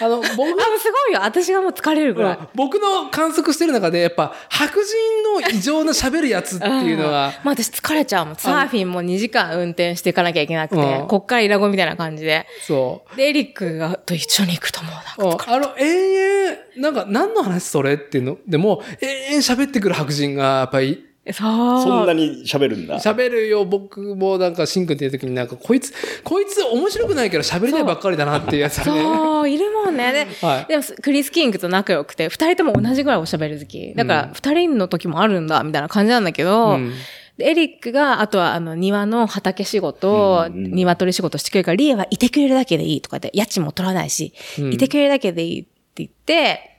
[0.00, 1.20] あの、僕あ、もうすごいよ。
[1.22, 2.38] 私がもう疲れるぐらい。
[2.54, 8.36] 僕の観測してる中で、やっぱ、白人の異常な喋るやつっていうのが、まあ私疲れちゃうもん。
[8.36, 12.46] サーフィンも2時間運転していかなきゃいけなくて、うんこっからイラゴみたいな感じで。
[12.62, 13.16] そう。
[13.16, 21.82] で、エリックがと一緒に行くともうなんかうんあの、永遠、なんか、何の話それっていうの、でも、永遠喋ってくる白人が、やっぱり、そう。
[21.82, 22.98] そんなに喋るんだ。
[22.98, 25.92] 喋るよ、僕もなんか、シンくんっていう時になんか、こいつ、
[26.24, 29.02] こいつ面白くないけど喋りたいばっかりだなっていうやつがね。
[29.02, 30.12] そう、いるもんね。
[30.12, 33.94] で、 はいでも、クリス・キングと仲良くて、二人とも同じぐらいおしゃべり好き。
[33.94, 36.94] だから、二人の時もあるんだ、みたいな感じなんだけど、うんで
[37.38, 40.72] エリックが、あとは、あの、庭の畑仕事、うんうん。
[40.72, 44.72] 鶏仕事してくれるから、リエはいてくれるだけでいいとか言って、家賃も取らないし、うん。
[44.72, 46.74] いてくれるだけでいいって言って、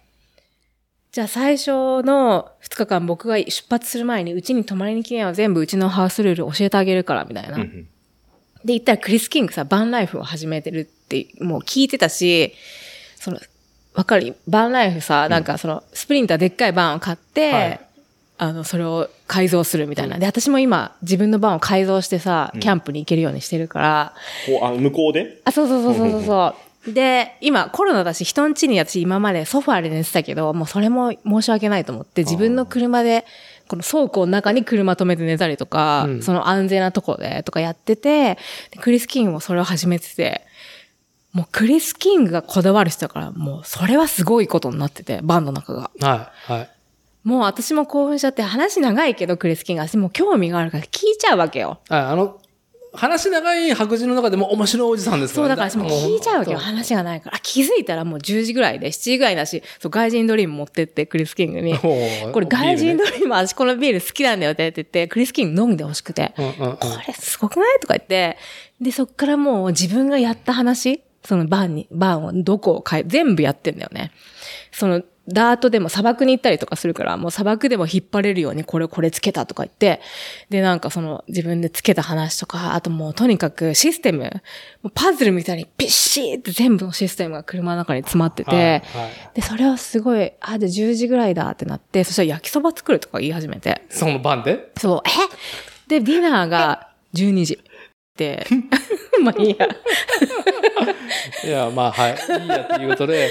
[1.11, 7.55] じゃあ最初の2日間僕が出発する前にうちに泊まりに来なよ全部うちのハウスルール教えてあげるからみたいな。
[7.55, 7.83] うんうん。
[8.65, 12.53] で、言ったらクリス・キングさ、バンライフを始めてるって、もう聞いてたし、
[13.15, 13.39] その、
[13.93, 14.35] わかる？
[14.47, 17.81] バンライフさ、なんかその、スプリンターでっかいバンを買って、はい
[18.41, 20.17] あの、それを改造するみたいな。
[20.17, 24.13] で、私も今、自分のバンを改造してさ、キャンプに行けるようにしてるから、
[24.47, 25.41] こうあ向こうで？
[25.43, 26.55] あ、そうそうそうそうそ
[26.87, 26.93] う。
[26.93, 33.25] で、今コロナだし、人ん家に私今までソファーで寝てたけど、もうそれも申し訳ないと思って、自分の車で、
[33.67, 38.35] この倉庫の中に車止めて寝たりとか、うんその安全なところでとかやってて、
[38.71, 40.43] でクリス・キングもそれを始めてて、
[41.33, 45.91] もうクリス・キングがこだわる人だから、もうそれはすごいことになってて、バンの中が。
[45.99, 46.69] はい、はい。
[47.29, 51.79] もう私も興奮しちゃって、話長いけどクリス・キングが私もう興味があるから聞いちゃうわけよ。
[51.87, 52.39] はい、あの、
[52.91, 56.57] 話長い白人の中でも面白いおじさんですからそう、だから私もう聞いちゃうわけよ。
[56.57, 57.35] も話がないから。
[57.35, 61.77] あ気づいたらもう10時ぐらいで、7時ぐらいだし、そう、外人ドリーム持ってって、クリス・キングに。
[61.77, 61.87] こ
[62.39, 66.33] れ外人ビドリーム、私このビール好きなんだよって言って、クリス・キング飲んでほしくて。
[66.35, 67.79] うんうんうんこれすごくない？
[67.79, 68.37] とか言って、
[68.81, 74.11] で、そっからもう自分がやった話、そのバンに、バンをどこを変え、全部やってんだよね。
[74.71, 80.01] その、ダートでも砂漠に行ったりとかするから、もう砂漠でも引っ張れるようにこれこれつけたとか言って、
[80.49, 84.31] で、なんかその自分でつけた話とか、あともうとにかくシステム、
[84.93, 88.81] パズルみたいにビッシーって全部のシステムが車の中に詰まってて、はいはい
[89.35, 93.83] で、それをすごい、あ、で10時ぐらいだってなって、そしたら焼きそば作るとか言い始めて。
[93.89, 94.71] その番で？
[94.77, 95.09] そう、え？
[95.87, 97.59] で、ディナーが12時。
[98.19, 98.45] で、
[99.23, 99.67] まあいいや。
[101.45, 102.15] いや、まあ、はい。
[102.41, 103.29] いいやっていうことで、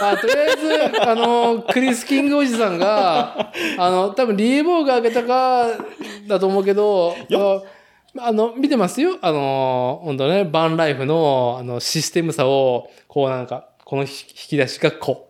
[0.00, 0.56] あとりあえ
[0.90, 5.66] ず、あの、クリス・キングおじさんが、あの、多分リーボーが開けたか、
[6.28, 7.16] だと思うけど、
[8.16, 9.18] あの、見てますよ。
[9.20, 15.27] あの、本当ね、バンライフの、あの、システム差を、こうなんか、この引き出しがこう。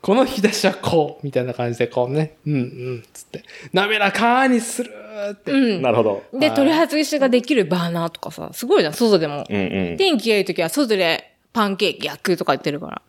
[0.00, 3.42] この引き出しはこう、みたいな感じで、こうね、うんうん、つって、
[3.72, 4.92] 滑らかにする
[5.32, 5.50] って。
[5.50, 5.82] うん。
[5.82, 6.22] なるほど。
[6.32, 9.44] で、はい取り外しができるバーナーとかさ、すごいじゃん、外でも。
[9.48, 9.96] うんうん。
[9.96, 13.02] 天気がいい時は外でパンケーキ焼くとか言ってるから。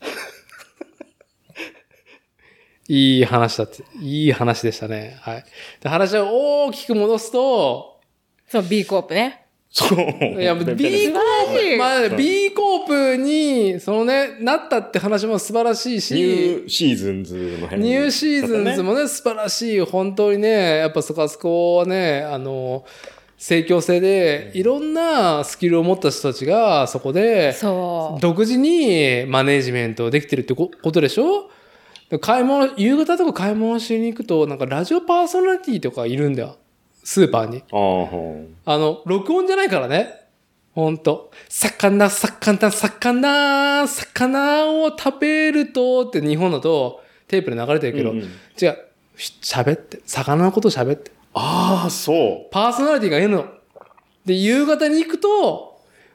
[2.88, 5.18] いい話だって、いい話でしたね。
[5.20, 5.44] はい。
[5.80, 8.00] で話を大きく戻すと、
[8.48, 9.46] そう、B コープね。
[9.72, 9.98] そう。
[10.40, 19.80] いや、B 素晴らしいまあ、B コープに、そのね、なったって話も素晴らしいニし、ューシーズンズの辺ニューシーズンズもね、素晴らしい。
[19.80, 22.84] 本当にね、やっぱそこあそこはね、あの、
[23.38, 28.20] 盛況性で、いろんなスキルを持った人たちが、そこで、そう。
[28.20, 31.48] 独自にマネージメントできてるってこことでしょ？
[32.10, 36.56] で買い物、夕方とか買い物しに行くと、なんかラジオパーソナリティとかいるんだよ。
[37.10, 37.64] スーパーに。
[38.64, 40.28] あの、録音じゃないからね。
[40.72, 41.32] ほんと。
[41.48, 48.78] 魚、魚、魚、魚を食べるとって日本だとテープで流れてるけど、うんうん違う。
[49.16, 50.00] し喋って。
[50.06, 51.10] 魚のこと喋って。
[51.34, 52.48] ああ、そう。
[52.52, 53.44] パーソナリティがいるの。
[54.24, 55.69] で、夕方に行くと、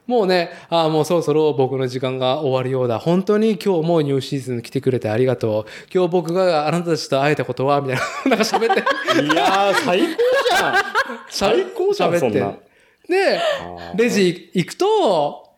[0.08, 3.00] もうね、ああ、もうそろそろ僕の時間が終わるようだ。
[3.00, 5.66] 本当に今日もニューシーズン来てくれてありがとう。
[5.92, 8.82] 今日僕があなたたちと会えたことは、みたいな、 なんか喋って。
[9.24, 10.06] いやー、最高
[10.58, 10.76] じゃん。
[11.30, 12.66] 最高じゃん、喋って。
[13.08, 13.42] で、
[13.96, 15.50] レジ行くと、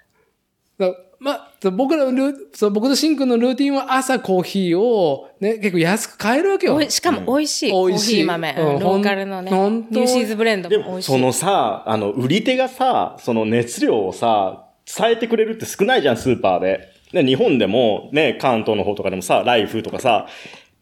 [0.77, 6.75] だまあ、僕らのルーそう僕とシンくんのルーティンは朝コーヒーをね、結構安く買えるわけよ。
[6.75, 7.71] おいしかも美味しい。
[7.71, 8.55] コー美味しいヒー豆。
[8.57, 9.49] うんうんローカルのね。
[9.49, 11.11] ほんニューシーズブレンドでも、も美味しい。
[11.11, 16.93] そのさ、あの、売り手がさ、その熱量をさ、伝えてくれるって少ないじゃん、スーパーで。
[17.11, 20.27] ね、日本でも、ね、関東の方とかでもさ、ライフとかさ、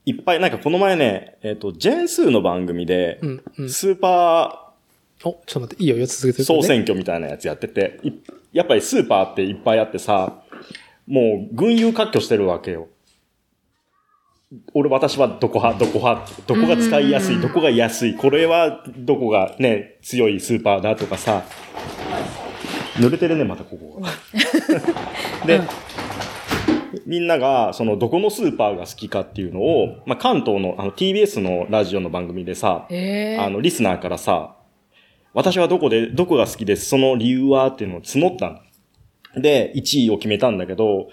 [0.05, 4.73] いっぱい、なんかこの前ね、えっ、と、ジェンスーの番組で、うんうんスーパ
[5.23, 8.11] お、ちょっと待って、いいよ、続けてー総選挙みたいなやつやってて、い
[8.53, 10.43] やっぱりスーパーっていっぱいあってさ、
[11.07, 12.87] もう、群雄割拠してるわけよ。
[14.73, 21.43] 俺、私はどこ派、どこ派、どこが使いやすい、どこが安い、これはどこがね、強いスーパーだとかさ、
[22.95, 24.09] 濡れてるね、またここが。
[25.45, 25.61] で、
[27.05, 34.55] みんなが、その、どこのスーパーが好きかっていうのを、まあ、関東の、あの、TBS のラジオの番組でさ、えあの、リスナーからさ、
[35.33, 38.59] 私はどこで、どこが好きです、その理由はっていうのを募ったの。
[39.37, 41.09] で、1位を決めたんだけど、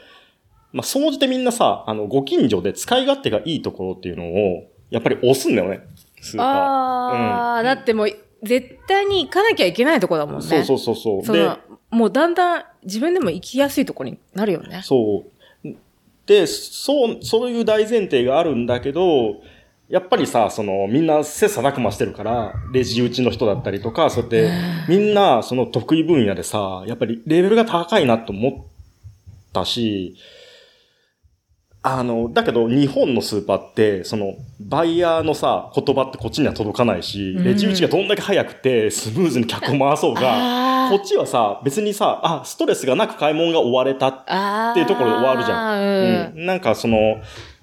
[0.73, 5.81] まあ、総じてみんなさ、あの、ご近所で使い勝手がいいところっていうのを、やっぱり押すんだよね、
[6.21, 6.47] スーパー。
[6.47, 8.09] ああ、だってもう、
[8.43, 10.43] 絶対に行かなきゃいけないとこだもんね。
[10.43, 11.21] そうそうそうそう。
[11.21, 11.59] でその、
[11.91, 14.81] もうだんだん自分でも行きやすいとこになるよね。
[14.83, 15.25] そ
[15.65, 15.69] う。
[16.27, 19.43] で、そう、そういう大前提があるんだけど、
[19.93, 24.51] やっぱりさ、その、みんな切磋琢磨してるから、レジ打ちの人だったりとか、そうやって、
[24.89, 30.17] みんな、その得意分野でさ、やっぱりレベルが高いなと思ったし、
[31.83, 46.33] あの、だけど日本のスーパーって、その、バイヤーのさ、言葉ってこっちには届かないし、レジ打ちがどんだけ早くて、スムーズに客を回そうが、あこっちはさ、別にさ、あ、ストレスがなく買い物が終われたあっていうところで終わるじゃん。
[46.35, 46.39] ん。
[46.39, 47.21] うん、なんかその、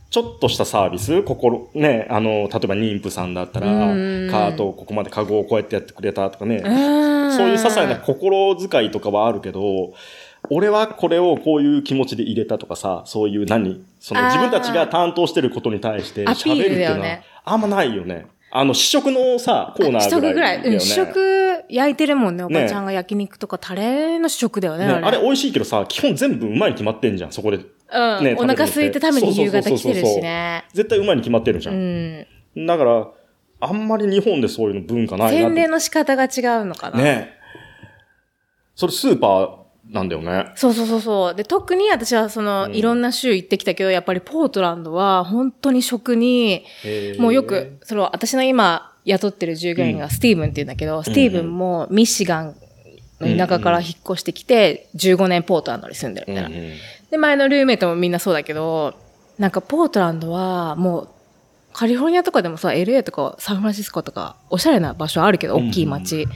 [0.10, 7.32] ちょっとしたサービス、心、ね、あの、例えば妊婦さんだったら、カうんートをここまでカゴをこうやってやってくれたとかね、うん。
[7.32, 9.94] そういう些細な心遣いとかはあるけど、
[10.50, 18.28] 俺はこれをこういう気持ちで入れたとかさ、そういう何その自分たちが担当してることに対して喋るっていうのはあんまないよね。
[18.52, 20.34] あの、試食のさ、コーナー試食ぐらい。
[20.34, 20.76] ぐらいだよね。
[20.76, 21.40] うん試食
[21.70, 22.44] 焼いてるもんね。
[22.44, 24.88] おねばちゃんが焼肉とかタレの試食だよね。
[24.88, 27.58] ね、あれあれ美味しいけどさ、基本全部うまいに決まってんじゃん、そこで。
[27.58, 28.24] うん。
[28.24, 30.66] ねお腹空いて食べに夕方来てるしね。
[30.74, 31.72] 絶対うまいに決まってるじゃ。
[31.72, 32.66] うんん。
[32.66, 33.08] だから、
[33.62, 36.28] あんまり日本でそういうの文化ないな洗って礼の仕方が違
[36.62, 36.98] うのかな。
[37.02, 37.34] ね
[38.74, 39.50] それスーパー
[39.90, 40.52] なんだよね。
[40.56, 41.36] そうそうそうそう。
[41.36, 46.64] で、特に私はその、うんいろんな州行ってきたけど、やっぱりポートランドは本当に食に、
[47.18, 52.56] もうよく、その私の今雇ってる従業員がスティーブンって言うんだけど、スティーブンもミシガン
[53.20, 56.50] の田舎から引っ越してきて、15年ポートランドに住んでるみたいな。
[57.10, 58.94] で、前のルーメイトもみんなそうだけど、
[59.40, 61.10] なんかポートランドはもう、
[61.74, 66.28] カリフォルニアとかでもさ、LA とかサンフランシスコとか、おしゃれな場所あるけど、大きい街。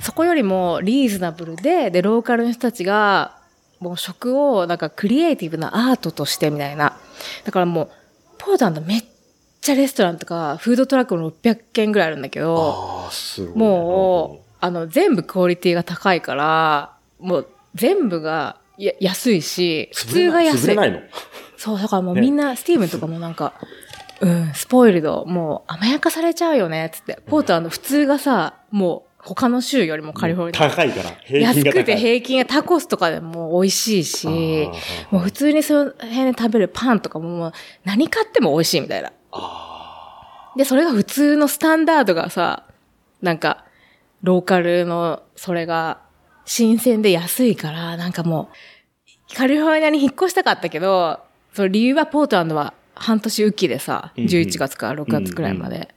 [0.00, 3.36] そこよりもリーズナブルで、で、ローカルの人たちが、
[3.80, 6.96] もう食をなんかクリエイティブなアートとしてみたいな。
[7.44, 7.90] だからもう、
[8.38, 9.04] ポートランドめっ
[9.60, 13.10] ちゃレストランとか、フードトラックも600軒ぐらいあるんだけど。
[13.54, 20.58] もう、あの、全部クオリティが高いから、もう全部がや安いし、普通が安い。
[20.64, 21.00] 潰れないの？
[21.56, 23.52] そう、だからもうねみんな、スティーブンとかもなんか、
[24.20, 27.20] うん、スポイルド、もう甘やかされちゃうよね、つって。
[27.26, 30.70] ポートランド普通がさ、もう他の州よりもカリフォルニア。
[30.70, 31.10] 高いから。
[31.24, 31.70] 平均が。
[31.70, 34.26] 安くて平均がタコスとかでも美味しいし、
[35.10, 37.52] もう普通にその辺で食べるパンとかももう
[37.84, 39.12] 何買っても美味しいみたいな。
[39.32, 42.64] あで、それが普通のスタンダードがさ、
[43.20, 43.64] なんか、
[44.22, 46.00] ローカルの、それが、
[46.44, 48.48] 新鮮で安いから、なんかも
[49.32, 51.20] う、カリフォルニアに引っ越したかったけど、
[51.52, 55.94] その理由はポートランドは半年雨季でさ、うんうん11月から6月くらいまで。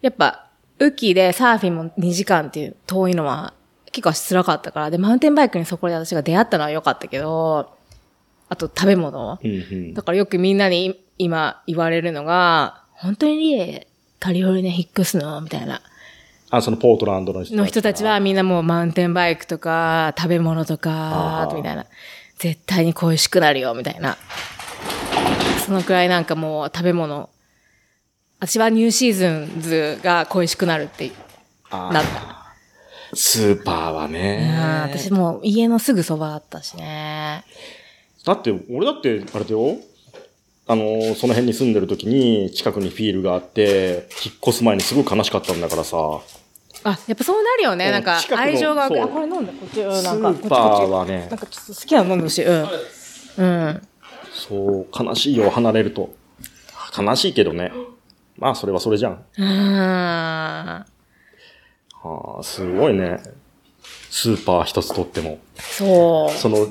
[0.00, 0.41] やっぱ、
[0.82, 3.54] 雨季でサーフィンも2時間っていう遠いのは
[3.92, 7.76] 結構辛かったから、で、マウンテンバイクにそこで私が出会ったのは良かったけど、
[8.48, 9.38] あと食べ物。
[9.42, 13.86] ーうんうんだからよくみんなに今言われるのが、本当にリエ、
[14.18, 15.82] カリフォルニア引っ越すのみたいな。
[16.50, 21.86] あ、そのポートランドの人の人たちはみんなもうマウンテンバイクとか、食べ物とかみたいな。
[22.38, 24.16] 絶対に恋しくなるよ、みたいな。
[25.64, 27.30] そのくらいなんかもう食べ物。
[28.42, 31.12] 私はニューシーズンズが恋しくなるって
[31.70, 32.56] なった。
[33.14, 34.52] スーパーはうんね。
[34.82, 37.44] 私もう家のすぐそばだったしね。
[38.24, 39.76] だって、俺だって、あれだよ。
[40.66, 45.96] あの、その辺に住んでる時に、近くにフィールがあって、引っ越す前にすごい悲しかったんだからさ。
[46.82, 47.86] あ、やっぱそうなるよね。
[47.86, 48.86] うんなんか愛情が。
[48.86, 49.52] あ、これ飲んだ。
[49.52, 51.30] こっち、なんか、こっちーパーはねち。
[51.30, 52.44] なん、かちょっと好きなの飲んでほしい。
[52.44, 52.68] うん。
[53.36, 53.88] うん。
[54.32, 56.12] そう、悲しいよ、離れると。
[56.98, 57.70] 悲しいけどね。
[58.42, 59.12] まあ、それはそれじゃん。
[59.12, 59.46] うーん。
[59.46, 60.86] は
[62.40, 63.22] あ、すごいね。
[64.10, 65.38] スーパー一つとっても。
[65.58, 66.36] そう。
[66.36, 66.66] その、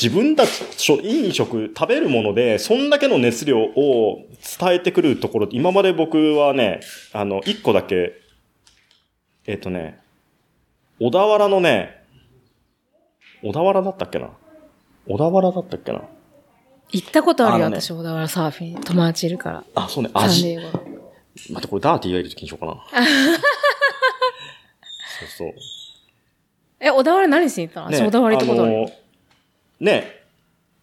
[0.00, 4.24] 自分たち、しょ飲食、食べるもので、そんだけの熱量を
[4.60, 6.78] 伝えてくるところ、今まで僕はね、
[7.12, 8.12] あの、一個だけ、
[9.46, 9.98] えっ、とね、
[11.00, 12.04] 小田原のね、
[13.42, 14.30] 小田原だったっけな？
[15.08, 16.02] 小田原だったっけな？
[16.92, 18.82] 行ったことあるよ、ね私、小田原サーフィン。
[18.82, 19.64] 友達いるから。
[19.74, 20.46] あ、そうね、味。
[20.46, 20.62] ィエゴ。
[20.70, 22.74] 待って、これダーティーがいるときにしようかな。
[25.20, 25.52] そうそう。
[26.80, 27.86] え、小田原何しに行ったの？
[27.86, 28.86] 私、ね小田原行ったことある
[29.80, 30.22] ね、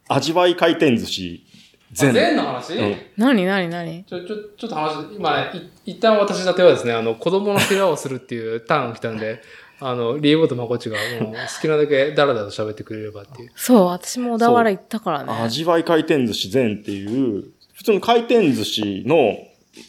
[0.08, 1.46] 味わい回転寿司、
[1.92, 2.14] 全。
[2.14, 4.04] 全の話、うん何何何？
[4.04, 5.52] ちょ、ちょ、ちょっと話、今ね、
[5.86, 9.42] い一旦私立てはですね、あの、子供の世話をするっていうターンが来たんで、
[9.84, 13.52] あの、リーボーとまこっちがもう好きなだけダラダラと喋ってくれればっていう。
[13.56, 15.34] そう、私も小田原行ったからね。
[15.34, 19.38] 味わい回転寿司全っていう、普通の回転寿司の、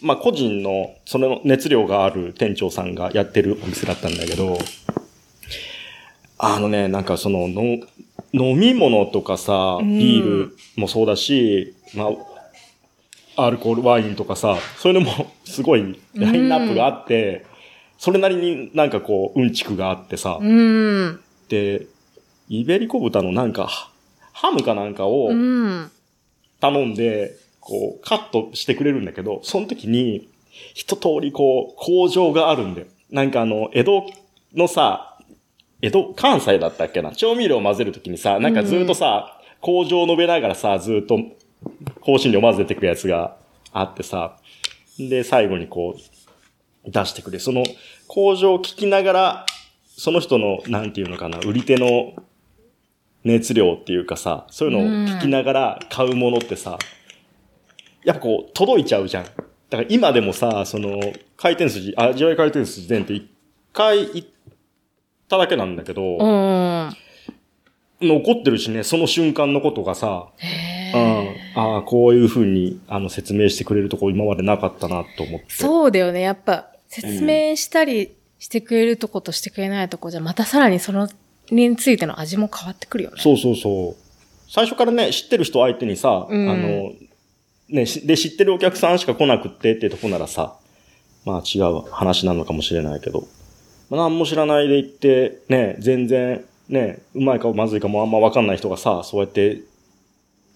[0.00, 4.56] まあ、個人の、その熱量がある店長さんがやってるお店だったんだけど、
[6.38, 7.62] あのね、なんかその、の
[8.32, 12.08] 飲み物とかさ、うんビールもそうだし、ま
[13.36, 17.44] あ、アルコール、ワインとかさ、そういうのもすごいラインナップがあって、
[18.02, 21.20] それなりになんかこう、うんちくがあってさ、うーん。
[21.48, 21.86] で、
[22.48, 23.92] イベリコ豚のなんか、
[24.32, 25.88] ハムかなんかをうん。
[26.58, 30.28] 頼んで、こう、カットしてくれるんだけど、その時に、
[30.74, 32.88] 一通りこう、工場があるんだよ。
[33.12, 34.06] なんかあの、江戸
[34.56, 35.16] のさ、
[35.80, 37.12] 江戸、関西だったっけな？
[37.12, 41.20] 調味料を混ぜるときにさ、なんかずっとさ、工場を述べながらさ、ずっと
[42.04, 43.36] 香辛料混ぜてくるやつが
[43.72, 44.38] あってさ、
[44.98, 46.00] で、最後にこう、
[46.86, 47.40] 出してくれる。
[47.40, 47.64] その
[48.08, 49.46] 工場を聞きながら、
[49.84, 52.14] その人の、なんていうのかな、売り手の
[53.24, 56.78] 熱量っていうかさ、そういうのを聞きながら買うものってさ、
[58.04, 59.24] やっぱこう、届いちゃうじゃん。
[59.24, 61.00] だから今でもさ、その、
[61.36, 63.30] 回転筋、味わい回転筋前って一
[63.72, 64.28] 回行っ
[65.28, 66.96] ただけなんだけど、うん。
[68.00, 75.46] 残ってるしね、その瞬間のことがさ、へうん、ああ、こういう風にあの説明してくれるとこ今までなかったなと思って。
[75.50, 76.20] そうだよね。
[76.20, 81.08] やっぱ、説明したりしてくれるとことしてくれないとこじゃ、またさらにその、
[81.50, 83.16] についての味も変わってくるよね。
[83.18, 83.96] そうそうそう。
[84.46, 86.92] 最初からね、知ってる人相手にさ、うんあの、
[87.70, 90.58] ね、しで、知ってるお客さんしか来なくってってとこならさ、
[91.24, 93.26] まあ違う話なのかもしれないけど、
[93.88, 99.62] まあ、何も知らないで行って、ね、全然、ね、うまいかまずいかもあんまわかんない人がさ、そうやって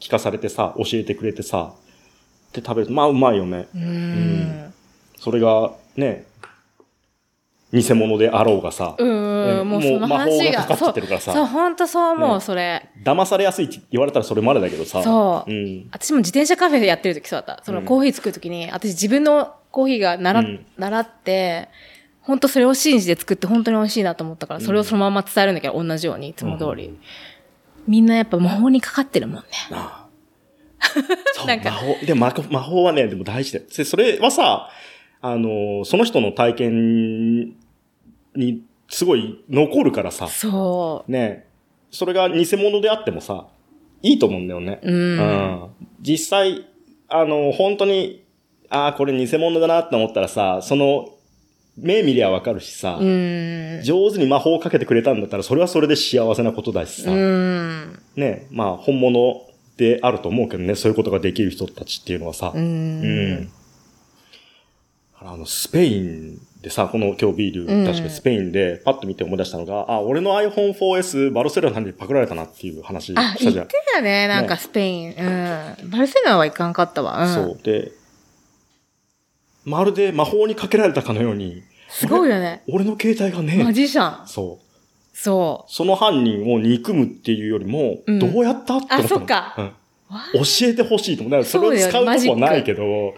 [0.00, 1.72] 聞かされてさ、教えてくれてさ、
[2.52, 3.68] で食べると、まあうまいよね。
[3.74, 4.74] うーん。
[5.18, 6.25] それが、ね、
[7.72, 12.88] 偽物であろうがさ、うん、もうその魔法話が、がかかっちそうゃってるからさ、そう、ほんとそう思う、ねそれ。
[13.02, 15.02] 騙されやすいって言われたらそれまでだけどさ。
[15.02, 15.88] そううん。
[15.90, 17.64] 私も自転車カフェでやってる時そうだった。
[17.64, 21.68] そのうんコーヒー作る時に、私自分のコーヒーが習,、うん習って、
[22.20, 26.86] 本当それを信じて作って本当に美味しいなと思ったから、それをそのまま伝えるんだけど、同じように、いつも通り。
[26.86, 26.98] うん
[27.86, 29.43] みんなやっぱ魔法にかかってるもんね。
[29.70, 30.06] なあ
[31.34, 32.06] そう、なんか魔法。
[32.06, 33.64] でも魔法はね、でも大事だよ。
[33.74, 34.68] でそれはさ、
[35.22, 37.55] あの、その人の体験
[38.36, 41.46] にすごい残るからさ、そね、
[41.90, 43.46] それが偽物であってもさ、
[44.02, 44.80] いいと思うんだよね。
[44.82, 44.92] う。
[44.92, 45.18] うん。
[45.18, 46.68] うん実際、
[47.08, 48.24] あの、本当に、
[48.68, 51.08] ああ、これ偽物だなって思ったらさ、その、
[51.76, 53.80] 目見りゃわかるしさ、うん。
[53.82, 57.98] 上手に魔法をかけてくれたんだったら、それはそれで幸せなことだしさ、うん。
[58.14, 59.42] ね、まあ、本物
[59.76, 63.50] であると思うけどね、そういうことができる人たちっていうのはさ、ううんん。
[65.18, 73.74] あの、スペインでさ、この今日ビール、うん確かスペインでパッと見て思い出したのが、あ、俺の iPhone4S バルセロナにパクられたなっていう話あ、したじゃん言って。
[73.94, 75.10] たね、なんかスペイン。
[75.10, 75.90] うん。
[75.90, 77.24] バルセロナはいかんかったわ。
[77.24, 77.32] うん。
[77.32, 77.60] そう。
[77.62, 77.93] で、
[79.64, 82.64] まるで魔法にかけられたかのように、すごいよね。
[82.68, 84.26] 俺の携帯がマね、ジシャン。
[84.26, 85.16] そう。
[85.16, 89.72] そその犯人を憎むっていうよりも、うんどうやったってあそっかうん
[90.44, 91.30] 教えてほしいと思う。
[91.30, 93.14] だからそれを使うとこはないけど、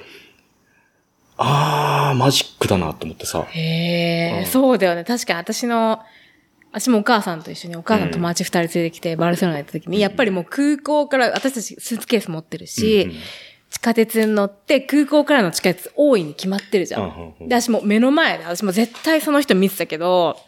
[1.39, 3.44] あー、マジックだなと思ってさ。
[3.51, 5.05] へえ、うんそうだよね。
[5.05, 6.01] 確かに私の、
[6.73, 13.12] 私もお母さんと一緒に、お母さん友達二人連れてきて、バルセロナ行った時に、やっぱりもう空港から、私たちスーツケース持ってるし、うん
[13.70, 17.02] 地下鉄に乗って空港からの地下鉄多いに決まってるじゃん。
[17.02, 20.39] うんうんうんで、私もう目の前で、私も絶対その人見てたけど、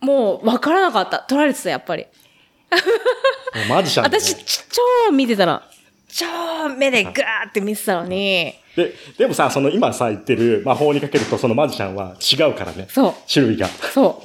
[0.00, 1.18] もう分からなかった。
[1.20, 2.06] 取られてた、やっぱり。
[3.68, 4.64] マジシャンだね 私、ち
[5.06, 5.60] 超見てたの。
[6.08, 7.14] 超目でガー
[7.48, 12.86] って見てたのに、で、でもさ、その今さ言ってる魔法にかけるとそのマジシャンは違うからね。
[12.88, 13.68] そう、種類が。
[13.68, 14.22] そ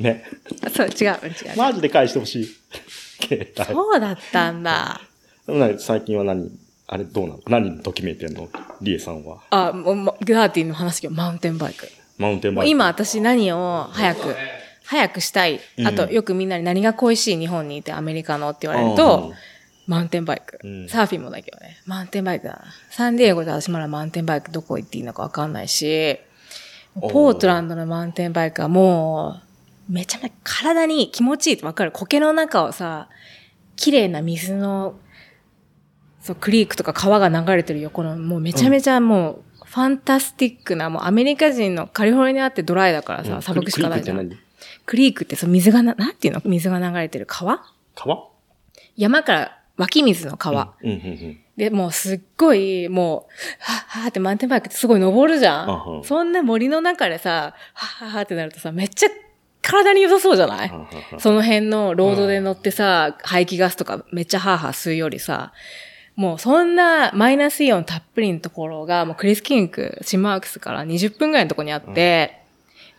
[0.00, 0.24] ね。
[0.66, 1.56] う、そう、違う、違う。
[1.56, 2.48] マジで返してほしい。
[3.26, 3.66] 携帯。
[3.66, 5.00] そうだったんだ。
[5.46, 6.50] な最近は何？
[6.86, 7.40] あれどうなの？
[7.48, 8.48] 何ときめいてんの？
[8.82, 9.38] リエさんは？
[9.50, 11.88] あ、もう、グアーティンの話けど、マウンテンバイク。
[12.18, 12.70] マウンテンバイク。
[12.70, 14.36] 今私何を早く、
[14.84, 15.60] 早くしたい。
[15.84, 19.32] あと、よくみんなに何が恋しい日本にいてアメリカのって言われると、
[19.86, 20.88] マウンテンバイク、うん。
[20.88, 21.78] サーフィンもだけどね。
[21.86, 22.54] マウンテンバイクだ。
[22.54, 22.64] な。
[22.90, 26.18] サンディエゴで私まだマウンテンバイクどこ行っていいのかわかんないし、
[26.94, 29.40] ポートランドのマウンテンバイクはも
[29.88, 31.92] う、めちゃめちゃ体に気持ちいいってわかる。
[31.92, 33.08] 苔の中をさ、
[33.76, 34.94] 綺麗な水の、
[36.22, 44.30] そう、クリークとか川が流れてる横の、もうめちゃめちゃもう、ファンタスティックな、もうアメリカ人のカリフォルニアってドライだからさ、砂漠しかないじゃん。
[44.86, 46.40] クリークってそう水がな、なんていうの？
[46.44, 47.56] 水が流れてる川？
[47.56, 47.64] 何
[48.06, 48.28] 川？
[48.96, 50.74] 山から湧き水の川。
[50.82, 51.40] うんうんうん。
[51.56, 56.02] で、もうすっごい、もう、はっはーってマウンテンバイクってすごい登るじゃん。
[56.04, 59.08] そんな森の中でさ、はっはーってなるとさ、めっちゃ
[59.62, 60.68] 体に良さそうじゃない？
[60.68, 65.52] はははその辺のロードで乗ってさ、排気ガスとかめっちゃハーハー吸うよりさ、
[66.16, 72.40] もうそんなマイナスイオンたっぷりのところが、もうクリスキンク、シマークスから20分ぐらいのところにあって、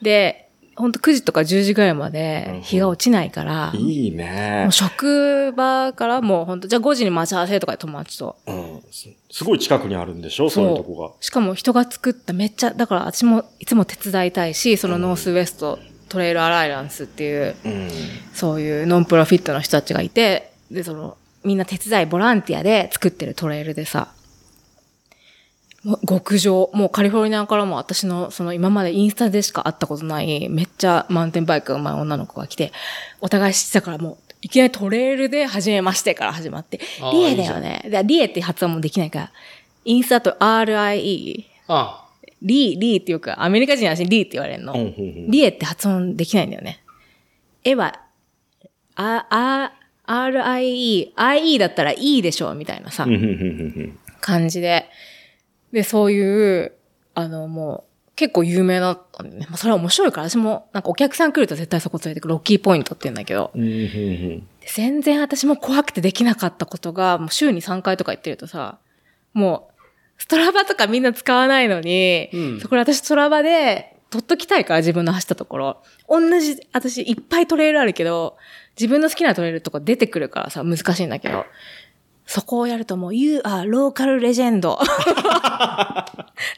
[0.02, 0.45] で、
[0.76, 4.72] ほんと9時とか10時ぐらいまで日が落ちないから、いいねもう。
[4.72, 8.36] 職場からもうほんと、じゃあ5時に待ち合わせとかで友達と。
[8.46, 8.82] うん。
[8.92, 10.50] すすごい近くにあるんでしょ？
[10.50, 15.80] そういうとこしかも人が作っためっちゃ、だから私もいつも手伝いたいし、そのノースウエスト
[16.10, 17.72] トレイルアライランスっていう、が。
[17.72, 17.90] うん。
[18.34, 24.10] そういうノンプロフィットの人たちがいて、で、その、みんな手伝い、ボランティアで作ってるトレイルでさ、
[26.08, 32.72] 極上、もうカリフォルニアからも私の、その今までインスタでしか会ったことない、めっちゃマウンテンバイクが上手い女の子が来て、
[33.22, 36.80] お互い知ってたからもう、いきなりトレイルで初めましてから始まって。
[37.12, 37.84] リエだよね。
[37.90, 39.32] でリエって発音もできないから、
[39.86, 42.06] インスタと RIE、あ
[42.42, 44.74] リー、リーっていうか、アメリカ人はリーって言われるの。
[45.28, 46.80] リエって発音できないんだよね。
[47.64, 48.00] 絵は、
[48.96, 49.72] あ、あ、
[50.08, 53.08] RIE、IE だったら E でしょみたいなさ。
[54.22, 54.86] 感じで。
[55.76, 56.72] で、そういう、
[57.16, 59.46] あの、もう、結構有名だったんだよね。
[59.50, 63.52] まあ、それは面白いから、私も、なんかお客さん来ると絶対そこ連れてくロッキーポイントって言うんだけど、
[64.74, 68.80] 全然私も怖くてできなかったことが、もう週に3回とか言ってるとさ、
[69.34, 69.82] もう、
[70.18, 75.84] ストラバとかみんな使わないのに、うんそこで私ストラバで撮っときたいから自分の走ったところ。
[76.08, 78.38] 同じ、私いっぱいトレイルあるけど、
[78.80, 81.46] 自分の好きなトレイルとか出てくるからさ、難しいんだけど、
[82.26, 84.62] そこをやるともう、You are local legend.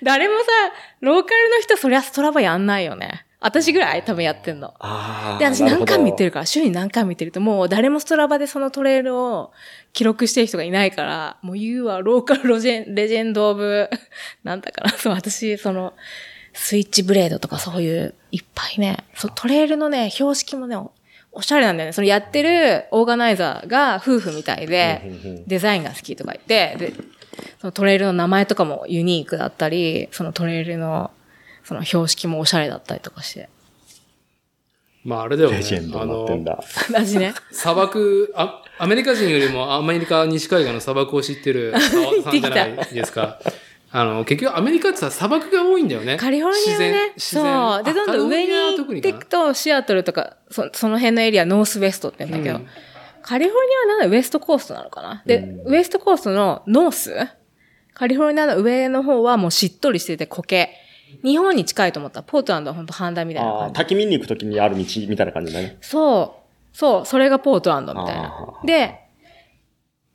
[0.03, 0.45] 誰もさ、
[1.01, 3.25] ローカルの人そりゃストラバやんないよね。
[3.39, 4.73] 私ぐらい多分やってんの。
[5.39, 9.51] で、私何回も見てるるから、週に何回も見てると、もう誰もストラバでそのトレイルを
[9.93, 13.89] 記録してる人がいないから、もう You はローカルロジェンレジェンドオブ、
[14.43, 15.93] なんだかな、そう、私、その、
[16.53, 20.75] スイッチブレードとかそういう、いっぱいね、そう、トレイルのね、標識もね、
[21.37, 21.93] おおしゃれなんだよね。
[21.93, 26.93] そのやってるオーガナイザーが夫婦みたいで、デザインが好きとか言って、で、
[27.61, 31.11] そのトレイルの名前とかもユニークだったり、そのトレイルの、
[31.63, 33.49] その標識もおしゃれだったりとかして。
[35.03, 35.57] まああれだよね。
[35.57, 36.59] レジェンドになってんだ。
[36.91, 37.35] 私 ね。
[37.51, 43.39] 砂漠あ、アメリカ人よりもアメリカ西海岸の砂漠を知ってる 沢さんじゃないですか。
[43.91, 46.17] あの、結局アメリカってさ、砂漠が多いんだよね。
[46.17, 47.83] カリフォルニアはね、自然そう。
[47.83, 52.67] で、どんどん上に行っていくと、シアトルとか、そその辺のエリア、ノースウェストって言うんだけど、うん
[53.19, 55.21] カリフォルニアはなんだウエストコーストなのかな？
[55.25, 57.13] で、ウエストコーストのノース？
[57.93, 60.69] カリフォルニアの上の方はもうしっとりしてて苔。
[61.25, 63.73] 日本に近いと思ったら、ポートランドは本当半田みたいなああ、感じ。
[63.73, 65.77] 滝見に行くときにある道みたいな感じだね。
[65.81, 66.37] そ
[66.73, 66.77] う。
[66.77, 67.05] そう。
[67.05, 68.53] それがポートランドみたいあな。
[68.63, 69.01] ーで、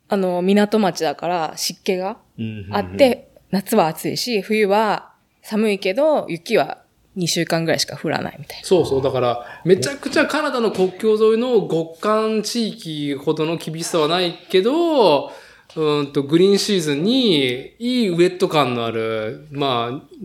[0.09, 5.11] あの、港町だから湿気がうんあっ、て、夏は暑いし、冬は
[5.43, 6.79] 寒いけど、雪は
[7.15, 8.65] 2週間ぐらいしか降らないみたいな。
[8.65, 9.03] そうそう。
[9.03, 15.31] だから、めちゃくちゃカナダの国境沿いの極寒地域ほどの厳しさはないけど、
[15.75, 20.23] うんと、グリーンシーズンに、いいウェット感のある、まあ、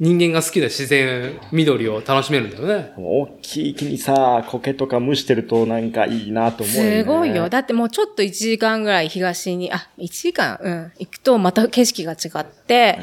[0.00, 2.94] 人間が好きな自然、緑を楽しめるんだよね。
[2.96, 7.02] 大きい木にさ、苔とか蒸してるとなんかいいなと思うよね。
[7.02, 7.50] すごいよ。
[7.50, 12.98] だってもうちょっと1時間ぐらい東に、あ、1時間、うん、行くとまた景色が違って、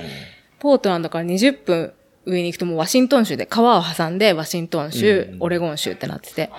[0.58, 1.94] ポートランドから20分
[2.26, 6.50] 上に行くともうワシントン州で川を挟んでワシントン州、オレゴン州ってなってて。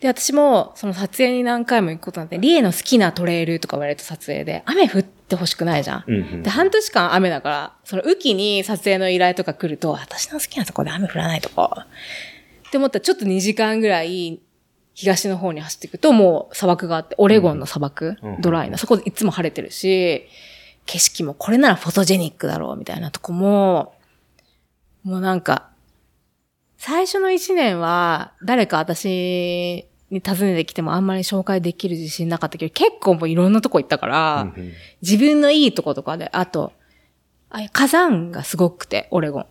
[0.00, 6.04] で、私もその撮影に何回も行くことになって、リエの好きなトレイルとか言われると撮影で、雨降っってほしくないじゃん。
[6.06, 11.70] うんうんで、半年間雨だから、その雨季に撮影の依頼とか来ると、私の好きなとこで雨降らないとこ。
[11.74, 14.40] って思ったらちょっと2時間ぐらい
[14.94, 18.78] 東の方に走っていくともう砂漠があって、オレゴンの砂漠、うんドライな。
[18.78, 20.28] そこでいつも晴れてるし、
[20.86, 23.94] 景色もこれならフォトジェニックだろうみたいなとこも、
[25.02, 25.70] もうなんか、
[26.78, 34.72] 最初の1年は誰か私に訪ねてきてもあんまり紹介できる自信なかったけど、結構もういろんなとこ行ったから、うんうん
[35.02, 36.72] 自分のいいとことかで、あと、
[37.50, 39.46] あ火山がすごくて、オレゴン。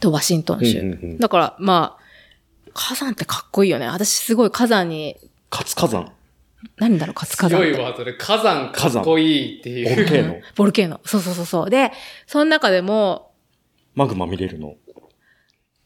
[0.00, 0.78] とワシントン州。
[0.80, 3.86] うんうんうんだから、まあ、火山ってかっこいいよね。
[3.86, 5.16] 私すごい火山に、
[5.50, 6.12] 活火山。
[6.76, 7.60] 何だろう、活火山。
[7.60, 9.96] 強いワードで火山かっこいいっていう。
[9.96, 10.40] ボルケーノ。
[10.56, 11.00] ボルケーノ。
[11.04, 11.70] そうそうそうそう。
[11.70, 11.92] で、
[12.26, 13.32] その中でも、
[13.94, 14.76] マグマ見れるの。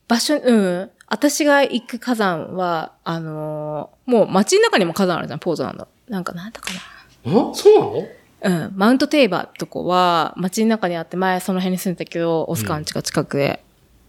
[0.08, 0.90] 場所、うん。
[1.12, 5.86] 私が行く火山は、あのーもう街の中にも火山あるじゃん、ポーズランド。
[6.08, 6.80] なんか、なんだかな。
[7.50, 7.78] あそう
[8.40, 8.64] なの？
[8.66, 8.72] うん。
[8.74, 13.62] マウントテイバーとこは、街の中にあって、前その辺に住んでたけど、オスカーん家が近くで、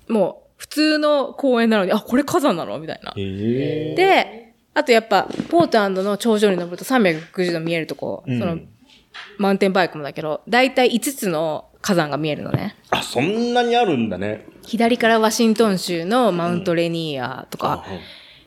[0.08, 2.80] もう、普通の公園なのに、あ、これ火山なの？
[2.80, 3.14] みたいな。
[3.16, 8.60] で、あとやっぱ、ポートランドの頂上に登ると360度見えるとこ、うんその、
[9.40, 12.78] マウンテンバイクもだけど、だいたい5つの火山が見えるのね。
[12.90, 14.48] あ、そんなにあるんだね。
[14.66, 18.00] 左からワシントン州のマウントレニーアとか、あ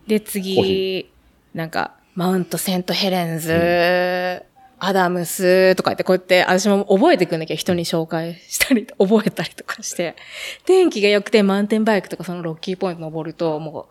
[0.09, 1.11] で、コー次ヒ、
[1.55, 4.43] なんか、マウントセントヘレンズ、
[4.79, 10.17] アダムスとか言って、こうやって、私も覚えてくんだけど、人に紹介したり、 覚えたりとかして、
[10.65, 13.89] 天気が良くて、マウンテンバイクとかそのロッキーポイント登ると、も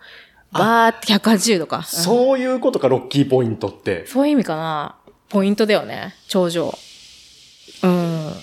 [0.53, 1.77] う、バーって180度か。
[1.77, 4.07] うんそういうことか、ロッキーポイントって。
[4.07, 4.95] そういう意味かな。
[5.30, 6.15] ポイントだよね。
[6.27, 6.73] 頂上。
[7.84, 8.34] うん。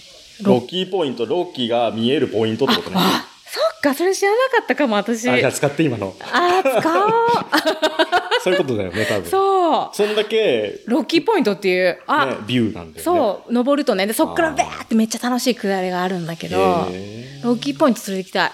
[0.43, 2.97] ロッキーポイント、ロッキーが見えるポイントってことね。
[2.99, 5.29] あ、そっか、それ知らなかったかも、私。
[5.29, 6.15] あ、じゃああ使って今の。
[6.63, 7.11] ー、使おう。
[8.43, 9.31] そういうことだよね、多分。
[9.31, 9.97] そう。
[9.97, 13.03] そんだけ、ロッキーポイントっていう、あ、ね、ビューなんだよね。
[13.03, 18.53] そう、登るとね、で、そっからベーってめっちゃ楽しい下りがあるんだけど、へロッキーポイント連れて行きたい。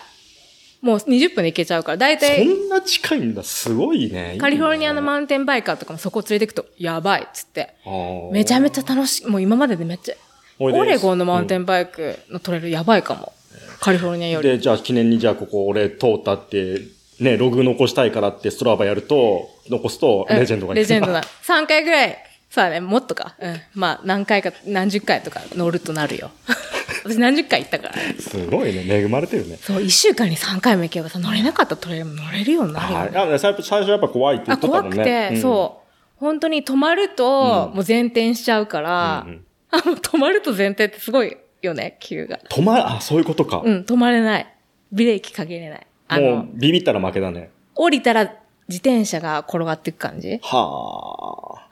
[0.81, 3.43] もう20分で行けちゃうから、だいーたいそんな近いんだ。
[3.43, 4.37] すごいね。
[4.39, 7.75] カリフォルニアのママウンテンバイカーとかもそこ連れて行くと、やばいっつって。
[7.87, 9.27] ンめちゃめちゃ楽しい。
[9.27, 10.15] もう今まででめっちゃ、
[10.59, 13.33] オレゴンのマウンテンバイクのトレイルやばいかも。
[13.81, 14.49] カリフォルニアより。
[14.49, 16.81] で、じゃあ記念にじゃあここ俺通ったって、
[17.21, 21.23] ね、ログ残したいからってストラバやると、残すとレジェンドがレジェンドだ。
[21.47, 22.19] 3回ぐらい、
[22.51, 23.35] そうだね、もっとか。
[23.41, 23.61] うん。
[23.75, 26.31] まあ、何回か、何十回とか乗るとなるよ。
[27.05, 27.95] 私何十回行ったから。
[28.19, 28.85] すごいね。
[28.89, 29.59] 恵まれてるね。
[29.61, 33.13] そう、1週間に3回も行けばさ、乗れなかったトレイルも乗れるようになるよ、はい。
[33.13, 33.19] ね。
[33.35, 35.05] あ最初最初やっぱ怖いって言あ、ってた怖くもんね。
[35.05, 35.89] て、んそう。
[36.19, 42.39] 本当に止まると、もう前転しちゃうから、うんうんあ、もう止まると前転ってすごいよね、急が。
[42.51, 43.63] 止ま、あ、そういうことか。
[43.65, 44.55] うん、止まれない。
[44.93, 45.87] ブレーキかけれない。
[46.09, 47.51] あもうの、ビビったら負けだね。
[47.75, 48.25] 降りたら
[48.69, 50.39] 自転車が転がっていく感じ？
[50.43, 51.69] はあ。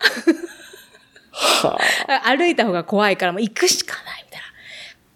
[1.67, 1.79] は
[2.25, 2.37] あ。
[2.37, 4.47] 歩いた方が怖いからもう行くしかないみたいな。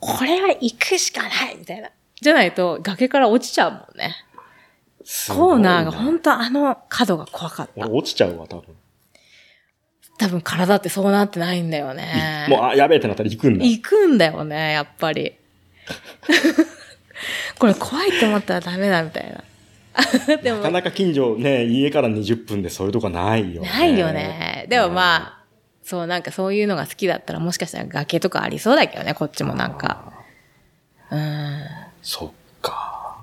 [0.00, 1.90] これは行くしかないみたいな。
[2.20, 4.14] じゃないと崖から落ちちゃうもんね
[5.28, 7.88] コーナーが本当あの角が怖かった俺。
[7.90, 8.76] 落ちちゃうわ、多分。
[10.20, 12.46] 多分体ってそうなってないんだよね。
[12.50, 13.64] もう、あ、やべえってなったら行くんだ。
[13.64, 15.32] 行くんだよね、やっぱり。
[17.58, 20.36] これ怖いって思ったらダメだみたいな。
[20.42, 23.68] でも、なかなか近所ね、家から20分でそういうとこないよね。
[23.70, 24.66] ないよね。
[24.68, 25.40] でもまあ、
[25.82, 30.12] そう、なんかそういうのが好きだったらもしかしたら崖とかありそうだけどね、こっちもなんか。
[31.10, 31.60] うん。
[32.02, 32.30] そっ
[32.60, 33.16] か。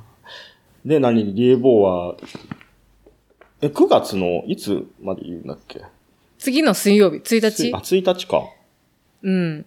[0.83, 1.33] で、何？
[1.35, 2.15] リエボーは、
[3.61, 5.81] え、9月のいつまで言うんだっけ？
[6.47, 8.41] 次の水曜日、1あ、日1日か。
[9.21, 9.65] うん。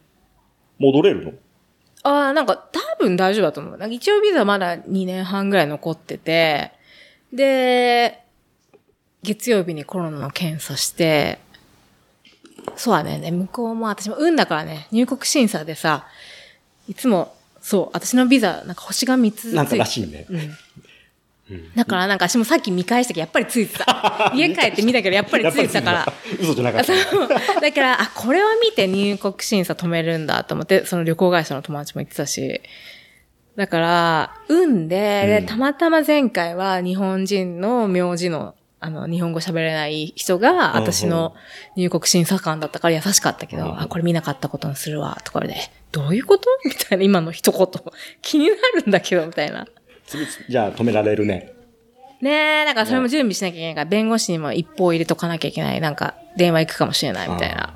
[0.78, 1.32] 戻れるの？
[2.05, 3.77] ああ、なんか多分大丈夫だと思う。
[3.77, 6.73] なんか一応ビザまだ2年半ぐらい残ってて、
[7.35, 8.23] で、
[9.23, 11.39] 月曜日にコロナの検査して、
[12.77, 16.07] そうだね、で向こうも私も運だからね、入国審査でさ、
[16.89, 20.24] いつも、そう、私のビザ、なんか星が3つついてなんからしいね。
[20.31, 20.57] うん。
[21.74, 24.32] だからなんか私もさっき見返したけど、やっぱりついてた。
[24.36, 26.12] 家帰って見たけど、やっぱりついてたから。
[26.40, 27.60] 嘘じゃなかった。
[27.60, 32.60] だから、あ、これを見て入国審査止めるんだと思って、その旅行会社の友達も言ってたし。
[33.56, 41.35] だから、運で、うんでたまたま前回は日本人の名字の、あの、日本語喋れない人が、うん私の
[41.77, 45.56] 入国審査官だったから優しかったけど、うんあ、これ見なかったことにするわ、とかで、
[45.93, 46.48] どういうこと？
[46.64, 47.66] みたいな、今の一言。
[48.22, 49.66] 気になるんだけど、みたいな。
[50.11, 51.53] 次、じゃあ止められるね。
[52.20, 55.81] ねえ、だからそれも準備しなきゃいけないから、弁護士にも一報入れとかなきゃいけない。
[55.81, 57.74] なんか、電話行くかもしれないみたいな。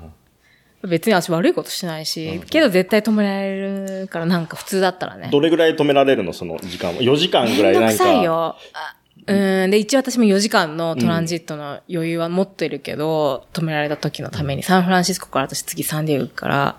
[0.83, 5.29] 別に私悪いことしてないし、けど絶対止められるから、なんか普通だったらね。
[5.31, 6.31] どれぐらい止められるの？
[6.31, 8.03] その時間は？4時間ぐらいめんどくなんか。
[8.03, 8.55] さいよ。
[8.73, 8.95] あ
[9.27, 9.71] うん。
[9.71, 16.77] で、一応私も4時間のトランジットの余裕は持ってるけど、止められた時のために、サンフランシスコから私次サンディエゴ行くから、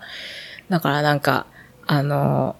[0.69, 1.45] だからなんか、
[1.85, 2.55] あの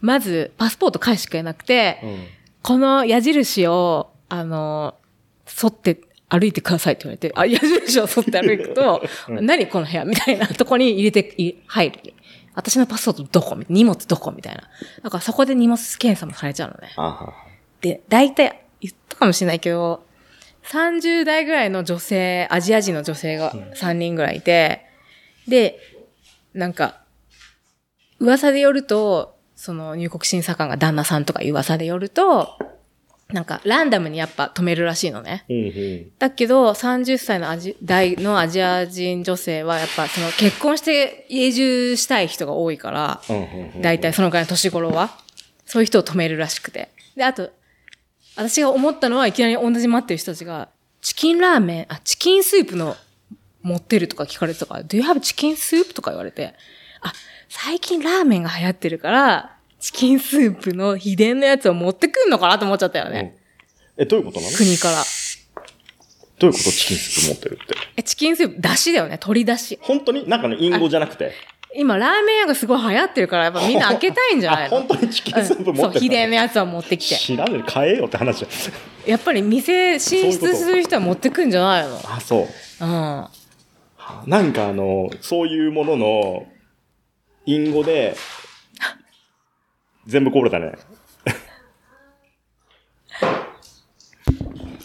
[0.00, 2.26] まず、パスポート返してくれなくて、うん。
[2.62, 4.94] この矢印を、あの
[5.62, 12.14] 沿って歩いてくださいって言われて、あ、矢印を沿って歩くと、何この部屋みたいなとこに入れて、い入る。
[12.54, 13.54] 私のパスポートどこ？
[13.54, 14.32] み荷物どこ？
[14.32, 14.64] みたいな。
[15.02, 16.90] だからそこで荷物検査もされちゃうのね。
[17.80, 20.04] で、大体、言ったかもしれないけど、
[20.64, 24.84] 30代ぐらいの女性、アジア人の女性が3人ぐらいいて、
[25.46, 25.78] で、
[26.52, 27.00] なんか、
[28.18, 32.56] 噂でよると、その入国審査官が旦那さんとか噂でよると、
[33.32, 35.44] なんか、ランダムにやっぱ止めるらしいのね。
[35.48, 35.68] うんう
[36.06, 36.12] ん。
[36.16, 43.82] だけど、30歳のアジ代のアジア人女性は、やっぱその結婚して永住したい人が多いから、うんうんうん。
[43.82, 45.10] 大体そのぐらいの年頃は、
[45.66, 46.90] そういう人を止めるらしくて。
[47.16, 47.50] で、あと、
[48.36, 50.68] 私が思ったのはいきなり同じ待ってる人たちが、
[51.00, 52.96] チキンラーメン、あ、チキンスープの
[53.62, 56.54] 持ってるとか聞かれてたから、Do you have チキンスープとか言われて、
[57.00, 57.12] あ、
[57.48, 63.36] 最近ラーメンが流行ってるから、チキンスープの秘伝のやつを持ってくんのかなと思っちゃったよね。
[63.96, 64.56] え、どういうことなの？
[64.56, 65.02] 国から。
[66.38, 67.74] どういうことチキンスープ持ってるって？
[67.96, 69.12] え、チキンスープ、だしだよね。
[69.12, 69.78] 鶏だし。
[69.82, 70.28] 本当に？
[70.28, 71.32] なんかね、隠語じゃなくて？
[71.74, 77.16] 今、ラーメン屋がすごい流行ってるから、やっぱみんな開けたいんじゃない あ、の本当にチキンスープ持ってるうんそう、秘伝のやつを持ってきて。
[77.16, 78.48] 知らんね買えよって話じゃ
[79.06, 79.10] ん。
[79.10, 82.00] やっぱり店進出する人は持ってくんじゃないの？
[82.04, 82.48] あ、そ
[82.80, 82.84] う。
[82.84, 83.26] うん。
[84.26, 86.46] なんかあの、そういうものの、
[87.48, 88.14] 隠語で、
[90.06, 90.72] 全部こぼれたね。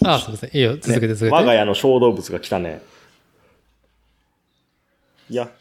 [0.05, 0.49] あ、すみません。
[0.53, 0.77] いいよ。
[0.77, 1.31] 続けて続けて。
[1.31, 2.81] 我が家の小動物が来たね。
[5.29, 5.51] いや、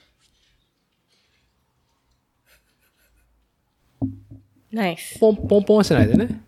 [4.70, 5.18] ナイス。
[5.18, 6.40] ポンポンポンしてないでね。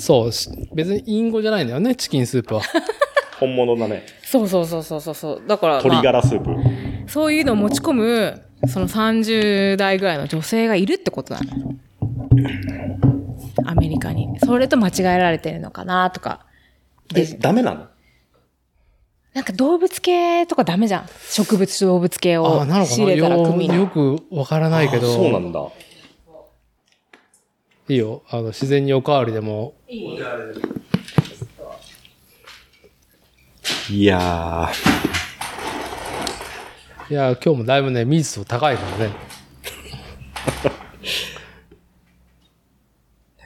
[0.00, 2.62] そう、し別に隠語じゃないんだよね、チキンスープは。
[3.38, 4.06] 本物だね。
[4.24, 5.42] そうそうそうそうそうそう。
[5.46, 6.50] だから、鶏まガラスープ。
[6.50, 6.54] あ、
[7.10, 11.74] そういうのを持ち込む、その30代ぐらいの女性がいるってことなの。
[13.66, 14.28] アメリカに。
[14.38, 16.46] それと間違えられてるのかなとか。
[17.14, 17.86] え、で、ダメなの？
[19.34, 21.06] なんか動物系とかダメじゃん。
[21.28, 23.74] 植物と動物系あを仕入れたらよ組に。
[23.74, 25.10] よくわからないけど。
[25.10, 25.68] あそうなんだ。
[27.88, 28.22] いいよ。
[28.30, 29.74] あの、自然におかわりでも。
[33.88, 34.70] いや
[37.10, 39.12] いや、今日もだいぶね、密度高いからね。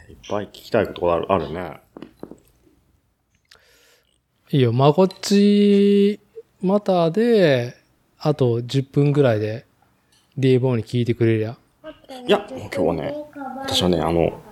[0.07, 1.81] ー、 いっぱい聞きたいことがあるあるね。
[4.51, 4.75] いいよ。
[4.75, 6.21] まこっち、
[6.61, 7.75] またで、
[8.19, 9.65] あと10分ぐらいで、
[10.37, 11.57] リエボーに聞いてくれりゃ。
[12.27, 13.15] いや、もう今日はね、
[13.61, 14.43] 私はね、あの、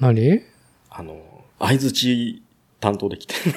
[0.00, 0.40] 何？
[0.88, 1.20] あの、
[1.58, 2.42] 相づち
[2.80, 3.54] 担当できてる。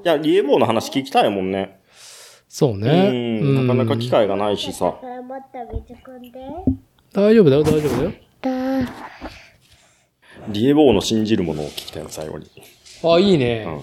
[0.02, 1.83] いや、リエボーの話聞きたいもんね。
[2.56, 3.40] そううね。
[3.40, 4.92] ん、なかなか機会がないしさ。
[5.00, 6.38] これもっと水汲んで。
[7.12, 8.12] 大丈夫だよ、大丈夫だよ。
[8.42, 8.92] だ
[10.50, 12.48] リエボーの信じるものを聞きたいの、最後に。
[13.02, 13.64] あ、いいね。
[13.66, 13.82] うん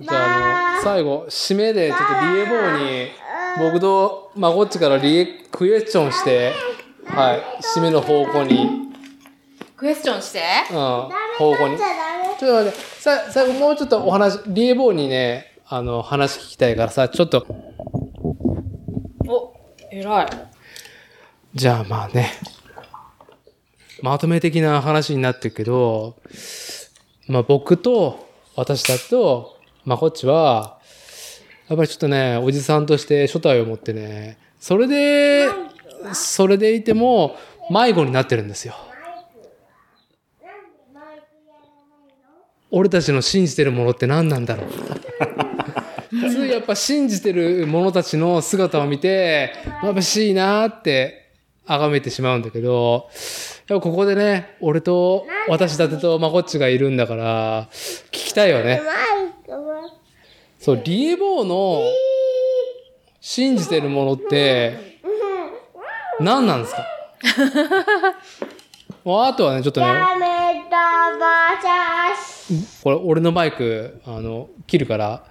[0.00, 2.04] じゃあ、あの、最後、締めで、ちょっと
[2.34, 6.52] リエボーに、僕と、まあ、こっちからリエ、クエスチョンして、
[7.04, 7.42] はい、
[7.76, 8.66] 締めの方向に、
[9.76, 10.40] クエスチョンして？
[10.70, 11.76] うん、方向に。
[11.76, 17.46] ちょっと待って、さ、最後もうちょっとお話、リエボーにね、あの、話聞きたいからさ、ちょっと、
[19.26, 19.54] お、
[19.90, 20.26] 偉い。
[21.54, 22.30] じゃあまあね、
[24.00, 26.16] まとめ的な話になってるけど、
[27.26, 30.78] まあ僕と私たちと、まあこっちは、
[31.68, 35.50] やっぱりちょっとね、おじさんとして初体を持ってね、それで、
[36.14, 37.36] それでいても
[37.70, 38.74] 迷子になってるんですよ。
[42.70, 45.47] 俺たちの信じてるものって何なんだろう
[46.58, 51.30] やっぱ信じてる者たちの姿を見て、眩しいなーって
[51.66, 53.08] 崇めてしまうんだけど、
[53.68, 57.68] やっぱここでね、俺と私だてとまこっちがいるんだから、
[58.10, 58.80] 聞きたいよね。
[60.58, 61.80] そう、リエボーの
[63.20, 64.98] 信じてるものって
[66.18, 66.84] 何なんですか？
[69.04, 69.86] もうあとはね、ちょっとね。
[72.82, 75.22] これ俺のマイク、あの、切るから、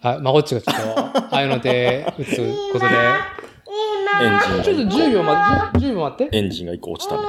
[0.00, 2.36] あ、まこっちがちょっと、 ああいうので打つ
[2.72, 2.94] ことで、
[4.22, 6.36] エンジンが、ちょっと10秒待って、10秒待って。
[6.36, 7.22] エンジンが一個落ちたね。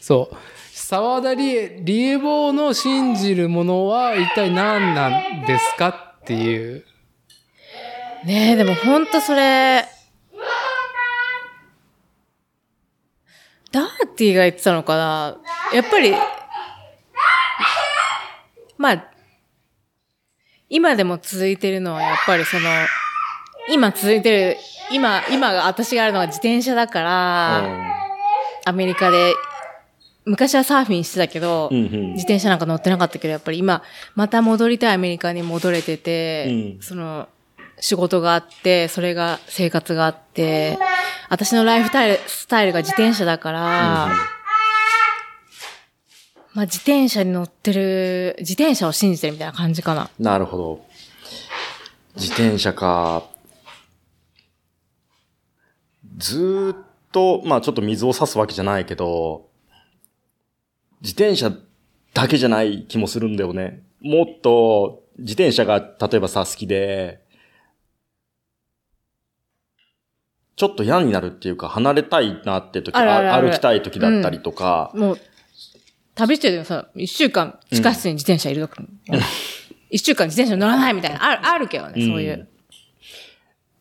[0.00, 0.36] そう。
[0.72, 5.88] 沢田理恵、理恵坊の信じるものは一体何なんですか
[6.20, 6.84] っていう。
[8.24, 9.86] ねえ、でもほんとそれ、
[13.72, 15.38] ダーティが言ってたのかな
[15.74, 16.14] やっぱり、
[18.78, 19.04] まあ、
[20.68, 22.68] 今でも続いてるのはやっぱりその、
[23.68, 24.56] 今続いてる、
[24.92, 27.96] 今、今が私があるのが自転車だから、
[28.64, 29.34] アメリカで、
[30.24, 32.12] 昔はサーフィンしてたけど、うんうん。
[32.14, 33.82] 自転車なんか乗ってなかったけど、やっぱり今、
[34.16, 36.82] また戻りたいアメリカに戻れてて、うん。
[36.82, 37.28] その、
[37.78, 40.78] 仕事があって、それが生活があって、
[41.28, 44.08] 私のライフスタイルスタイルが自転車だから、
[46.56, 50.08] まあ自転車に乗ってる、自転車を信じてるみたいな感じかな。
[50.18, 50.86] なるほど。
[52.16, 53.24] 自転車か。
[56.16, 56.76] ずーっ
[57.12, 59.50] と、まあちょっと水を差すわけじゃないけど、
[61.02, 61.52] 自転車
[62.14, 63.82] だけじゃない気もするんだよね。
[64.00, 67.20] もっと自転車が例えばさ好きで、
[70.56, 75.18] ちょっと嫌になるっていうか離れたいなって時あ歩きたい時だったりとか、もう、
[76.16, 78.82] 旅しててもさ、一週間地下室に自転車いるとか、
[79.90, 82.48] 一週間自転車乗らないみたいな、ある、あるけどね、そういう。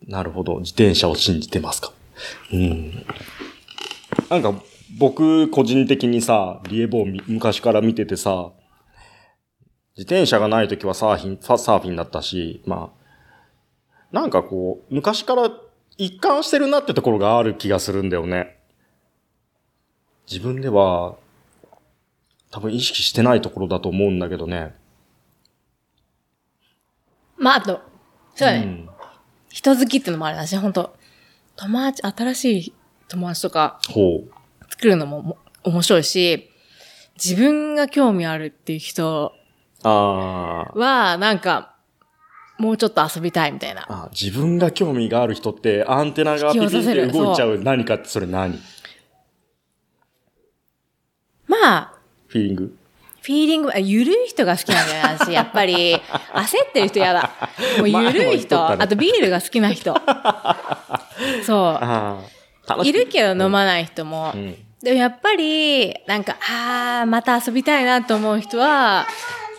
[0.05, 0.59] なるほど。
[0.59, 1.93] 自転車を信じてますか。
[2.51, 3.05] うん。
[4.29, 4.53] なんか、
[4.99, 8.51] 僕、個人的にさ、リエボーみ昔から見ててさ、
[9.97, 13.05] 自転車がない時はサーフィン、ササーフィンだったし、まあ、
[14.11, 15.49] なんかこう、昔から
[15.97, 18.57] 一貫してるなってところがある気がするんだよね。
[20.29, 21.15] 自分では、
[22.55, 24.73] 多分意識してないところだと思うんだけどね。
[27.37, 27.81] まあ、あと、
[28.33, 28.89] そうだね、ん。
[29.49, 30.95] 人好きってのもあるだし、本当
[31.57, 32.73] 友達、新しい
[33.09, 34.29] 友達とかほう。
[34.69, 36.49] 作るのもも面白いし、
[37.21, 39.33] 自分が興味あるっていう人。
[39.83, 41.75] は、なんか、
[42.57, 43.85] もうちょっと遊びたいみたいな。
[43.89, 48.57] あ自分が興味がある人ってアンテナがピピンって動いちゃう何かってそれ何？
[51.47, 51.94] まあ、
[52.27, 52.77] フィーリング
[53.21, 55.31] フィーリング、あゆるい人が好きなんだよな、私。
[55.33, 57.31] やっぱり、焦ってる人嫌だ。
[57.79, 58.63] もうゆるい人。
[58.63, 59.95] あとビールが好きな人。
[61.43, 62.19] そあ
[62.67, 62.75] あ。
[62.77, 62.85] う。
[62.85, 64.31] いるけど飲まない人も。
[64.35, 64.55] うん。
[64.83, 69.07] でもやっぱり、なんか、あー、また遊びたいなと思う人は、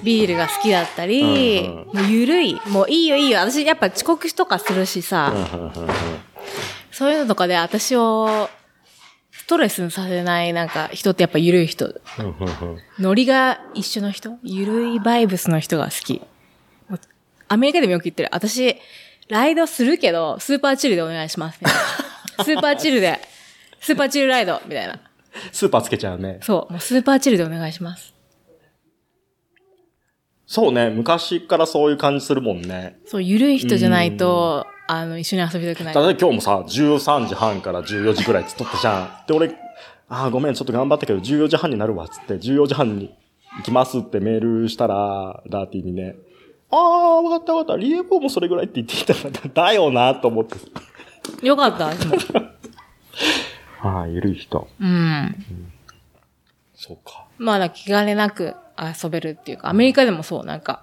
[0.03, 2.61] ビールが好きだったり、うんうんもうゆるい。
[2.67, 3.41] もういいよいいよ。
[3.41, 5.33] 私やっぱ遅刻とかするしさ、
[6.93, 8.49] そういうのとかで私を
[9.47, 11.95] ストレスにさせないなんか人ってやっぱゆるい人。
[12.99, 14.39] ノリが一緒の人？
[14.43, 16.21] ゆるいバイブスの人が好き。
[17.47, 18.29] アメリカでもよく言ってる。
[18.33, 18.75] 私、
[19.29, 21.61] ライドするけど、スーパーチルでお願いします。
[22.43, 23.21] スーパーチルで、
[23.79, 24.99] スーパーチルライド、みたいな。
[25.53, 26.41] スーパーつけちゃうね。
[26.43, 28.15] そう、もうスーパーチルでお願いします。
[30.45, 30.91] そうね。
[30.91, 32.99] 昔からそういう感じするもんね。
[33.07, 36.09] そう、ゆるい人じゃないと、あの、一緒に遊びたくないだ。
[36.09, 39.27] って今日もさ、13時半から14時ぐらいつっとったじゃん。
[39.27, 39.49] で、俺、
[40.09, 43.15] ああ、ごめん、ちょっと頑張ったけど、14時半になるわ、つって、14時半に
[43.59, 46.17] 行きますってメールしたら、ダーティーにね、
[46.71, 47.81] ああ、わかったわかった。
[47.81, 50.57] リエボーもそれぐらいって言ってきたから、だよな、と思って。
[51.47, 51.91] よかった。
[53.83, 54.69] ああ、ゆるい人。
[54.81, 55.45] うん。
[56.75, 57.27] そうか。
[57.39, 58.55] まあ、気兼ねなく
[59.03, 60.83] 遊べるっていうか、アメリカでもそう、なんか、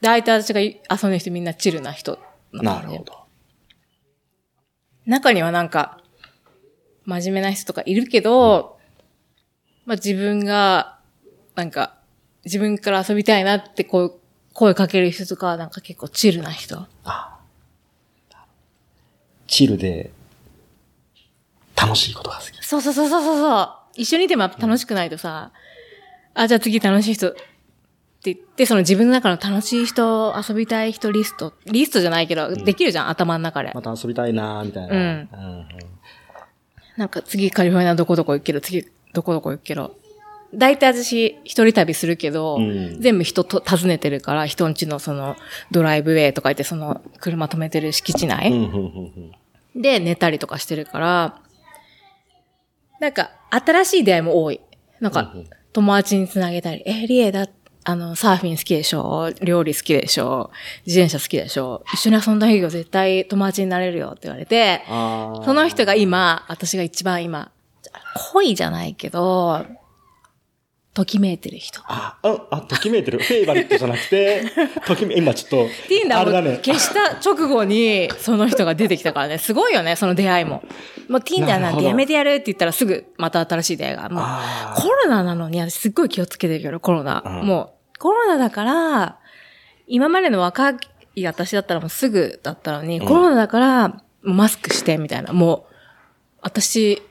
[0.00, 2.18] 大体私が遊んでる人みんなチルな人
[2.52, 3.19] なるほど。
[5.10, 5.98] 中にはなんか、
[7.04, 8.78] 真面目な人とかいるけど、
[9.84, 10.98] まあ自分が、
[11.56, 11.96] なんか、
[12.44, 14.20] 自分から遊びたいなってこう、
[14.54, 16.86] 声かける人とかはなんか結構チルな人。
[19.48, 20.12] チルで、
[21.76, 22.64] 楽しいことが好き。
[22.64, 23.70] そうそうそうそうそうそう。
[23.96, 25.50] 一緒にいても楽しくないとさ、
[26.34, 27.34] あ、じゃあ次楽しい人
[28.20, 33.72] って言って、その自分の中の楽しい人、遊びたい人リスト、リストじゃないけど、できるじゃん、頭の中で。
[33.74, 34.94] また遊びたいなーみたいな。
[34.94, 35.66] うんうん
[36.96, 39.96] なんか次カリフォルニアどこどこ行くけど、次どこどこ行くけど。
[40.52, 45.36] 大体私一人旅するけど、うん全部人と訪ねてるから、人んちのその
[45.70, 48.52] ドライブウェイとか言ってその車止めてる敷地内、
[49.74, 51.40] で寝たりとかしてるから、
[53.00, 54.60] なんか新しい出会いも多い。
[55.00, 55.32] なんか
[55.72, 57.48] 友達につなげたり、え、リエだ、
[57.90, 59.32] あの、サーフィン好きでしょ？
[59.42, 60.50] 料理好きでしょ？
[60.86, 61.82] 自転車好きでしょ？
[61.92, 67.50] 一緒に遊んだ日が絶対友達になれるよって言われて、その人が今、私が一番今、
[68.32, 69.64] 恋じゃないけど、
[70.92, 71.80] ときめいてる人。
[71.86, 73.20] あ、あ、あ、ときめいてる。
[73.20, 74.42] フェイバリットじゃなくて、
[74.86, 75.56] ときめ、今ちょっと、
[75.88, 76.60] ティンダーもあれだね。
[76.64, 80.64] 消した直後に、その人が出てきたからね、すごいよね、その出会いも。
[81.08, 84.08] もうティンダーなんてやめてやるって言ったらすぐまた新しい出会いが。
[84.08, 87.22] もうあコロナなのに、私すっごい気をつけてるけど、コロナ。
[87.24, 89.18] うんもう、コロナだから、
[89.86, 90.70] 今までの若
[91.14, 95.32] い私だったらもうすぐだったのに、うんコロナだから、マスクして、みたいな。
[95.32, 95.74] もう、
[96.40, 97.02] 私、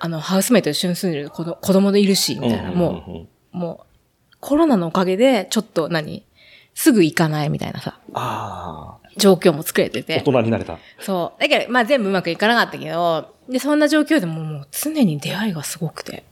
[0.00, 2.72] あの、ハウスメイトと一緒に住んでる子ど子供でいるし、みたいな。
[2.72, 3.86] もう、も
[4.32, 6.26] う、コロナのおかげで、ちょっと何
[6.74, 10.32] すぐ行かないみたいなさ、あ状況も作れてあ、て大。
[10.32, 10.78] 人になれた。
[11.00, 11.40] そう。
[11.40, 16.24] だけど、まあ全部うまくいかなかったけど、で、そんな状況でももう常に出会いがすごくて。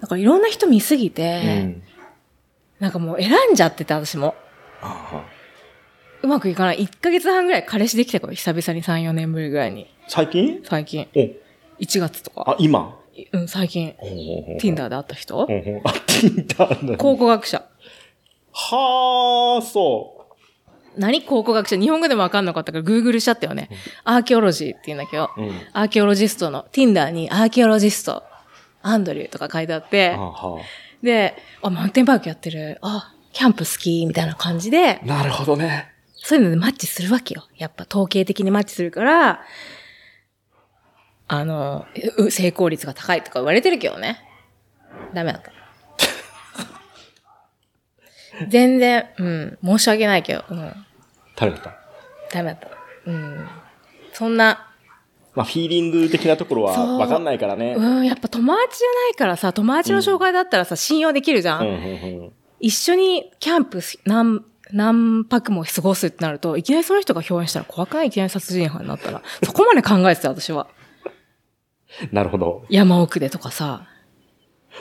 [0.00, 1.82] だからいろんな人見すぎうて、ん。
[2.80, 4.34] なんかもう選んじゃってて、私も。
[6.22, 6.78] うまくいかない。
[6.84, 9.86] 1ヶ月半ぐらい彼氏できたから、久々に3、4年ぶりぐらいに。
[10.08, 10.60] 最近？
[10.64, 11.08] 最近。
[11.14, 11.20] お、
[11.80, 12.44] 1月とか。
[12.46, 12.98] あ、今？
[13.32, 13.94] うん、最近。
[14.60, 15.40] Tinder で会った人？
[15.42, 16.96] あ、Tinder だ。
[16.98, 17.64] 考古学者。
[18.52, 20.26] はあ、そ
[20.96, 21.78] 何考古学者？
[21.78, 23.70] 日本語でもわかんなかったから、Google しちゃったよね。
[24.04, 25.42] アーキオロジーって言うんだけど、う。
[25.42, 25.50] うん。
[25.72, 28.22] アーキオロジストの、Tinder にアーキオロジスト、
[28.82, 30.16] アンドリューとか書いてあって
[31.02, 32.78] で、あ、マウンテンバイクやってる。
[32.82, 35.92] あ、キャンプ好きみたいな感じであ、なるほどね。
[36.14, 37.46] そういうのでマッチするわけよ。
[37.56, 39.42] やっぱ統計的にマッチするから、
[41.28, 41.86] あの、
[42.18, 44.20] う成功率が高いとか言われてるけどね。
[45.12, 45.52] ダメだった。
[48.48, 50.86] 全然、うん、申し訳ないけど、うん、
[51.36, 51.76] 誰だった
[52.32, 52.68] ダメだった。
[53.06, 53.48] うん。
[54.12, 54.72] そんな、
[55.36, 57.74] まあ、フィーリング的なところはわかんないからね。
[57.76, 61.60] うん、やっぱ友達じゃないからさ、友達の紹介だったらさ、信用できるじゃん。
[61.60, 61.76] うん、うん、う
[62.26, 62.32] ん。
[62.58, 64.42] 一緒にキャンプす何、
[64.72, 68.06] 何泊も過ごすってなると、いきなりその人が表現したら怖くない？
[68.06, 69.22] いきなり殺人犯になったら。
[69.44, 70.68] そこまで考えてた、私は。
[72.12, 72.64] なるほど。
[72.70, 73.86] 山奥でとかさ。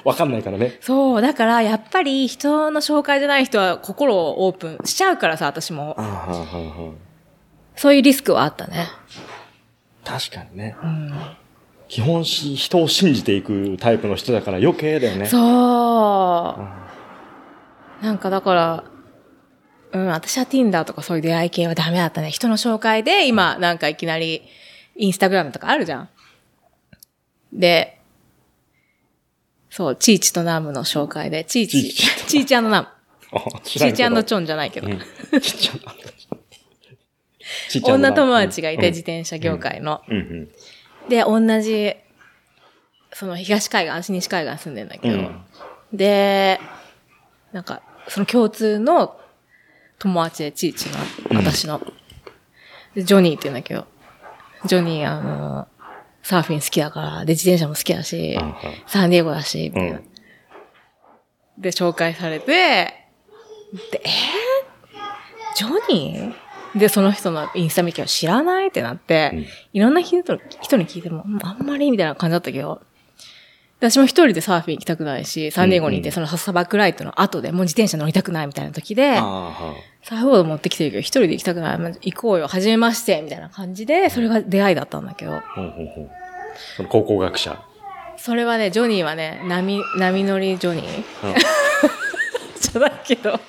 [0.06, 0.78] わかんないからね。
[0.80, 6.02] そう、だからやっぱり人の紹介じゃない人は心をオープンしちゃうからさ、私もあ。
[6.02, 6.94] ははは
[7.76, 8.88] そういうリスクはあったね。
[10.06, 10.78] 確かにね。
[10.82, 11.14] うん。
[11.88, 15.26] 基本し、人を信じていくタイプの人だから余計だよね。
[15.28, 15.42] そう。
[18.04, 18.84] なんかだから、
[19.92, 22.30] うん、私は Tinder とかそういう出会い系はダメだったね。
[22.30, 24.44] 人の紹介で今なんかいきなり
[24.96, 26.10] インスタグラムとかあるじゃん。
[27.54, 28.00] で、
[29.70, 32.88] そう、チーチとナムの紹介で、チーチ、チーチチーチナム。
[33.64, 34.88] チーチらんけどチョンじゃないけど。
[34.88, 35.42] うんちっちゃな。
[35.42, 35.94] ちっちゃな
[37.84, 38.94] 女友達がいて、うん。
[38.94, 40.02] 自転車業界の。
[41.10, 41.96] で、同じ、
[43.14, 45.46] その東海岸、西海岸住んでんだけど、うん。
[45.94, 46.60] で、
[47.52, 49.18] なんか、その共通の
[50.00, 50.98] 友達で、ちいちの、
[51.42, 51.82] 私の。
[52.94, 53.88] で、ジョニーって言うんだけど、
[54.66, 55.68] ジョニー、あの、
[56.24, 58.38] サーフィン好きだから、で、自転車も好きだし、
[58.88, 60.00] サンディエゴだし、みたいな。
[60.00, 61.62] うん。
[61.62, 66.45] で、紹介されて、で、えー、ジョニー？
[66.76, 69.46] で、その人のインスタ見ては知らないってなって、うん。
[69.74, 72.82] いろんな人人に聞いても、うんあんまりみたいな感じだったけど、
[73.80, 81.78] で私も一人でサーフィン行きたくないし、サンディエゴにいて、その砂漠ライトの後でもう自転車乗りたくないみたいな時で、サーフボード持ってきてるけど、一人で行きたくない。
[81.78, 85.72] まあ行こうよ、初めまして、みたいな感じで、それが出会いだったんだけど、あうんうんう。
[85.84, 86.10] ん
[86.78, 87.62] その考古学者。
[88.18, 90.86] それはね、ジョニーはね、波、波乗りジョニー。
[91.28, 91.36] うん
[92.72, 93.40] じゃないけど、あ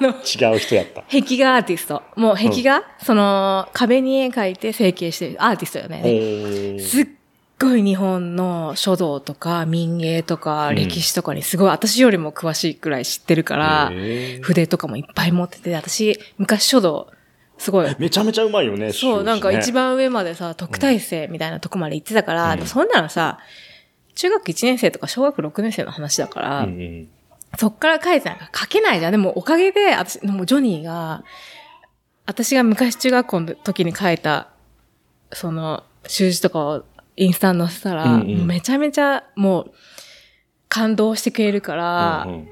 [0.00, 1.02] の、違う人やった。
[1.02, 2.02] 壁画アーティスト。
[2.16, 6.02] もう壁画、その、壁に絵描いて成形してるアーティストよね。
[6.04, 7.06] へすっ
[7.58, 13.92] ごい日本の書道とか民芸とかうん歴史とかにすごい私よりも詳しいくらい知ってるから、
[14.42, 17.08] 筆とかもいっぱい持ってて、私昔書道
[17.58, 18.92] すごい、めちゃめちゃうまいよね。
[18.92, 19.84] そう、なんか一番。
[19.90, 23.38] 番上までさ、特待生みたいなとこまで行ってたから、うんそんなのさ、
[24.14, 27.08] 中学1年生とか小学6年生の話だから、うんうん
[27.58, 29.12] そっから書いてなんか書けないじゃん。
[29.12, 31.24] でもおかげで、私、もうジョニーが、
[32.26, 34.48] 私が昔中学校の時に書いた、
[35.32, 36.84] その、習字とかを
[37.16, 39.72] インスタに載せたら、うんうんめちゃめちゃもう、
[40.68, 42.48] 感動してくれるから、うんうん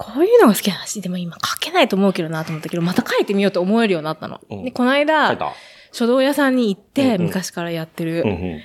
[0.00, 4.40] こういうのが好きな話、でも今書けないと思うけどなと思ったけど、また書いてみようと思えるようになったの。
[4.48, 5.52] うんで、この間、た。
[5.90, 8.60] 書道屋さんに行って、うんうん昔からやってる、うんうん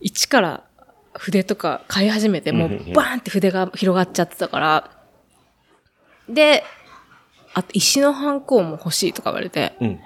[0.00, 0.64] 一から
[1.18, 4.90] 筆とか買い始めて、もうバーンって筆が広がっちゃってたから、
[6.28, 6.64] で、
[7.54, 10.00] あと石のハンコも欲しいとか言われて、うん。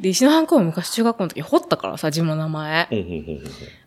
[0.00, 2.88] で、石のハンコも昔中学校の時掘ったからさ、自分の名前。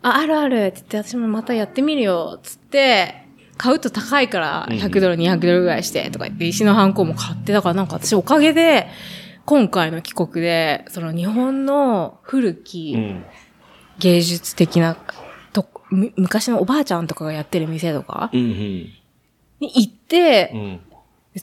[0.01, 3.25] あ、あるあるって言って、私もまたやってみるよ、つって、
[3.57, 8.87] 買うと高いからうんうん100ドル、200ドルぐらいして、とか言って、石のハンコも買って、だからなんか私おかげで、
[9.45, 13.25] 今回の帰国で、その日本の古き、うん。
[13.99, 14.95] 芸術的な
[15.91, 18.29] む昔のおばあちゃんとかがやってる店とか？
[18.33, 18.49] うんうん
[19.59, 20.79] に行ってう、ん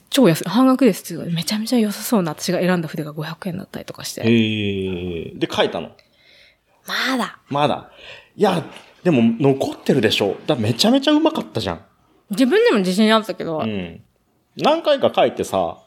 [0.09, 4.21] 超安い、半額ですってめちゃめちゃ良さそうな私が選んだ筆が500円だったりとかして。
[4.23, 5.91] で、書いたの？
[6.85, 7.39] まだ。
[7.47, 7.89] まだ。
[8.35, 8.63] いや、
[9.03, 10.35] でも残ってるでしょ。
[10.45, 11.81] だめちゃめちゃうまかったじゃん。
[12.29, 14.01] 自分でも自信あったけど、うん。
[14.57, 15.77] 何回か書いてさ、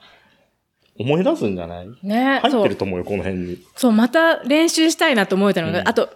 [0.99, 1.89] 思い出すんじゃない？
[2.03, 2.77] ね入ってる。
[2.77, 3.59] と思うよ、この辺に。
[3.77, 6.09] そう、また練習したいなと思えたのが、うんあと、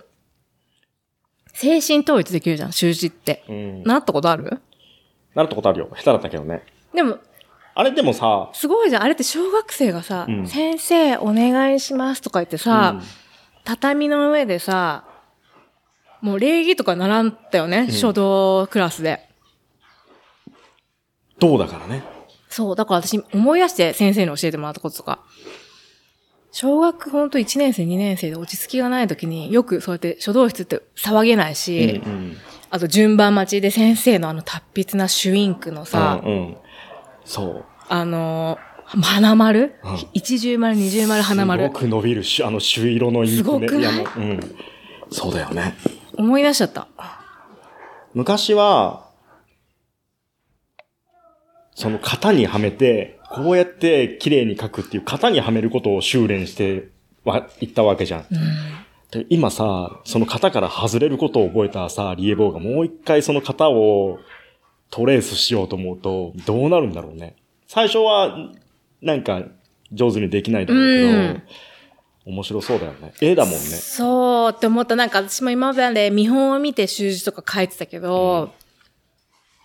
[1.58, 3.44] 精神統一できるじゃん、習字って。
[3.48, 3.82] うん。
[3.82, 4.60] なったことある？
[5.34, 5.88] なったことあるよ。
[5.96, 6.62] 下手だったけどね。
[6.94, 7.18] でも、
[7.74, 9.02] あれでもさ、すごいじゃん。
[9.02, 13.02] あれって小学生がさ、うん先生お願いしますとか言ってさ、うん
[13.64, 15.04] 畳の上でさ、
[16.20, 19.28] もう礼儀とか習ったよね、書道クラスで。
[21.38, 22.04] どうだからね。
[22.48, 25.18] そう、だから私思い出して先生に教えてもらったこととか。
[26.58, 32.36] 小学ほんと1年生、2年生で落ち着きがない時によくそうやって書道室って騒げないし、うんうん。
[32.70, 36.56] あと順番待ちで先生のあの達筆なシュインクのさ、うんうん。
[37.26, 37.64] そう。
[37.90, 41.78] あのー花丸、うん一重丸、二重丸、花丸すご。
[41.80, 43.68] く伸びるし、あの、朱色のインクね。
[43.68, 44.04] すごくない？
[44.04, 44.40] うん。
[45.10, 45.74] そうだよね。
[46.16, 46.88] 思い出しちゃった。
[48.14, 49.10] 昔は、
[51.74, 56.88] その型にはめて、こうやって綺麗に書くっていう型にはめることを修練して
[57.24, 58.26] は、いったわけじゃん。
[59.10, 64.18] で今さ、その型から外れることを覚えたさ、リエボーがもう一回その型を
[64.90, 67.36] トレースしようと思うと、どうなるんだろうね。
[67.66, 68.36] 最初は、
[69.02, 69.42] なんか、
[69.92, 71.42] 上手にできないだろうけど、うん
[72.26, 73.12] 面白そうだよね。
[73.20, 73.58] 絵だもんね。
[73.58, 74.96] そうって思った。
[74.96, 78.52] なんか私も今まで見本を見て習字とか書いてたけど、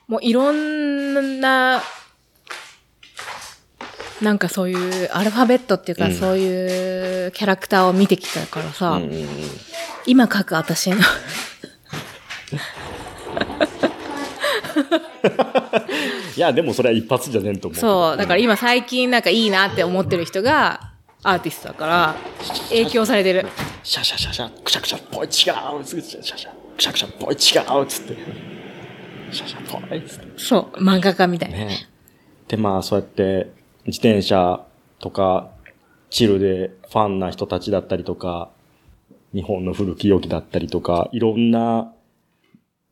[0.08, 1.82] もういろんな、
[4.22, 9.28] なんかそういうアルファベットっていうか、うんそういうキャラクターを見てきたからさ、うんうんうん
[10.08, 10.98] 今書く私の
[16.36, 17.80] いや、でもそれは一発じゃねえと思う。
[17.80, 20.92] そう、だから今最近なんかいいなって思ってる人が
[21.24, 22.16] アーティストだから、
[22.70, 23.46] 影響されてる。
[23.84, 28.18] シャシャシャシャ、クシャクシャ、ぽい、違う、シャシャシャ、クシャクシャ、ぽい、違う、つって。
[29.32, 30.28] シャシャ、ぽい、つって。
[30.38, 31.58] そう、漫画家みたいな。
[31.58, 31.88] ね。
[32.48, 33.52] で、まあ、そうやって、
[33.86, 34.66] 自転車
[35.00, 35.50] とか、
[36.10, 38.50] チルでファンな人たちだったりとか、
[39.34, 41.94] 日本の古き良きだったりとか、いろんな、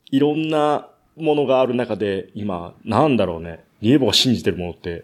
[0.10, 3.64] いろんなものがある中で、今、なんだろうね。
[3.82, 5.03] リエボが信じてるものって、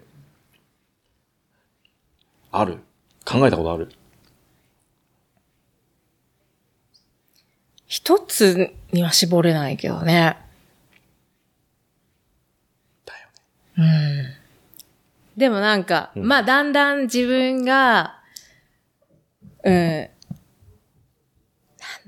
[2.51, 2.79] ある？
[3.25, 3.91] 考えたことある？
[7.85, 10.37] 一つには絞れないけどね。
[13.05, 13.29] だよ
[13.77, 13.77] ね。
[13.77, 14.34] うん。
[15.37, 18.21] でもなんか、うんまあだんだん自分が、
[19.63, 20.09] うん、なん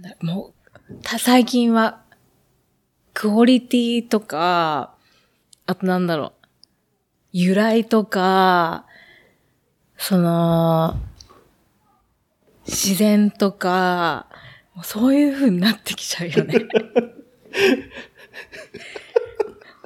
[0.02, 0.54] だろう、も
[0.90, 2.02] う、た最近は、
[3.14, 4.94] クオリティとか、
[5.66, 6.48] あとなんだろう、
[7.34, 8.86] 由来とか、
[9.98, 10.96] その、
[12.66, 14.28] 自然とか、
[14.76, 16.60] もうそういう風になってきちゃうよね。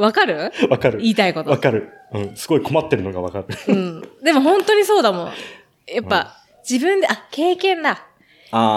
[0.01, 0.51] わかる？
[0.69, 0.99] わかる。
[0.99, 1.89] 言いたいことわかる。
[2.13, 2.35] うん。
[2.35, 3.47] すごい困ってるのがわかる。
[3.67, 4.01] うん。
[4.23, 5.31] でも本当にそうだもん。
[5.87, 6.37] やっぱ、
[6.69, 8.05] 自分で、あ、経験だ。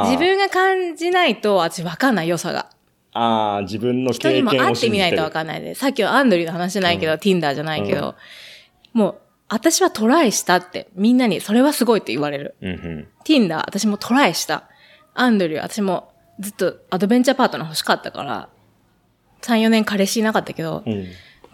[0.05, 2.71] 自分が感じないと、私わかんない良さが。
[3.13, 5.75] ああ、自分の人に経験をも会ってみないとわんかんないで。
[5.75, 8.15] さっきのアンドリューの話じゃないけど、Tinder じゃないけど、
[8.93, 9.19] もう、
[9.49, 12.57] 私はトライしたって、みんなにそれはすごいって言われる。
[12.61, 13.09] うんうん。
[13.25, 14.69] Tinder、私もトライした。
[15.15, 18.49] アンドリュー、私もずっとアドベンチャーパートナー欲しかったから、
[19.45, 21.07] 3、4年彼氏いなかったけど、うん。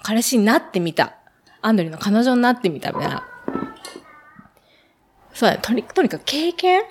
[0.02, 1.16] 彼氏になってみた。
[1.60, 3.26] アンドリューの彼女になってみた、みたいな。
[5.34, 5.60] そうだね。
[5.62, 6.82] とにとにかく経験？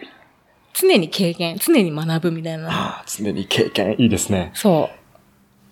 [0.73, 2.69] 常に経験、常に学ぶみたいな。
[2.69, 2.71] あ
[3.01, 4.51] あ、常に経験、いいですね。
[4.53, 4.98] そう。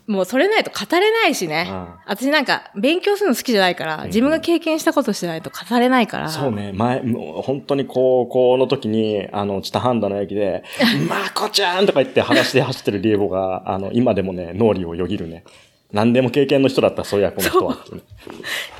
[0.07, 1.87] もうそれないと語れないしねうん。
[2.05, 6.29] 私なんか勉強するの好きじゃないから、自分が経験したことしてないと語れないから。
[6.29, 10.63] そうね、前、もう本当に高校の時に、あの、知多半田の駅で、
[11.09, 15.43] まこちゃんとか言って裸足で走ってるリエボが、あの、今でもね、脳裏をよぎるね。
[15.91, 17.77] 何でも経験の人だった、そういや、この人は。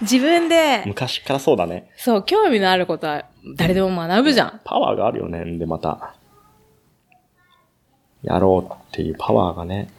[0.02, 1.90] 自分で、昔からそうだね。
[1.98, 3.26] そう、興味のあることは
[3.56, 4.62] 誰でも学ぶじゃん。
[4.64, 5.44] パワーがあるよね。
[5.58, 6.16] で、また。
[8.24, 9.90] やろうっていうパワーがね。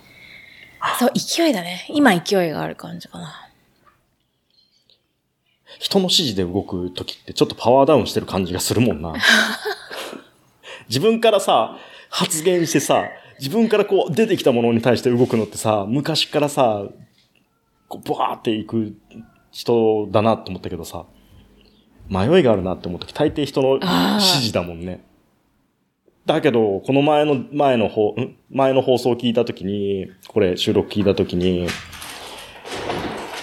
[0.99, 1.87] そう、勢いだね。
[1.89, 3.49] 今勢いがある感じかな。
[5.79, 9.15] 人の指示で動く時ってちょっとパワーダウンしてる感じがするもんな。
[10.89, 11.77] 自分からさ、
[12.11, 13.05] 発言してさ、
[13.39, 16.85] 自分からこう出てきたものに対して動くのってさ、昔からさ、
[17.89, 18.97] こうバーっていく
[19.51, 21.05] 人だなって思ったけどさ、
[22.09, 25.05] 迷いがあるなって思った時、大抵人の指示だもんね。
[26.29, 28.37] だけど、この前の、前の方、ん？
[28.51, 31.67] 前の放送を聞いた時に、これ収録聞いた時に、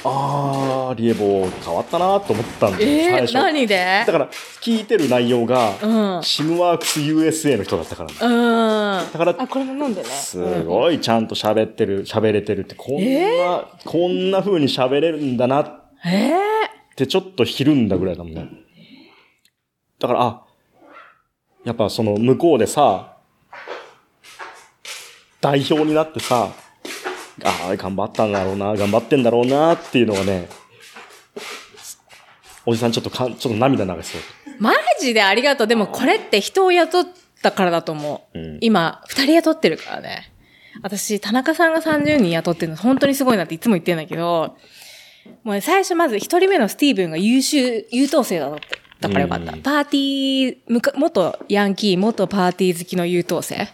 [0.03, 3.34] あー、リエボ変わったなと思ったんですえー、最初。
[3.34, 4.03] 何で？
[4.06, 4.30] だから、
[4.62, 6.18] 聞いてる内容が、うん。
[6.18, 6.24] うん。
[6.24, 8.16] シムワークス USA の人だったからね。
[8.22, 10.07] あ、だから、これも飲んでね。
[10.07, 16.36] すごいちゃんと喋ってる、喋れてるって、こんな、こんな風に喋れるんだなっええ
[16.95, 18.48] てちょっとひるんだぐらいだもんね。
[19.99, 20.45] だから、あ、
[21.66, 23.18] やっぱその向こうでさ、
[25.42, 26.52] 代表になってさ、
[27.44, 30.48] ああ、頑張ったんだろうな、頑張ってんだろうなっていうのがね、
[32.66, 34.22] おじさんちょっとか、ちょっと涙流しそう。
[34.60, 35.68] マジでありがとう。
[35.68, 37.08] でもこれって人を雇っ
[37.42, 38.40] たからだと思う。
[38.40, 40.32] うん今、二人雇ってるからね。
[40.82, 44.56] 私、田中さんが30人雇ってるの本当にすごいなっていつも言ってんだけど、
[45.44, 48.85] もうね最初まず一人目のスティーブンが優秀、優等生だったって。
[49.00, 49.54] だからよかった。
[49.54, 53.68] うんパーティー、むか元ヤンキー、元パーティー好きの優等生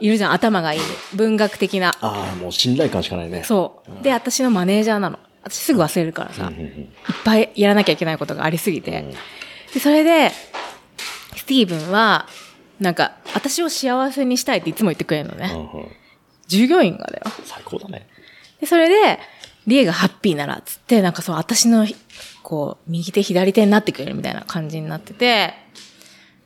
[0.00, 0.80] いるじゃん、頭がいい。
[1.14, 1.94] 文学的な。
[2.00, 3.44] ああ、もう信頼感しかないね。
[3.44, 4.02] そう。
[4.02, 5.18] で、私のマネージャーなの。
[5.42, 6.48] 私すぐ忘れるからさ。
[6.48, 6.86] うんうんうんいっ
[7.24, 9.04] ぱいやらなきゃいけないことがありすぎて。
[9.72, 10.30] で、それで、
[11.36, 12.26] スティーブンは、
[12.78, 15.50] なんか、私を幸せにしたいっていつも言ってくれるのね。
[15.52, 15.88] うんうん
[16.50, 17.22] 従業員がだよ。
[17.44, 18.08] 最高だね。
[18.60, 19.20] で、それで、
[19.68, 21.86] リエがハッピーなら、つって、なんかそう、私の、
[22.42, 25.54] こう、右手左手になってくれるみたいな感じになってて、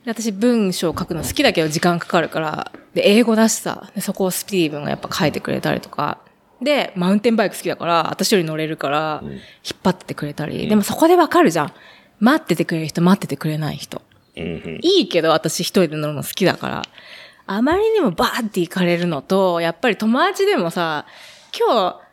[0.04, 6.18] で私文章を書くの好きだけど時間かかるから、で、英語だしさ、でそこをスティーブンがやっぱ書いてくれたりとか、
[6.62, 9.40] で、マウンテンバイク好きだから、私より乗れるから、引っ
[9.82, 11.72] 張っててくれたり、でもそこでわかるじゃん。
[12.20, 14.02] 待っててくれる人、待っててくれない人。
[14.36, 16.82] いいけど私一人で乗るの好きだから、
[17.46, 21.06] あまりにもバーって行かれるのと、やっぱり友達でもさ、
[21.56, 22.03] 今日、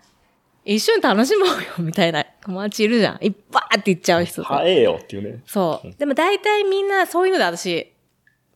[0.63, 3.17] 一緒に楽しもうよ、みたいな友達いるじゃん。
[3.21, 4.47] いっぱいって行っちゃう人と。
[4.47, 5.41] 早えよっていうね。
[5.45, 5.93] そう。
[5.97, 7.91] でも大体みんなそういうので私、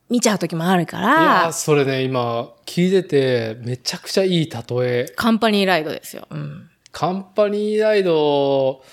[0.10, 5.06] 見ちゃう時もあるかいやらー、それね、今、聞いてて、めちゃくちゃいい例え。
[5.15, 6.27] カンパニーライドですよ。
[6.30, 6.69] うん。
[6.91, 8.84] カンパニーライド、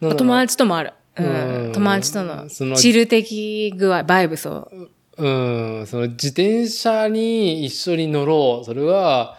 [0.00, 0.92] 友達ともある。
[1.18, 1.72] ううんん。
[1.72, 4.70] 友達との、そのチル的具合、バイブスを。
[5.16, 8.64] うん、その自転車に一緒に乗ろう。
[8.64, 9.36] それは、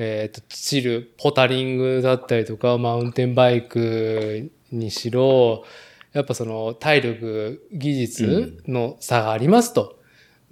[0.00, 5.64] えっ、と、チル、ポタリングだったりとか、マウンテンバイクにしろ、
[6.12, 9.98] やっぱその体力、技術の差がありますと。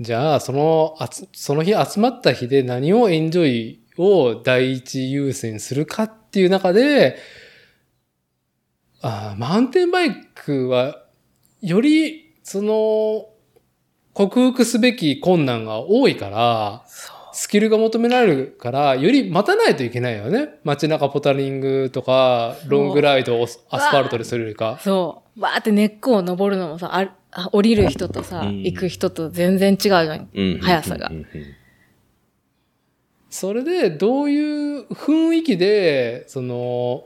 [0.01, 7.16] じゃあ、その、あつその日集まった日で何をエンジョイを第一優先するかっていう中で、
[9.01, 11.05] あマウンテンバイクは、
[11.62, 13.28] より、その、
[14.12, 16.85] 克服すべき困難が多いから、
[17.37, 20.55] スキルが求められるから、より待たないといけないよね。
[20.65, 24.79] 街中ポタリングとか、ロングライドをアスファルトでするよりか。
[24.81, 25.41] そう。
[25.41, 30.31] バーって根っこを登るのもさ、ああ降りる人とさ、うん行く人と全然違うじゃん。
[30.33, 31.13] うん速さが
[33.29, 37.05] それで、どういう雰囲気で、その、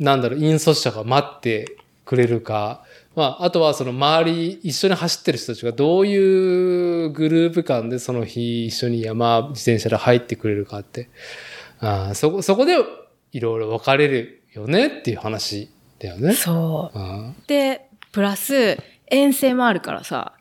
[0.00, 2.82] なんだろう、引率者が待ってくれるか。
[3.18, 11.08] まあ、あとはその周り、一緒に走ってる人たちがどういうグループ間でその日一緒に山、自転車で入ってくれるかって。
[11.80, 12.76] あーそこ、そこで
[13.32, 15.68] いろいろ分かれるよねっていう話
[15.98, 16.32] だよね。
[16.34, 17.48] そあう。
[17.48, 18.78] で、プラス、
[19.08, 20.34] 遠征もあるからさ、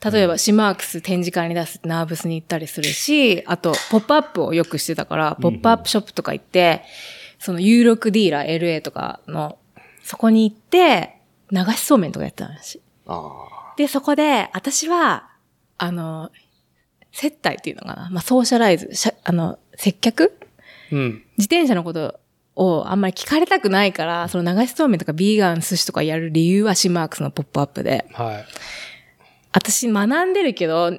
[0.00, 6.82] 例えばシマークス展示会に出すナーブスに行ったりするし、あと、ポップアップをよくしてたから、ポップアップショップとか行って、
[7.40, 9.58] その有力ディーラー LA とかの、
[10.04, 11.19] そこに行って、
[11.50, 12.80] 流しそうめんとかやってた話。
[13.06, 15.28] あで、そこで、私は、
[15.78, 16.30] あの、
[17.12, 18.08] 接待っていうのかな。
[18.10, 18.90] まあ、ソーシャライズ、
[19.24, 20.38] あの、接客？
[20.92, 21.24] うん。
[21.38, 22.20] 自転車のこと
[22.54, 28.06] をあんまり聞かれたくないから、その流しそうめんとかビーガン寿司とかやる理由はシマークスのポップアップで。
[28.12, 28.44] はい。
[29.52, 30.92] 私学んでるけど、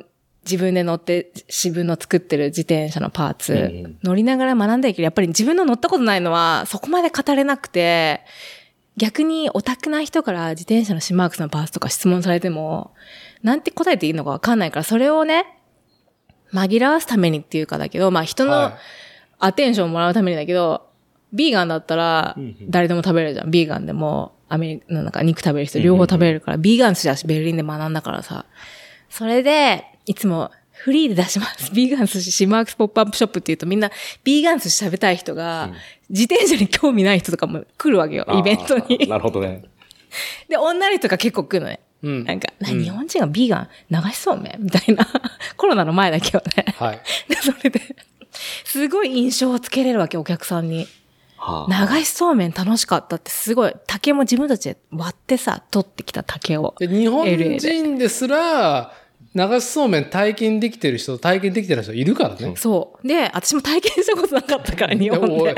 [0.44, 8.22] 自分で乗って自分の作ってる自転車のパーツ、うん乗りながら学んでるけど、やっぱり自分の乗ったことないのはそこまで語れなくて、
[8.98, 12.94] 逆にオタクな人から自転車のシマークスのパーツとか質問されても、
[13.42, 15.46] なんて答えていいのかわかんないから、それをね、
[16.54, 18.78] 紛らわすためにっていうかだけど、まあ人のは
[19.40, 20.90] アテンションをもらうためにだけど、
[21.34, 22.36] ビーガンだったら
[22.70, 23.52] 誰でも食べれるじゃん。
[23.52, 28.46] ビーガンでも、アメリカ、なんか肉食べる人両方食べれるから、ビーガン寿司だしベルリンで学んだからさ。
[29.10, 30.52] それで、いつも
[30.84, 31.72] フリーで出します。
[31.76, 33.92] ビーガン寿司シマークスポップアップショップって言うとみんな、
[34.24, 35.70] ビーガン寿司食べたい人が、
[36.10, 38.38] 自転車に興味ない人とかも来るわけよ、あ。
[38.38, 39.06] イベントに。
[39.08, 39.64] なるほどね。
[40.50, 41.80] で、女の人が結構来るのね。
[42.04, 45.08] うんなんか、日本人がビーガン流しそうめんみたいな。
[45.56, 46.66] コロナの前だけはね。
[46.78, 47.02] はい。
[47.30, 47.80] で、それで、
[48.64, 50.88] すごい印象をつけれるわけ、お客さんに。
[51.38, 56.76] はあ流しそうめん楽しかったってすごい、竹も自分たちで割ってさ、取ってきた竹を。
[56.80, 58.94] で日本人ですら、
[59.34, 62.54] 流しそうめん体験できてる人、体験できてる人いるからね。
[62.58, 63.08] そう。
[63.08, 65.56] で、私も体験したことなかったから、 日本で。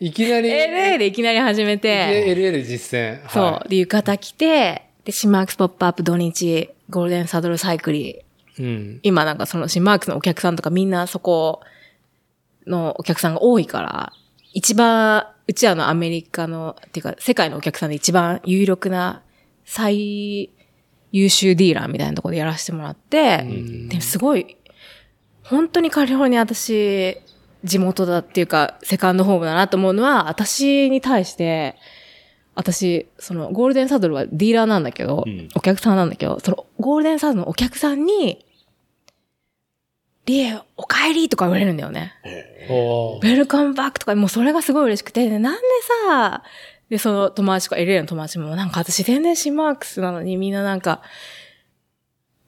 [0.00, 3.28] いきなり、LA でいきなり始めて、LA で実践。
[3.30, 3.66] そうは。
[3.68, 8.62] で、浴衣着て、で、シマークスポップアップ土日、ゴールデンサドルサイクリー。
[8.62, 8.64] い。
[8.64, 9.00] うん。
[9.04, 11.60] 今なんかそのシマークスのお客さんとかみんなそこ
[12.66, 14.12] のお客さんが多いから、
[14.52, 19.22] 一番、うちらのアメリカの、っていうか世界のお客さんで一番有力な
[19.64, 20.50] 最
[21.12, 23.44] 優秀ディーラーみたいなところでやらせてもらって、
[23.88, 24.56] ですごい、
[25.44, 27.18] 本当にカリフォルニア私、
[27.64, 31.76] 地元だっていうか、セカンドホームだなと思うのは、私に対して、
[32.54, 35.48] 私、その、ゴールデンサドルはディーラーなんだけど、うん。
[35.54, 38.44] お客さんなんだけど、その、ゴールデンサドルのお客さんに、
[40.26, 42.12] リエ、お帰りとか言われるんだよね。
[43.22, 45.60] ウェルカムバックとか、もうそれがすごい嬉しくて、でなんで
[46.08, 46.42] さ、
[46.92, 51.00] で、その友達とか、LA の友達も、なんか私全然シマークスなのにみんななんか、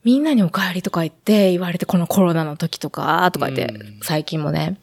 [0.03, 4.77] みんなにお帰りとか言って言われて、このコロナの時とか、とか言ってうん、最近もね。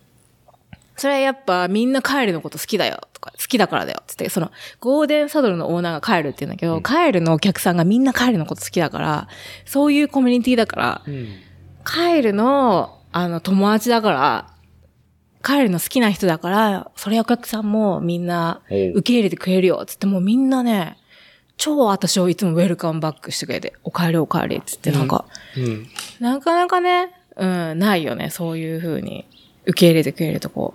[0.97, 9.29] それはやっぱみんな帰るのこと好きだよ、とか、好きだからだよ、つって、その、ゴールデンサドルのオーナーが帰るって言うんだけど、帰るのお客さんがみんな帰るのこと好きだから、
[9.65, 11.29] そういうコミュニティだから、うん。
[11.87, 14.52] 帰るの、あの、友達だから、
[15.43, 20.97] 帰るの好きな人だから、それお客さんもみんな受け入れてくれるよ、つってもうみんなね、
[21.57, 25.87] 超私をいつもウェルカムバックしてくれて、お帰りお帰り、つってなんか、うん。
[26.21, 29.27] なかなかね、うん、ないよね、そういう風に
[29.67, 30.75] 受け入れてくれるとこ。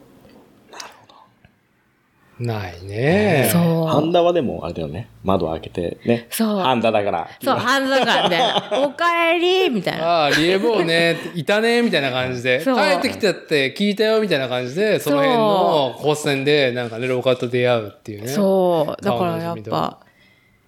[2.40, 3.50] ないね。
[3.52, 3.88] そう。
[3.88, 5.10] ハンダはでも、あれだよね。
[5.24, 6.28] 窓開けて、ね。
[6.30, 7.30] そうハンダだから。
[7.44, 8.70] そう、ハンドだからみたいな。
[8.86, 10.06] お帰りみたいな。
[10.06, 12.60] ああ、リエボーね、いたね、みたいな感じで。
[12.60, 18.28] 帰そうってきたって聞いたよ、みたいな感じで、その辺の交差点で、なんかね、廊下と出会うっていうね。
[18.28, 19.04] そう。
[19.04, 20.00] だからやっぱ、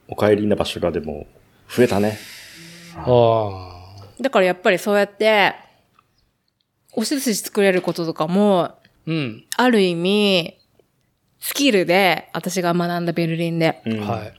[0.07, 1.27] お帰りな場所がでも、
[1.69, 2.17] 増えたね。
[2.97, 3.69] あ
[4.19, 5.53] だからやっぱりそうやって、
[6.93, 8.75] お寿司作れることとかも、あ。
[9.05, 9.43] うん。
[9.57, 10.59] ある意味、
[11.39, 14.33] スキルで、私が学んだベルリンで、うんはい。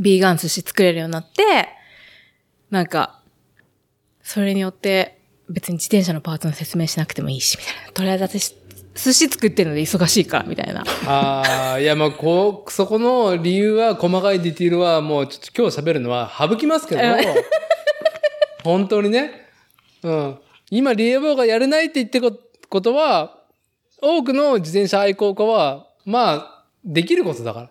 [0.00, 1.68] ビーガン寿司作れるようになって、
[2.70, 3.20] なんか、
[4.22, 7.92] それによって、別に自転車のパーツの説明しなくてもいいし、みたいな。
[7.92, 8.54] とりあえず私、
[8.94, 10.84] 寿司作ってるので忙しいから、みたいな。
[11.06, 17.02] ああ、いや、まあ、こう、そこの理由は、細かいディティールは、もう、ちょっと今日喋るのは省きますけど、
[18.64, 19.48] 本当にね。
[20.02, 20.38] うん。
[20.70, 22.38] 今、リエボーがやれないって言ってこ
[22.68, 23.38] ことは、
[24.02, 27.70] 多くの自転車愛好家は、まあ、できることだから。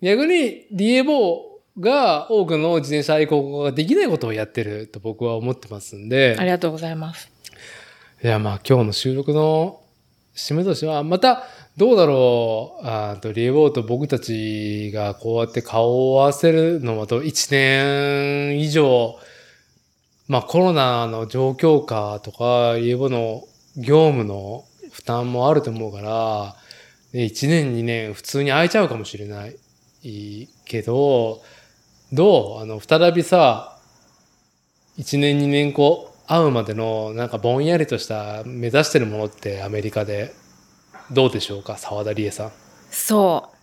[0.00, 6.34] 逆に、リエボーが多くの自転車愛好家ができないことをやってると僕は思ってますんで。
[6.38, 7.30] ありがとうございます。
[8.24, 9.82] いや、まあ今日の収録の
[10.34, 11.44] 締めとしては、また、
[11.76, 19.18] どうだろう、あーと、リエボーと僕たちがこうやって顔を合わせるのはと1年以上、
[20.26, 23.44] まあコロナの状況下とか、リエボーの
[23.76, 26.56] 業務の負担もあると思うから、
[27.12, 29.56] ね1年2年普通に空いちゃうかもしれない
[30.64, 31.42] けど、
[32.12, 32.60] どう？
[32.62, 33.78] あの、再びさ、
[34.98, 40.34] 1年2年後会うまでのなんかぼんやりとした目指してるものってアメリカで
[41.10, 41.78] どうでしょうか？
[41.78, 42.52] 沢田理恵さん。
[42.90, 43.56] そう。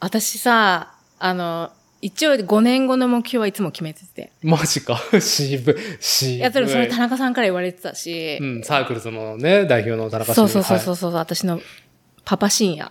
[0.00, 1.70] 私さ、あの、
[2.02, 4.32] 一応5年後の目標はいつも決めてて。
[4.42, 5.76] マジか 渋い。
[6.00, 6.36] 渋い。
[6.36, 10.96] いや、それそれ田中さんから言われてたし、うん、サークルズのね、代表の田中そうそうそうそうう。
[10.96, 11.60] そう、私の
[12.24, 12.90] パパ深夜。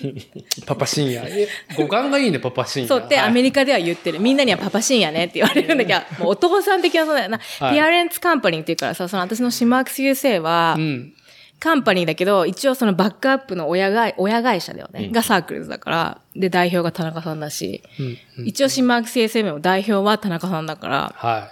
[0.66, 1.22] パパ深夜。
[1.26, 2.88] え五感がいいね、パパ深夜。
[2.88, 4.20] そうってアメリリカでは言ってる。
[4.20, 7.38] みんなにはパパ深夜ねって言われるんだけど、もうお父さん的なそうだよな。
[7.38, 11.12] はいピアレンツカンパニーっていうからさ、その私のシマークス USA は、うん。
[11.58, 15.04] カンパニーだけど、一応そのバックアップの親が、親会社だよね。
[15.04, 16.20] うんがサークルズだから。
[16.34, 17.82] で、代表が田中さんだし。
[17.98, 18.18] うん。
[18.38, 21.50] うん一応シマークス SM も代表は田中さんだから、は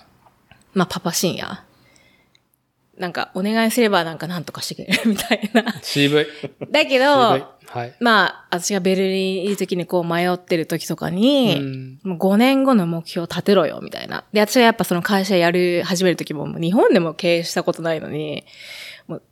[0.73, 1.63] まあパパ深夜。
[2.99, 5.63] なんか、お願いすればなんかなんとかしてくれる みたいな。
[5.63, 5.65] い。
[5.83, 6.27] 渋い。
[6.71, 6.99] だけ。
[6.99, 7.95] ど、はい。
[8.01, 14.25] まあ、私がベルリンいる時にこう迷ってる時とかに、うんもう5年後の目標を立てろよ、みたいな。
[14.33, 18.45] で、私がやっぱその会社やる、始める時も、日本でも経営したことないのに、
[19.07, 19.23] もう、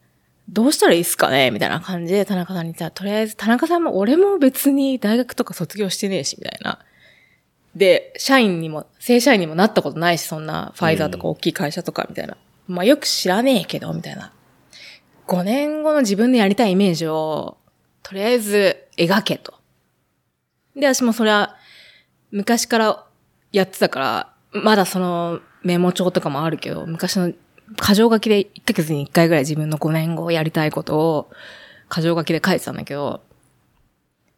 [0.49, 6.78] どうしたらいいっすかねみたいな感じで田中さんに言ったら、とりあえず田中さんも俺も別に大学とか卒業してねえし、みたいな。
[7.75, 12.36] で、社員にも、正社員にもなったことないし、そんなファイザーとか大きい会社とか、みたいな。
[12.67, 14.33] まあよく知らねえけど、みたいな。
[15.27, 17.59] 5年後の自分でやりたいイメージを、
[18.03, 19.55] とりあえず描けと。
[20.77, 21.57] で、私もそれは
[22.31, 23.05] 昔から
[23.53, 31.31] やってたから、まだそのメモ帳とかもあるけど、昔の箇条書きで1ヶ月に1回ぐらい自分の5年後やりたいことを
[31.91, 33.23] 箇条書きで書いてたんだけど、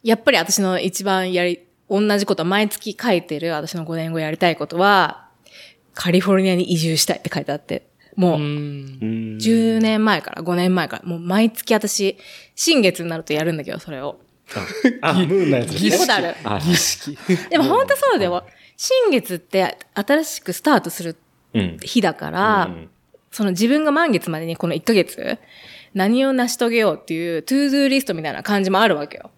[0.01, 5.27] やっぱり私の一番やり、同じこと、毎月書いてる私の5年後やりたいことは、
[5.93, 7.87] カリフォルニアに移住したいって書いてあって、
[8.19, 8.99] もう、うん。
[9.01, 12.17] うん10年前から、5年前から、もう毎月私、
[12.55, 14.19] 新月になるとやるんだけど、それを。
[15.01, 17.17] あ、ムーンのやつですね聞いたことあるはい儀式。
[17.49, 18.45] でも本当そうだよ。
[18.75, 21.15] 新月って新しくスタートする
[21.53, 21.77] うん。
[21.81, 22.89] 日だから、うん
[23.31, 25.37] その自分が満月までにこの1ヶ月、
[25.93, 29.29] 何を成し遂げようっていう、 to do リストみたいな感じもあるわけよ。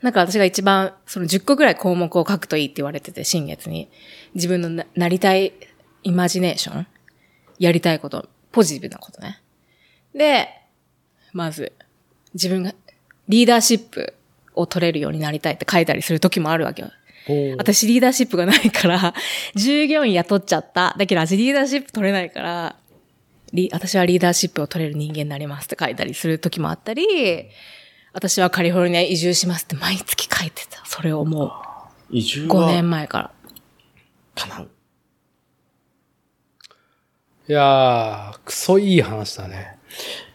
[0.00, 3.90] なんか私が一番、その10個ぐらい項目を書くといいって言われてて、新月に。
[4.34, 5.52] 自分のななりたい
[6.04, 6.86] イマジネーション
[7.60, 9.40] やりたいこと、ポジティブなことね。
[10.14, 10.48] で、
[11.32, 11.72] まず、
[12.34, 12.72] 自分が
[13.28, 14.14] リーダーシップ
[14.54, 16.90] を取れるようになりたいって書いたりする時もあるわけよ。
[17.58, 19.14] 私リーダーシップがないから、
[19.54, 20.96] 従業員雇っちゃった。
[20.98, 22.76] だけど私リーダーシップ取れないから、
[23.52, 27.04] リ私はリーダーシップを取れる人間になりますって書いたりする時もあったり、
[28.14, 30.82] 私はカリフォルニア移住しますって毎月書いてた。
[30.86, 31.52] それをも
[32.10, 33.30] う5移住は年前から。
[34.34, 34.70] 叶う。
[37.50, 39.76] いやー、クソいい話だね。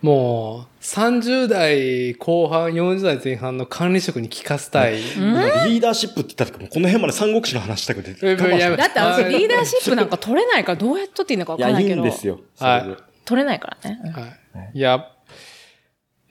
[0.01, 4.99] もう、30代後半、40代前半の管理職に聞かせたい。
[5.15, 12.01] 今リーダーシップって言った時もこの辺まで三国志の話したくてだって私リーダーシップなんか取れないからどうやって取っていいのかわいや、いかんないけど。
[12.01, 12.41] いんですよ。
[12.59, 14.01] はい取れないからね。
[14.03, 14.71] うんはい。
[14.73, 15.07] いや、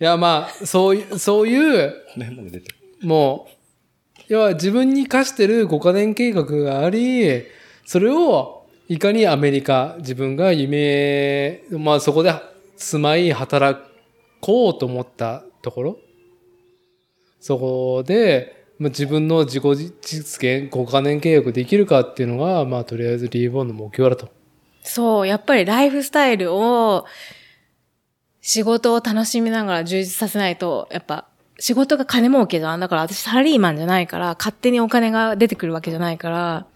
[0.01, 2.77] いや、まあ、そういう、そういう、この辺まで出てる。
[3.09, 3.49] も
[4.21, 7.43] う、要は自分に課してる5カ年計画があり、
[7.87, 12.35] それをいかにアメリカ、自分が夢、まあそこで
[12.77, 13.81] 住まい、働
[14.41, 15.99] こうと思ったところ、
[17.41, 24.29] そこで、まあ、自分の自己実現、5カ年計画できるかっていうのが、まあとりあえずリーボーンの目標だと。
[24.83, 27.07] そう、やっぱりライフスタイルを、
[28.43, 31.27] 仕事を楽しみながら充実させないと、やっぱ、
[31.59, 32.81] 仕事が金儲けじゃん。
[32.81, 36.67] だから私サラリーマンじゃないから、勝手にお金が出てくるわけじゃないから、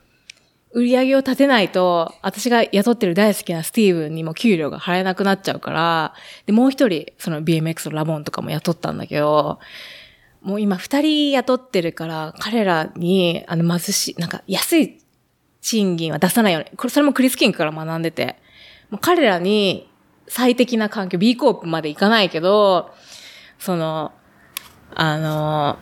[0.72, 6.14] 売り上げを立てないと、私が雇ってる大好きなスティーブンにも給料が払えなくなっちゃうから、
[6.46, 9.58] で、もう一人、その BMX のラボンとかも雇ったんだけど、
[10.42, 15.00] もう今二人雇ってるから、彼らに、あの、貧しい、なんか安い
[15.60, 16.70] 賃金は出さないように。
[16.76, 18.36] これ、それもクリス・キングから学んでて。
[18.90, 19.90] もう彼らに
[20.28, 22.90] 最適な環境、B コープまで行かないけど、
[23.58, 24.12] その、
[24.94, 25.78] あの、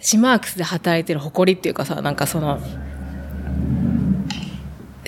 [0.00, 2.60] シマークスで働いてる誇りっていうかさ、なんかその、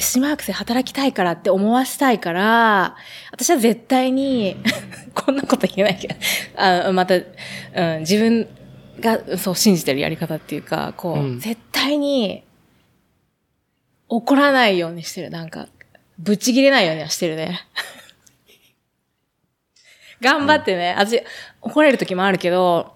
[0.03, 2.97] シマークスで働きたいからって思わせたいから、
[3.31, 4.57] 私は絶対に、
[5.15, 6.15] こんなこと言えないけど、
[6.57, 7.21] あまた、う
[7.99, 8.49] ん、自分
[9.01, 12.45] がそう信じてるやり方っていうか、こう、うん絶対に
[14.09, 15.31] 怒らないようにしてる。
[15.31, 15.69] なんか、
[16.19, 17.61] ぶち切れないようにはしてるね。
[20.21, 21.23] 頑張ってね、私、
[21.63, 22.95] 怒られる時もあるけど、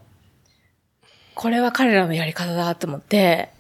[1.35, 3.51] これは彼らのやり方だと思って、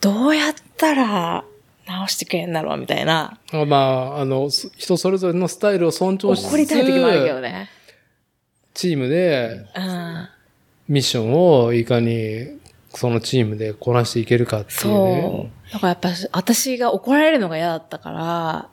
[0.00, 1.44] どうやったら
[1.88, 3.38] 直してくれんだろうみたいな。
[3.52, 7.70] あまあ、あの、す人それぞれのスタイルを尊重しつつ怒りたい時もあるけどね。
[8.74, 10.28] チームでうん。
[10.88, 12.58] ミッションをいかに
[12.90, 15.22] そのチームでこなしていけるかっていうね。
[15.22, 15.72] そう。
[15.72, 18.68] だからやっぱ私が怒られるのが嫌だったから、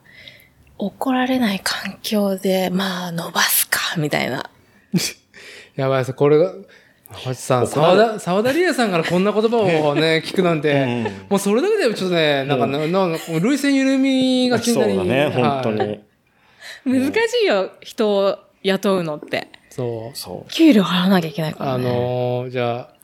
[0.78, 4.50] 怒られない環境で、まあ伸ばすか、みたいな。
[5.76, 6.12] やばいです。
[6.12, 6.52] これが、
[7.12, 16.00] 星さん、怒られ沢田、沢田理恵さんからこんな言葉をね、 聞くなんて、うんもうそれだけでちょっとね、なんかね、なんか、類線緩みがちそうになりだね、本当はい
[16.86, 17.00] に。
[17.00, 19.48] 難しいよ、人を雇うのって。
[19.70, 20.16] そう。
[20.16, 20.50] そう。
[20.52, 21.84] 給料払わなきゃいけないからあね。
[21.84, 22.96] のーじゃあ、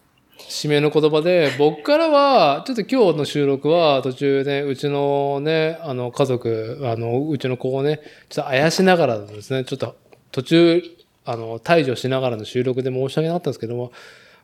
[0.48, 9.94] 締めの言葉で、僕からは、ちょっと今日の収録は途中ね、うちのね、あの、家族、あの、うちの子をね、ちょっとあやしながらのですね、ちょっと
[10.32, 10.82] 途中、
[11.24, 13.92] あの、退場しながらの収録で申し訳なかったんですけども、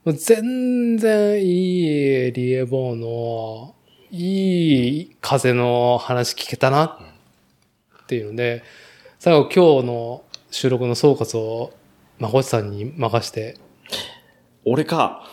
[0.04, 3.74] もう全然いいリエボーの、
[4.10, 8.62] いい風の話聞けたなっていうので、
[9.18, 11.72] 最後今日の収録の総括を、
[12.18, 13.56] まこちさんに任して、
[14.64, 15.26] 俺か。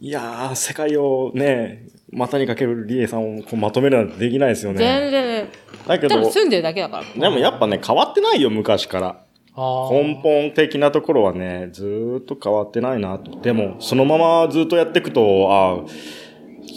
[0.00, 5.10] いやー、世界をね、股にかけるリエさんをこうまとめるなんてできないですよ全ね。
[5.10, 5.48] 然、
[5.86, 7.20] だけど、多分住んでるだけだから。
[7.20, 9.25] でもやっぱね、変わってないよ、昔から。
[9.56, 13.40] あ根本的なところはね、ずーっと変わってないなと。
[13.40, 15.90] でも、そのままずっとやっていくと、ああ、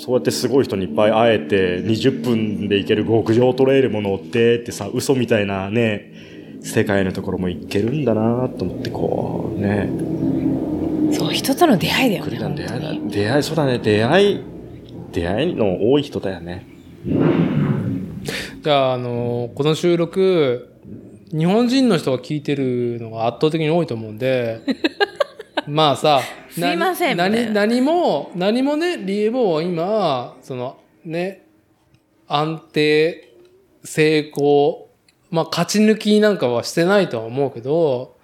[0.05, 6.13] そうやってすごい人にいっぱい会えて、20分で行ける極上トレイルも乗ってってさ、嘘みたいなね、
[6.61, 9.89] 世界のところも行けるんだなと思って、こう、ね。
[11.11, 12.37] そう、人との出会いだよね。
[12.55, 13.09] 出会い。
[13.09, 14.39] 出会い、そうだね、出会い、
[15.11, 16.65] 出会いの多い人だよね。
[18.61, 20.69] じゃあ、あの、この収録、
[21.31, 24.61] 日本人の人が聞いてるのが圧倒的に多いと思うんで、
[25.67, 31.45] まあさ、すいません何何も、何もね、リエボーは今、その、ね、
[32.27, 33.33] 安定、
[33.83, 34.89] 成功、
[35.29, 38.17] まあ、勝ち抜きなんかはしてないとは思うけど、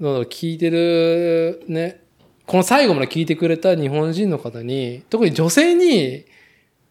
[0.00, 2.02] だから聞いてる、ね、
[2.46, 6.24] この最後まで聞いてくれた日本人の方に、特に女性に、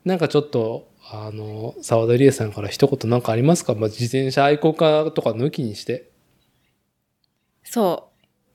[0.06, 3.74] なんかちょっと、あの、沢田理恵さんから一言なんかありますか？
[3.74, 6.12] まあ、自転車愛好家とか抜きにして。
[7.64, 8.10] そ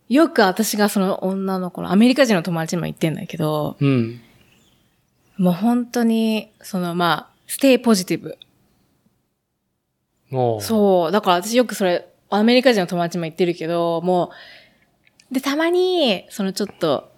[0.08, 0.12] う。
[0.12, 4.20] よく私がその女の子のアメリカ人の友達にも言ってんだけど、うん。
[5.36, 8.38] もう本当に、そのまあ、ステイポジティブ。
[10.30, 10.62] もう。
[10.62, 11.12] そう。
[11.12, 14.30] だから私よくそれ、アメリカ人の友達も言ってるけど、も
[15.30, 17.10] う、で、たまに、そのちょっと、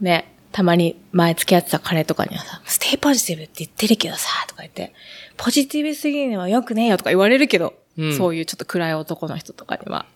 [0.00, 4.94] ね、たまに前付き合ってた彼とかにはさ、ステイポジティブって言ってるけどさ、とか言って、
[5.36, 10.06] ポジティブすぎるのは良くねえよとか言われるけど、うんそういうちょっと暗い男の人とかには、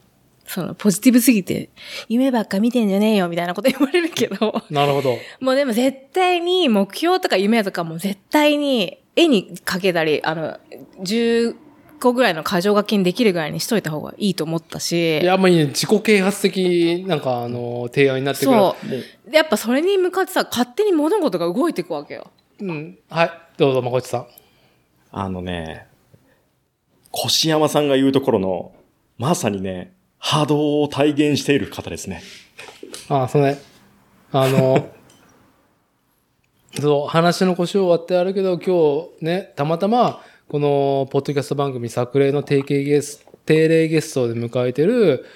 [0.46, 1.70] そのポジティブすぎて、
[2.08, 5.18] 夢ばっか見てんじゃねえよみたいなこと言われるけど、なるほど。
[5.40, 10.56] もうでも絶対に目標とか夢とかも絶対に絵に描けたり、あの、
[11.00, 11.56] 10
[11.98, 18.58] 個ぐらいの箇条書きにできるぐらいにしといた方がいいと思ったしい、や、あんまりね、自己啓発的、なんか、あの、提案になってくる。
[18.58, 19.30] そう。
[19.30, 22.30] でやっぱそれに向かってさ、勝手に物事が動いていくわけよ。
[22.60, 22.98] うん。
[23.10, 23.30] はい。
[23.56, 24.26] どうぞ、まこちさん。
[25.10, 25.86] あのね、
[27.14, 28.72] 越山さんが言うところの、
[29.16, 32.22] まさにね、波動を体現している方ですね。
[33.08, 33.58] ああ、そうね。
[34.32, 34.90] あの、
[36.80, 45.26] そう、話の腰を割ってあるけど、今日ね、たまたま、この、ポッドキャスト番組、作例の定型ゲス定例ゲストで迎えてる、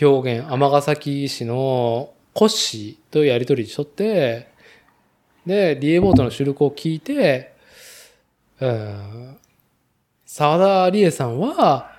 [0.00, 4.46] 表現、尼崎市のコッシーとやりとりしとって、
[5.44, 7.56] で、リエボートの収録を聞いて、
[8.60, 9.36] うん、
[10.24, 11.90] 沢田理恵さんは、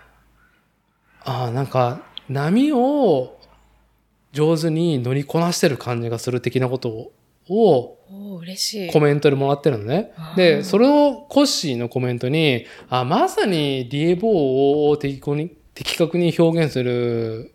[1.26, 3.38] ああ、なんか、波を
[4.32, 7.12] 上手に乗りこなしてる感じがする的なこと
[7.50, 8.92] を、嬉しい。
[8.92, 10.12] コメントでもらってるのね。
[10.36, 17.54] で、それをコッシーのコメントに、あ、まさにリエボーを的確に的確に表現する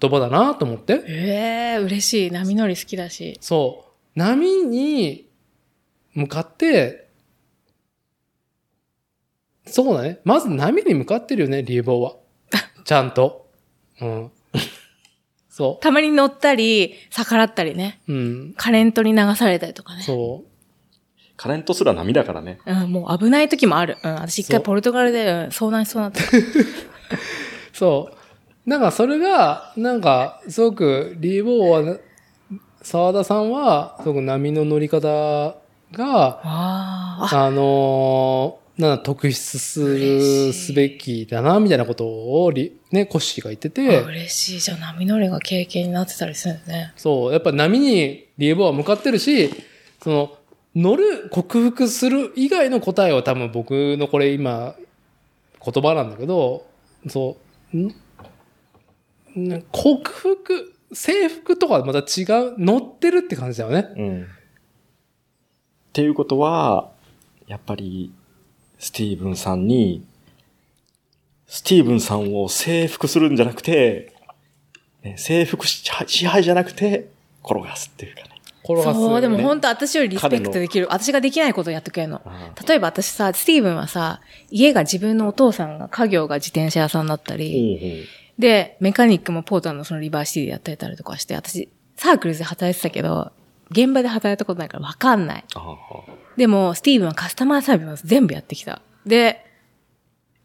[0.00, 1.02] 言葉だなと思って。
[1.08, 2.30] ええ嬉しい。
[2.30, 3.38] 波乗り好きだし。
[3.40, 4.18] そう。
[4.18, 5.28] 波に
[6.14, 7.08] 向かって、
[9.66, 10.20] そうだね。
[10.24, 12.16] まず波に向かってるよね、リエボーは。
[12.84, 13.50] ちゃんと。
[14.00, 14.30] うん。
[15.56, 18.02] そたまに乗ったり、逆らったりね。
[18.06, 18.12] う。
[18.12, 18.54] うん。
[18.58, 20.02] カレントに流されたりとかね。
[20.02, 20.50] そう。
[21.38, 22.58] カレントすら波だからね。
[22.66, 23.96] うん、もう危ない時もある。
[24.04, 26.20] うん、私一回ポルトガルで、うん、遭難しそうになった。
[27.72, 28.68] そう。
[28.68, 31.98] なんかそれが、なんか、すごく、リーボーは、
[32.82, 35.56] 沢田さんは、すごく波の乗り方が、
[35.94, 44.60] ああ、あのーな特筆する、すべきだな、みたいなことを、リね、コッシーが言ってて、嬉しい。
[44.60, 46.92] じゃあ波乗りが経験になってたりするんですね。
[46.96, 49.50] そう、やっぱ波にリエボーは向かってるし、
[50.02, 50.36] その、
[50.74, 54.74] 乗る、克服する以外の答えは多分僕のこれ今、
[55.64, 56.66] 言葉なんだけど、
[57.08, 57.38] そ
[57.72, 57.86] う、ん
[59.38, 63.88] ん克服、征服とかまた違う、乗ってるって感じだよね。
[63.96, 64.22] うん。
[64.24, 64.26] っ
[65.94, 66.92] ていうことは、
[67.46, 68.12] やっぱり、
[68.78, 70.04] スティーブンさんに、
[71.46, 74.12] スティーブンさんを征服するんじゃなくて、
[75.02, 77.08] ね征服し支配じゃなくて、
[77.44, 78.30] 転がすっていうかね。
[78.64, 80.88] 転がす、そう、でもね本当私よりリスペクトできる。
[80.90, 82.20] 私ができないことをやってくれるの。
[82.24, 88.06] あ例えば私さ、スティーブンはさ、家が自分のお父さんが家業が自転車屋さんだったり、
[88.38, 93.32] で、メカニックもポートランドのその River City でやってたりとかして、私、サークルズで働いてたけど、
[93.70, 95.44] 現場で働いたことないからわかんない。
[96.36, 98.82] でも、スティーブンはカスタマーサービス全部やってきた。
[99.04, 99.44] で、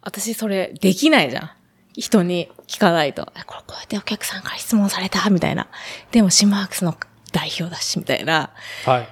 [0.02, 1.52] 私それできないじゃん。
[1.94, 3.32] 人に聞かないと。
[3.36, 5.68] えこれこうやってお客さんから質問されたみたいな。
[6.12, 6.96] でも SimWorks の
[7.32, 8.52] 代表だし、みたいな。
[8.86, 9.10] はい。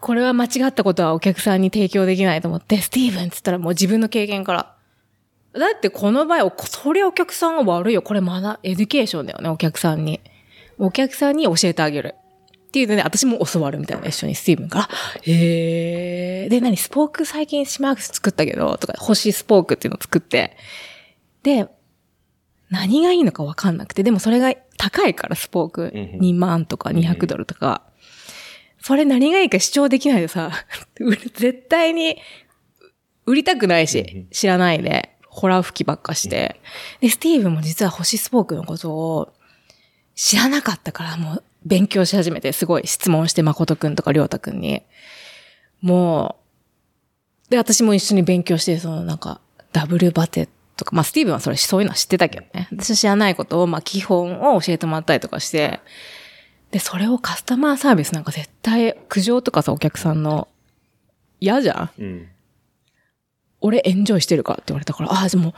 [0.00, 4.74] これは間違ったことはお客さんに提供できないと思って、スティーブンって言ったらもう自分の経験から。
[5.52, 8.02] だってこの場合、おそれお客さんが悪いよ。
[8.02, 10.20] これまだ education だよね、お客さんに。
[10.78, 12.16] お客さんに教えてあげる。
[12.74, 14.88] っていうので、私も教わるみたいな、一緒にスティーブンから。
[15.22, 16.48] へー。
[16.48, 20.56] で、何スポーク最近 SimWorks 作ったけど、とか、星スポークっていうのを作って。
[21.44, 21.68] で、
[22.70, 25.92] 何がいいのかわかんなくて、でもそれが高いから、スポーク。
[25.94, 27.82] うんうん2万とか200ドルとか。
[28.80, 30.50] それ何がいいか主張できないでさ、
[31.36, 32.18] 絶対に
[33.24, 36.60] 売りたくないし、知らないで、ホラー吹きばっかして。
[37.00, 39.32] で、スティーブンも実は星スポークのことを
[40.16, 44.82] 知らなかったからもう勉強し始めて、すごい質問して誠くんとかりょうたくんに。
[45.80, 46.36] も
[47.48, 49.40] う、で、私も一緒に勉強して、そのなんか、
[49.72, 52.68] ダブルバテとか、まあ、スティーブンはそれ、そういうのは知ってたけどね。
[52.70, 55.80] 私は知らないことを、まあ、基本を教えてもらったりとかして、
[56.70, 60.48] で、それをカスタマーサービスなんか絶対、苦情とかさ、お客さんの、
[61.40, 62.02] 嫌じゃん？
[62.02, 62.28] うん。
[63.60, 65.54] 俺エンジョイしてるからって言われたから、ああ、じゃあもう、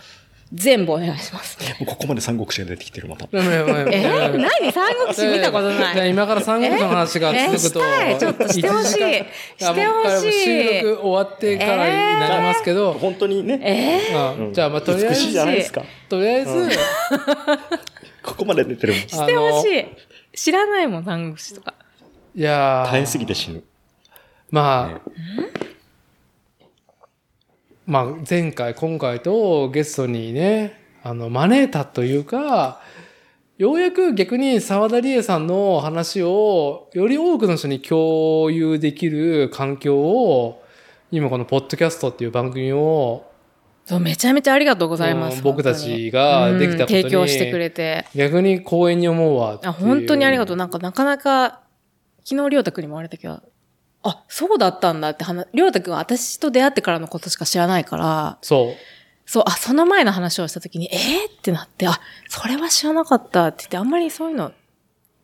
[0.52, 1.58] 全部お願いします。
[1.81, 3.26] もうここまで三国志が出てきてる、また。
[3.33, 5.94] えー、何三国志見たことない。
[5.94, 14.00] じゃあ今から三国志の話が続くと、えーしたいちょっとしてほしいしてほしい収録終わってからになりますけど、本当にね、
[14.52, 15.15] じゃあまあとりあえ
[15.62, 15.83] ず、か。
[16.08, 16.70] とりあえず、うん
[18.23, 19.02] ここまで出てるもん。
[19.02, 19.86] あしてほのしい。
[20.36, 21.75] 知らないもん、三国志とか。
[22.34, 23.62] いやー耐えすぎて死ぬ。
[24.50, 25.10] まあ、
[27.86, 32.81] まあ、前回、今回とゲストにね、あの、招いたというか、
[33.58, 40.62] ようやく逆に沢田理恵さんの話をより多くの人に共有できる環境を、
[41.10, 43.31] 今このポッドキャストっていう番組を
[43.86, 45.39] そう、めちゃめちゃありがとうございます。
[45.39, 48.05] うん僕たちができたことにうん提供してくれて。
[48.16, 49.60] 逆に光栄に思うわ。
[49.62, 50.56] あ、本当にありがとう。
[50.56, 51.60] なんか、なかなか、
[52.24, 53.40] 昨日、りょうたくんにも言われたけど、
[54.02, 58.75] あ、そうだったんだって話、りょうたくんは私と出会ってからのことしか知らないから、そう。
[59.26, 64.52] そう、あ、その前の話をした時に、えー、ってなって、あ、それは知らなかったって言って、あんまりそういうの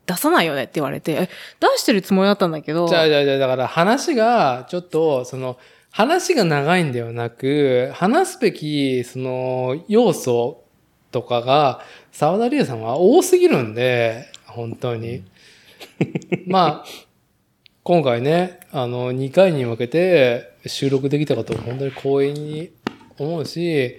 [0.07, 5.57] 出さないよねって言われて、え、出してるつもりだったんだけど、じゃあじゃあじゃあだから話がちょっと、その、
[5.93, 10.65] 話が長いんではなく、話すべき、その、要素
[11.13, 15.23] とかが、沢田理恵さんは多すぎるんで、本当に。
[16.47, 16.85] まあ、
[17.85, 22.71] 今回ね、あの、2回に分けて収録できたことを本当に光栄に
[23.19, 23.97] 思うし、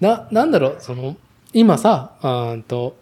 [0.00, 1.16] な、なんだろう、その、
[1.52, 2.96] 今さ、あーんと、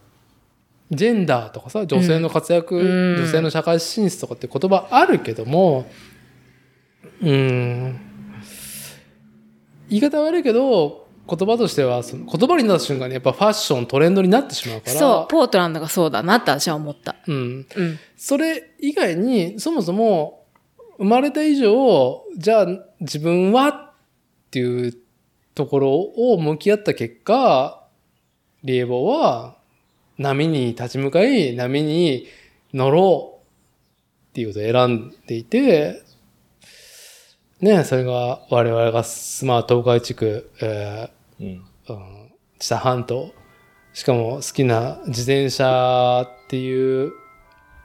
[0.90, 3.16] ジェンダーとかさ、女性の活躍、うん。
[3.16, 5.86] 女性の社会進出とかって言葉あるけども、
[7.22, 8.00] うーん、
[9.88, 17.16] 言い方悪いけど、言葉としては、その言葉になった瞬間にやっぱファッション、トレンドになってしまうから、そう、ポートランドがそうだなって私は思った。
[17.26, 17.66] うん。
[17.76, 17.98] うん。
[18.16, 20.40] それ以外に、そもそも、
[20.98, 22.66] 生まれた以上、じゃあ
[23.00, 23.92] 自分はっ
[24.50, 24.94] ていう
[25.54, 27.86] ところを向き合った結果、
[28.62, 29.56] リエボーは
[30.18, 32.26] 波に立ち向かい、波に
[32.74, 36.02] 乗ろうっていうことを選んでいて、
[37.60, 41.10] ねそれが我々がスマート東海地区、え
[41.40, 41.64] うん。
[41.88, 43.32] ーうん、知多半島、
[43.92, 47.12] しかも好きな自転車っていう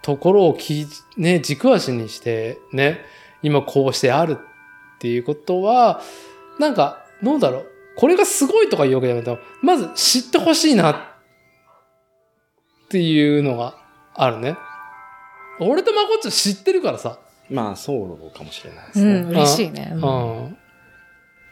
[0.02, 0.86] ところをき、
[1.18, 3.00] ね、軸足にして、ね、
[3.42, 6.02] 今こうしてあるっていうことは、
[6.60, 7.72] なんか、どうだろう。
[7.98, 10.98] これがすごいとか言うわけじゃなくて、まず知ってほしいなっ
[12.90, 13.78] ていうのが
[14.14, 14.58] あるね。
[15.60, 17.20] 俺とまこっちゃん知ってるからさ。
[17.50, 19.12] まあ、そうかもしれないですね。
[19.12, 19.92] うん、嬉しいね。
[19.96, 20.58] うんうん。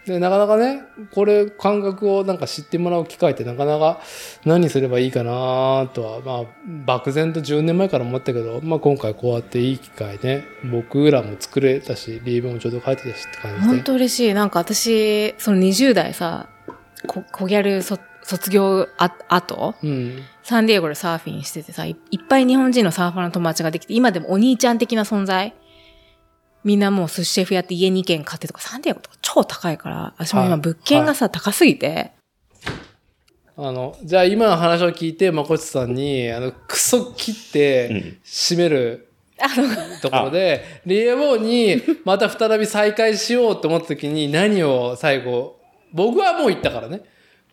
[0.05, 4.01] で、なかなかね、これ、感覚をなんか知ってもらう機会ってなかなか
[4.45, 6.43] 何すればいいかなとは、まあ、
[6.85, 13.83] 漠然と10年前から思ったけど、まあ今回こうやっていい機会ね、僕らも作れたし、リーブもちょうど書いてたしって感じ本で。
[13.83, 14.33] 当嬉しい。
[14.33, 16.49] なんか私、その20代さ、
[17.07, 20.19] こ小ギャルそ卒業あ後、うん。
[20.43, 25.53] サンディエゴでサーフィンしててさ、いいっぱい日本人のサーファーの友達ができて、今でもお兄ちゃん的な存在
[26.63, 32.11] みんなもう寿司シェフやって家2軒買ってとか、サンディエゴとか超高いから、私もはい今物件がさ、高すぎて、
[33.55, 39.09] あの、じゃあ今の話を聞いて、まこっちさんに、あの、クソ切って、締める
[39.39, 45.59] あの、ところで、リエボーにまた再び再会しようと思った時に何を最後、
[45.91, 47.01] 僕はもう言ったからね。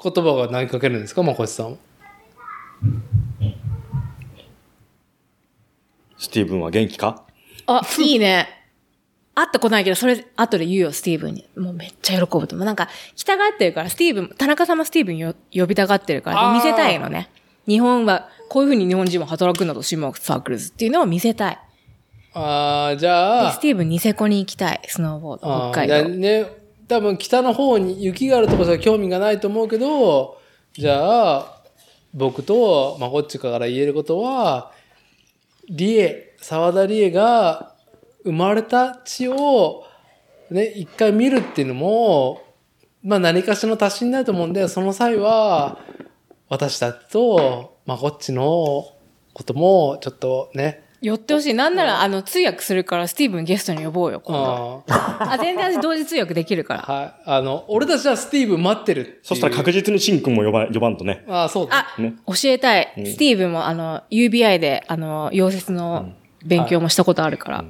[0.03, 1.77] 言葉が投げかけるんですか、まこっちさんは。
[6.17, 7.25] スティーブンは元気か？
[7.67, 8.60] あ、いいね。
[9.34, 11.49] 会ったことないけど、それ後で言うよ、スティーブンに。
[11.57, 12.67] もうめっちゃ喜ぶと思う。
[12.67, 17.31] なんか、来たがってるから、スティーブン、田中さんもスティーブンよ呼びたがってるから、見せたいのね。
[17.67, 21.59] 日本は、こういうふうに日本人は働くんだと、 teamwork circles っていうのを見せたい。
[22.34, 26.09] ああ、じでゃあス、ティーブンニセコに行きたい、スノーボード、北海道。
[26.09, 26.47] ね、
[26.89, 30.39] 多分北の方に雪があるところじゃ興味がないと思うけど、
[30.73, 31.62] じゃあ、
[32.12, 34.73] 僕とまこっちから言えることは、
[35.68, 37.75] リエ、沢田理恵が
[38.25, 39.85] 生まれた地を、
[40.51, 42.43] ね、一回見るっていうのも、
[43.03, 45.79] まあ何かしらの足しになると思うんで、その際は、
[46.49, 48.43] 私たちと、まこっちの
[49.33, 51.55] ことも、ちょっとね、寄ってほしい。
[51.55, 54.85] なんなら、あの、通訳するから、スティーブンゲストに呼ぼうよ、今度。
[54.89, 56.83] あ全然私同時通訳できるから。
[56.83, 57.15] はい。
[57.25, 61.25] あの、俺たちはスティーブン待ってるってそしたら確実にシン君も呼ば呼ばんとね。
[61.27, 61.87] ああ、そうだ。
[61.97, 62.93] あ、ね教えたい。
[62.99, 66.13] うんスティーブンも、あの、UBI で、あの、溶接の
[66.45, 67.57] 勉強もしたことあるから。
[67.59, 67.67] はい。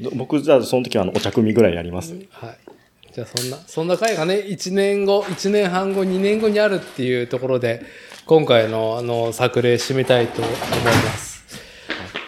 [0.00, 2.14] ど僕、じゃあその時はあのお茶組ぐらいやります。
[2.30, 2.74] はい。
[3.12, 7.82] じゃあそんな、そんな回がね、1年後、1年半後、2年後にあるっていうところで、
[8.26, 11.44] 今回のあの、作例締めたいと思います。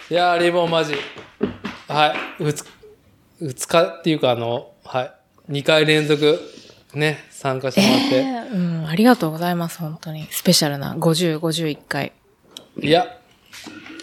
[0.09, 0.93] いやー、リボンマジ。
[1.89, 2.43] はい。
[2.43, 2.65] 2,
[3.41, 5.11] 2日っていうか、あの、はい。
[5.51, 6.39] 2回連続、
[6.93, 8.15] ね、参加してもらって。
[8.15, 10.27] えーうん、ありがとうございます、本当に。
[10.31, 12.13] スペシャルな50、51回。
[12.81, 13.05] いや、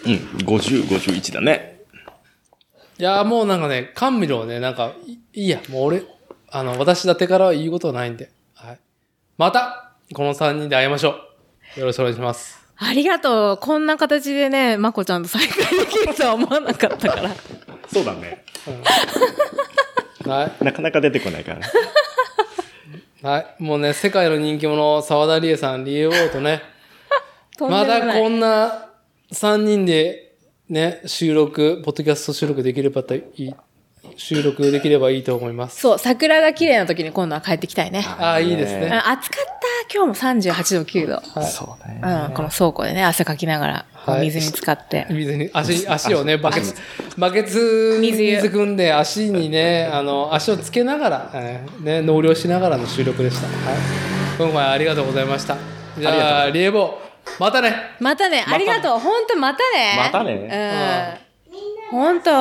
[0.05, 0.13] うん、
[0.45, 1.74] 50、51だね。
[2.97, 6.03] いやーもうなんかね、甘味料ね、なんか、いいいや、もう俺、
[6.49, 8.31] あの、私だてからは言うことはないんで。
[8.53, 8.79] はい。
[9.37, 11.15] また、この3人で会いましょ
[11.75, 11.79] う。
[11.79, 12.65] よろしくお願いします。
[12.77, 13.57] ありがとう。
[13.57, 17.31] こんな形でね、まこちゃんと再会できるとは思わなかったから。
[17.91, 18.45] そうだね。
[20.25, 20.63] はい。
[20.63, 21.65] なかなか出てこないからね。
[23.21, 23.63] はい。
[23.63, 26.61] もうね、世界の人気者、沢田理恵さん、理恵王とね、
[27.59, 28.89] まだこんな
[29.33, 30.24] 3人で
[30.69, 33.53] ね、収録、ポッドキャスト収録できればいい、
[34.15, 35.79] 収録できればいいと思います。
[35.79, 38.03] そう、桜が綺麗な時に今度は帰ってきたいね。
[38.19, 38.89] ああ、いいですうんね。
[39.05, 39.93] 暑かった？
[39.93, 41.39] 今日も38度、9度。
[41.39, 42.01] はいそうね。
[42.03, 45.05] うん、この倉庫でね、汗かきながら、はい水に浸かって。
[45.11, 46.73] 水に、足、足をね、 バケツ、
[47.15, 53.45] バケツに水汲んで、足にね、あの、足をつけながら、えーね、納涼しながらの収録でした。
[53.45, 53.55] はい。
[54.39, 55.57] 今回はありがとうございました。
[55.99, 57.04] じゃあ、リエボー、
[57.39, 57.75] またね。
[57.99, 58.99] またね、ありがとう。
[58.99, 59.95] ほんと、またね。
[59.97, 61.19] またね
[61.91, 61.99] うん。
[61.99, 62.31] ほんと。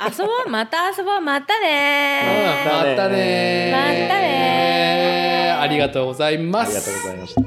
[0.00, 2.56] 遊ぼう、また遊ぼう、またね。
[2.64, 3.70] またね。
[3.72, 3.78] ま
[4.14, 6.68] たねありがとうございます。
[6.68, 7.40] ありがとうございました。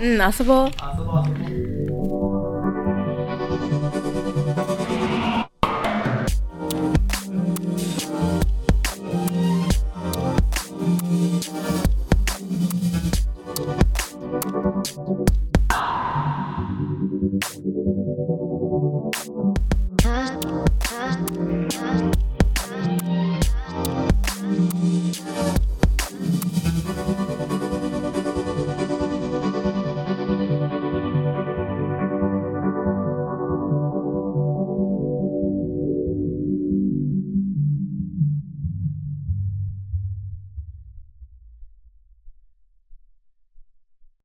[0.00, 0.66] うん、遊ぼう。
[0.66, 1.75] う